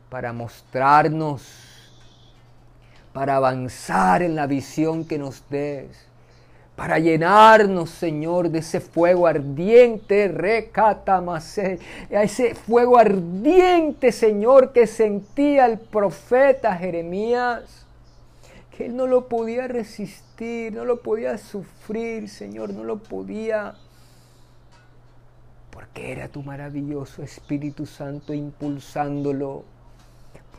para 0.09 0.31
mostrarnos 0.31 1.75
para 3.15 3.37
avanzar 3.37 4.21
en 4.21 4.35
la 4.35 4.45
visión 4.45 5.05
que 5.05 5.17
nos 5.17 5.49
des, 5.49 5.87
para 6.75 6.99
llenarnos, 6.99 7.89
Señor, 7.89 8.49
de 8.49 8.59
ese 8.59 8.79
fuego 8.79 9.27
ardiente, 9.27 10.27
recatamase, 10.27 11.79
a 12.11 12.23
ese 12.23 12.53
fuego 12.55 12.97
ardiente, 12.97 14.11
Señor, 14.11 14.73
que 14.73 14.85
sentía 14.85 15.65
el 15.67 15.79
profeta 15.79 16.75
Jeremías, 16.75 17.85
que 18.75 18.87
él 18.87 18.95
no 18.95 19.07
lo 19.07 19.29
podía 19.29 19.67
resistir, 19.67 20.73
no 20.73 20.83
lo 20.83 21.01
podía 21.01 21.37
sufrir, 21.37 22.27
Señor, 22.27 22.73
no 22.73 22.83
lo 22.83 22.97
podía 22.97 23.75
porque 25.75 26.13
era 26.13 26.29
tu 26.29 26.41
maravilloso 26.41 27.21
Espíritu 27.21 27.85
Santo 27.85 28.33
impulsándolo 28.33 29.65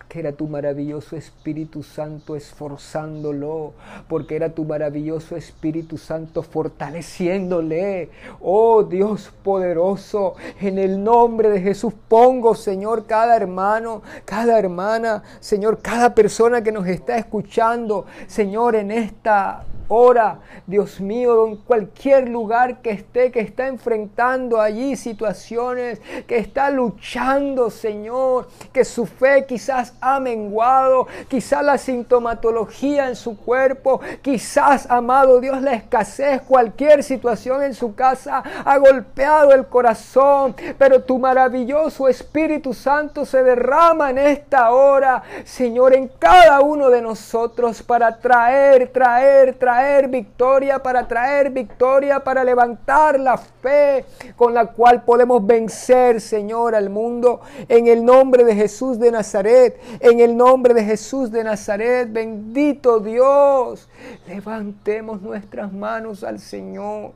que 0.09 0.21
era 0.21 0.33
tu 0.33 0.47
maravilloso 0.47 1.17
Espíritu 1.17 1.83
Santo 1.83 2.37
esforzándolo, 2.37 3.73
porque 4.09 4.37
era 4.37 4.51
tu 4.51 4.65
maravilloso 4.65 5.37
Espíritu 5.37 5.99
Santo 5.99 6.43
fortaleciéndole. 6.43 8.11
Oh 8.41 8.83
Dios 8.83 9.33
poderoso, 9.43 10.35
en 10.61 10.79
el 10.79 11.03
nombre 11.03 11.51
de 11.51 11.61
Jesús 11.61 11.93
pongo, 12.09 12.55
Señor, 12.55 13.07
cada 13.07 13.37
hermano, 13.37 14.03
cada 14.25 14.59
hermana, 14.59 15.23
Señor, 15.41 15.81
cada 15.83 16.15
persona 16.15 16.63
que 16.63 16.73
nos 16.73 16.87
está 16.87 17.19
escuchando, 17.19 18.07
Señor, 18.27 18.77
en 18.77 18.91
esta 18.91 19.65
Ora, 19.89 20.41
Dios 20.67 21.01
mío, 21.01 21.47
en 21.47 21.57
cualquier 21.59 22.29
lugar 22.29 22.83
que 22.83 22.91
esté, 22.91 23.31
que 23.31 23.39
está 23.39 23.69
enfrentando 23.69 24.61
allí 24.61 24.97
situaciones, 24.97 26.01
que 26.27 26.39
está 26.39 26.71
luchando, 26.71 27.71
Señor, 27.71 28.49
que 28.73 28.85
su 28.85 29.07
fe 29.07 29.47
quizás 29.47 29.95
ha 30.15 30.21
menguado, 30.21 31.07
quizás 31.29 31.65
la 31.65 31.79
sintomatología 31.79 33.09
en 33.09 33.17
su 33.17 33.37
cuerpo, 33.37 34.01
quizás, 34.23 34.91
amado 34.91 35.41
Dios, 35.41 35.63
la 35.63 35.75
escasez, 35.75 36.43
cualquier 36.43 37.03
situación 37.03 37.63
en 37.63 37.75
su 37.75 37.95
casa 37.95 38.43
ha 38.65 38.79
golpeado 38.79 39.53
el 39.53 39.67
corazón, 39.67 40.55
pero 40.79 41.03
tu 41.03 41.19
maravilloso 41.19 42.09
Espíritu 42.09 42.75
Santo 42.75 43.25
se 43.25 43.43
derrama 43.43 44.11
en 44.11 44.19
esta 44.19 44.71
hora, 44.73 45.23
Señor, 45.45 45.95
en 45.95 46.09
cada 46.19 46.61
uno 46.61 46.91
de 46.91 47.03
nosotros 47.03 47.83
para 47.83 48.19
traer, 48.19 48.93
traer, 48.93 49.55
traer 49.55 49.77
traer 49.77 50.09
victoria, 50.09 50.83
para 50.83 51.07
traer 51.07 51.51
victoria, 51.51 52.21
para 52.21 52.43
levantar 52.43 53.21
la 53.21 53.37
fe 53.37 54.05
con 54.35 54.55
la 54.55 54.67
cual 54.67 55.03
podemos 55.03 55.47
vencer, 55.47 56.21
Señor, 56.21 56.75
al 56.75 56.89
mundo. 56.89 57.41
En 57.69 57.87
el 57.87 58.05
nombre 58.05 58.45
de 58.45 58.55
Jesús 58.55 58.99
de 58.99 59.11
Nazaret, 59.11 59.79
en 60.01 60.21
el 60.21 60.37
nombre 60.37 60.75
de 60.75 60.85
Jesús 60.85 61.31
de 61.31 61.45
Nazaret, 61.45 62.13
bendito 62.13 63.01
Dios, 63.01 63.89
levantemos 64.27 65.23
nuestras 65.23 65.73
manos 65.73 66.25
al 66.25 66.39
Señor. 66.39 67.13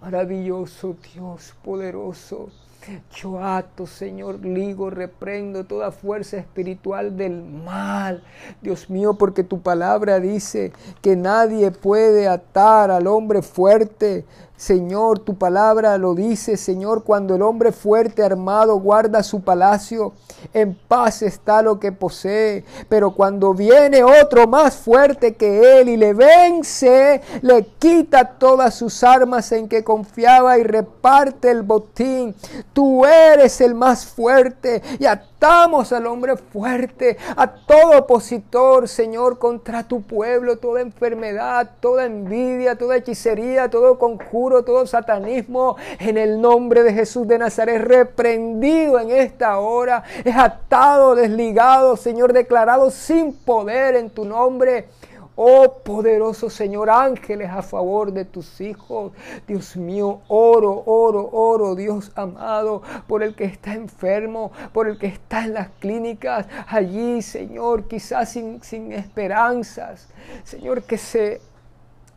Maravilloso 0.00 0.96
Dios, 1.14 1.54
poderoso. 1.64 2.50
Yo 3.14 3.42
ato, 3.42 3.86
Señor, 3.86 4.44
ligo, 4.44 4.88
reprendo 4.88 5.64
toda 5.64 5.90
fuerza 5.90 6.38
espiritual 6.38 7.16
del 7.16 7.42
mal. 7.42 8.22
Dios 8.62 8.88
mío, 8.88 9.14
porque 9.14 9.44
tu 9.44 9.60
palabra 9.60 10.20
dice 10.20 10.72
que 11.02 11.16
nadie 11.16 11.70
puede 11.70 12.28
atar 12.28 12.90
al 12.90 13.06
hombre 13.06 13.42
fuerte 13.42 14.24
Señor, 14.58 15.20
tu 15.20 15.38
palabra 15.38 15.96
lo 15.98 16.16
dice, 16.16 16.56
Señor, 16.56 17.04
cuando 17.04 17.36
el 17.36 17.42
hombre 17.42 17.70
fuerte 17.70 18.24
armado 18.24 18.80
guarda 18.80 19.22
su 19.22 19.40
palacio, 19.40 20.14
en 20.52 20.74
paz 20.74 21.22
está 21.22 21.62
lo 21.62 21.78
que 21.78 21.92
posee. 21.92 22.64
Pero 22.88 23.12
cuando 23.14 23.54
viene 23.54 24.02
otro 24.02 24.48
más 24.48 24.74
fuerte 24.74 25.36
que 25.36 25.78
él 25.80 25.88
y 25.88 25.96
le 25.96 26.12
vence, 26.12 27.20
le 27.40 27.66
quita 27.78 28.36
todas 28.36 28.74
sus 28.74 29.04
armas 29.04 29.52
en 29.52 29.68
que 29.68 29.84
confiaba 29.84 30.58
y 30.58 30.64
reparte 30.64 31.52
el 31.52 31.62
botín. 31.62 32.34
Tú 32.72 33.06
eres 33.06 33.60
el 33.60 33.76
más 33.76 34.06
fuerte 34.06 34.82
y 34.98 35.06
a 35.06 35.22
atamos 35.38 35.92
al 35.92 36.06
hombre 36.06 36.36
fuerte, 36.36 37.16
a 37.36 37.46
todo 37.46 38.00
opositor, 38.00 38.88
Señor, 38.88 39.38
contra 39.38 39.84
tu 39.84 40.02
pueblo, 40.02 40.58
toda 40.58 40.80
enfermedad, 40.80 41.70
toda 41.78 42.06
envidia, 42.06 42.76
toda 42.76 42.96
hechicería, 42.96 43.70
todo 43.70 44.00
conjuro, 44.00 44.64
todo 44.64 44.84
satanismo, 44.84 45.76
en 46.00 46.18
el 46.18 46.40
nombre 46.40 46.82
de 46.82 46.92
Jesús 46.92 47.28
de 47.28 47.38
Nazaret, 47.38 47.80
reprendido 47.80 48.98
en 48.98 49.12
esta 49.12 49.60
hora, 49.60 50.02
es 50.24 50.36
atado, 50.36 51.14
desligado, 51.14 51.96
Señor, 51.96 52.32
declarado 52.32 52.90
sin 52.90 53.32
poder 53.32 53.94
en 53.94 54.10
tu 54.10 54.24
nombre. 54.24 54.88
Oh 55.40 55.72
poderoso 55.84 56.50
Señor, 56.50 56.90
ángeles 56.90 57.48
a 57.48 57.62
favor 57.62 58.12
de 58.12 58.24
tus 58.24 58.60
hijos. 58.60 59.12
Dios 59.46 59.76
mío, 59.76 60.20
oro, 60.26 60.82
oro, 60.84 61.30
oro, 61.32 61.76
Dios 61.76 62.10
amado, 62.16 62.82
por 63.06 63.22
el 63.22 63.36
que 63.36 63.44
está 63.44 63.74
enfermo, 63.74 64.50
por 64.72 64.88
el 64.88 64.98
que 64.98 65.06
está 65.06 65.44
en 65.44 65.54
las 65.54 65.68
clínicas, 65.78 66.46
allí, 66.66 67.22
Señor, 67.22 67.86
quizás 67.86 68.30
sin, 68.30 68.60
sin 68.64 68.90
esperanzas. 68.90 70.08
Señor, 70.42 70.82
que 70.82 70.98
se 70.98 71.40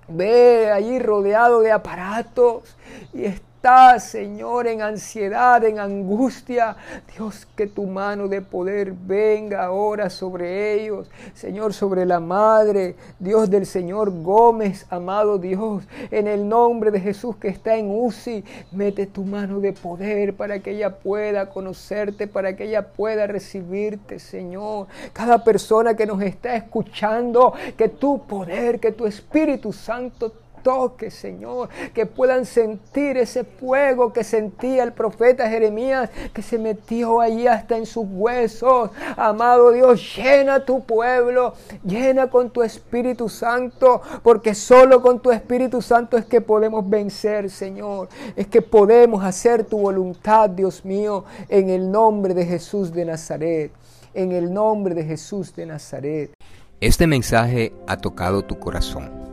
ve 0.08 0.72
allí 0.72 0.98
rodeado 0.98 1.60
de 1.60 1.72
aparatos 1.72 2.76
y 3.14 3.26
está 3.26 3.51
está, 3.62 4.00
Señor, 4.00 4.66
en 4.66 4.82
ansiedad, 4.82 5.64
en 5.64 5.78
angustia. 5.78 6.76
Dios, 7.16 7.48
que 7.56 7.68
tu 7.68 7.86
mano 7.86 8.28
de 8.28 8.42
poder 8.42 8.92
venga 8.92 9.66
ahora 9.66 10.10
sobre 10.10 10.74
ellos. 10.74 11.08
Señor, 11.36 11.72
sobre 11.72 12.08
la 12.08 12.20
madre, 12.20 12.96
Dios 13.20 13.52
del 13.52 13.68
Señor 13.68 14.24
Gómez, 14.24 14.88
amado 14.90 15.38
Dios, 15.38 15.84
en 16.10 16.26
el 16.26 16.50
nombre 16.50 16.90
de 16.90 17.02
Jesús 17.02 17.36
que 17.36 17.50
está 17.50 17.76
en 17.76 17.92
UCI, 17.92 18.44
mete 18.72 19.06
tu 19.06 19.26
mano 19.26 19.60
de 19.60 19.74
poder 19.74 20.34
para 20.34 20.58
que 20.58 20.72
ella 20.72 20.98
pueda 20.98 21.52
conocerte, 21.52 22.26
para 22.26 22.56
que 22.56 22.64
ella 22.64 22.88
pueda 22.88 23.28
recibirte, 23.28 24.18
Señor. 24.18 24.88
Cada 25.14 25.44
persona 25.44 25.96
que 25.96 26.08
nos 26.08 26.20
está 26.24 26.56
escuchando, 26.56 27.54
que 27.78 27.90
tu 27.90 28.26
poder, 28.26 28.80
que 28.80 28.92
tu 28.92 29.06
Espíritu 29.06 29.72
Santo 29.72 30.34
toque, 30.64 31.12
Señor, 31.12 31.70
que 31.94 32.06
puedan 32.06 32.46
sentir 32.46 33.18
ese 33.18 33.44
fuego 33.44 34.14
que 34.14 34.24
sentía 34.24 34.84
el 34.84 34.94
profeta 34.94 35.50
Jeremías, 35.50 36.10
que 36.34 36.42
se 36.42 36.58
metió 36.58 37.22
allí 37.22 37.48
hasta 37.48 37.78
en 37.78 37.86
sus 37.86 38.06
huesos. 38.10 38.92
Amado 39.18 39.72
Dios, 39.72 40.16
llena 40.16 40.66
tu 40.66 40.84
pueblo, 40.84 41.54
llena 41.84 42.30
con 42.30 42.50
tu 42.50 42.64
Espíritu 42.64 43.30
Santo, 43.30 44.02
porque 44.24 44.54
solo 44.56 45.02
con 45.02 45.20
tu 45.20 45.32
Espíritu 45.32 45.82
Santo 45.82 46.18
es 46.18 46.26
que 46.26 46.42
podemos 46.42 46.90
vencer, 46.90 47.50
Señor. 47.50 48.10
Es 48.36 48.48
que 48.48 48.62
podemos 48.62 49.24
hacer 49.24 49.64
tu 49.64 49.80
voluntad, 49.80 50.50
Dios 50.50 50.86
mío, 50.86 51.26
en 51.50 51.70
el 51.70 51.92
nombre 51.92 52.34
de 52.34 52.46
Jesús 52.46 52.92
de 52.94 53.06
Nazaret. 53.06 53.72
En 54.14 54.34
el 54.34 54.54
nombre 54.54 54.94
de 54.94 55.06
Jesús 55.06 55.56
de 55.56 55.66
Nazaret. 55.66 56.34
Este 56.82 57.08
mensaje 57.08 57.74
ha 57.88 57.98
tocado 57.98 58.44
tu 58.44 58.60
corazón 58.60 59.31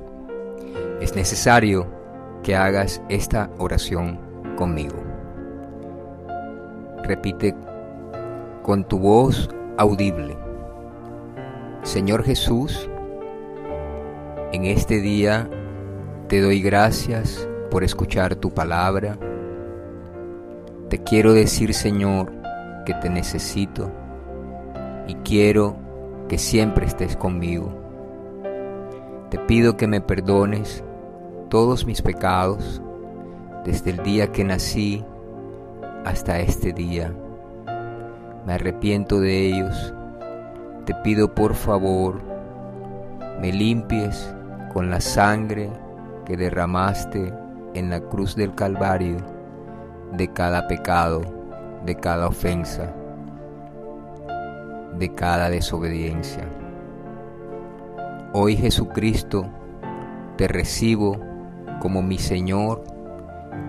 es 1.00 1.14
necesario 1.14 1.86
que 2.42 2.56
hagas 2.56 3.02
esta 3.08 3.50
oración 3.58 4.18
conmigo. 4.56 4.96
Repite 7.04 7.54
con 8.62 8.84
tu 8.84 8.98
voz 8.98 9.48
audible. 9.76 10.36
Señor 11.82 12.24
Jesús, 12.24 12.88
en 14.52 14.64
este 14.64 15.00
día 15.00 15.48
te 16.28 16.40
doy 16.40 16.60
gracias 16.60 17.48
por 17.70 17.84
escuchar 17.84 18.34
tu 18.36 18.50
palabra. 18.50 19.18
Te 20.88 20.98
quiero 21.02 21.32
decir, 21.32 21.74
Señor, 21.74 22.32
que 22.84 22.94
te 22.94 23.08
necesito 23.08 23.90
y 25.06 25.14
quiero 25.16 25.76
que 26.28 26.38
siempre 26.38 26.86
estés 26.86 27.16
conmigo. 27.16 27.72
Te 29.30 29.38
pido 29.38 29.76
que 29.76 29.86
me 29.86 30.00
perdones 30.00 30.82
todos 31.48 31.86
mis 31.86 32.02
pecados 32.02 32.82
desde 33.64 33.90
el 33.90 34.02
día 34.02 34.30
que 34.32 34.44
nací 34.44 35.04
hasta 36.04 36.40
este 36.40 36.72
día. 36.72 37.12
Me 38.46 38.54
arrepiento 38.54 39.20
de 39.20 39.46
ellos. 39.46 39.94
Te 40.84 40.94
pido 40.96 41.34
por 41.34 41.54
favor, 41.54 42.20
me 43.40 43.52
limpies 43.52 44.34
con 44.72 44.90
la 44.90 45.00
sangre 45.00 45.70
que 46.24 46.36
derramaste 46.36 47.32
en 47.74 47.90
la 47.90 48.00
cruz 48.00 48.36
del 48.36 48.54
Calvario 48.54 49.18
de 50.12 50.32
cada 50.32 50.66
pecado, 50.66 51.20
de 51.84 51.94
cada 51.94 52.28
ofensa, 52.28 52.94
de 54.98 55.14
cada 55.14 55.50
desobediencia. 55.50 56.48
Hoy 58.32 58.56
Jesucristo, 58.56 59.46
te 60.36 60.48
recibo 60.48 61.27
como 61.80 62.02
mi 62.02 62.18
Señor 62.18 62.82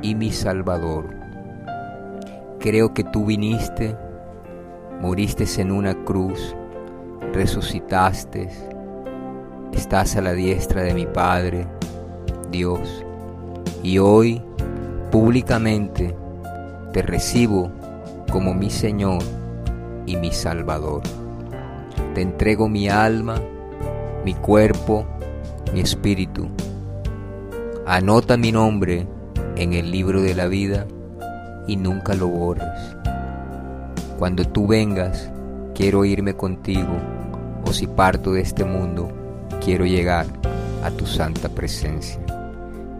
y 0.01 0.15
mi 0.15 0.31
Salvador. 0.31 1.15
Creo 2.59 2.93
que 2.93 3.03
tú 3.03 3.25
viniste, 3.25 3.95
moriste 5.01 5.45
en 5.61 5.71
una 5.71 5.93
cruz, 6.03 6.55
resucitaste, 7.33 8.49
estás 9.73 10.15
a 10.15 10.21
la 10.21 10.33
diestra 10.33 10.83
de 10.83 10.93
mi 10.93 11.05
Padre, 11.05 11.67
Dios, 12.51 13.05
y 13.83 13.99
hoy 13.99 14.41
públicamente 15.11 16.15
te 16.91 17.01
recibo 17.01 17.71
como 18.31 18.53
mi 18.53 18.69
Señor 18.69 19.23
y 20.05 20.17
mi 20.17 20.31
Salvador. 20.31 21.03
Te 22.13 22.21
entrego 22.21 22.67
mi 22.67 22.89
alma, 22.89 23.35
mi 24.25 24.33
cuerpo, 24.33 25.05
mi 25.73 25.81
espíritu 25.81 26.49
Anota 27.89 28.37
mi 28.37 28.51
nombre 28.51 29.07
en 29.55 29.73
el 29.73 29.89
libro 29.89 30.21
de 30.21 30.35
la 30.35 30.45
vida 30.45 30.85
y 31.65 31.75
nunca 31.75 32.13
lo 32.13 32.27
borres. 32.27 32.95
Cuando 34.19 34.47
tú 34.47 34.67
vengas, 34.67 35.31
quiero 35.73 36.05
irme 36.05 36.35
contigo, 36.35 36.95
o 37.65 37.73
si 37.73 37.87
parto 37.87 38.33
de 38.33 38.41
este 38.41 38.63
mundo, 38.63 39.11
quiero 39.65 39.87
llegar 39.87 40.27
a 40.83 40.91
tu 40.91 41.07
santa 41.07 41.49
presencia. 41.49 42.21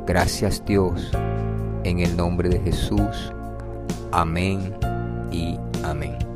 Gracias 0.08 0.66
Dios, 0.66 1.12
en 1.84 2.00
el 2.00 2.18
nombre 2.18 2.50
de 2.50 2.60
Jesús. 2.60 3.32
Amén 4.12 4.74
y 5.32 5.60
amén. 5.84 6.29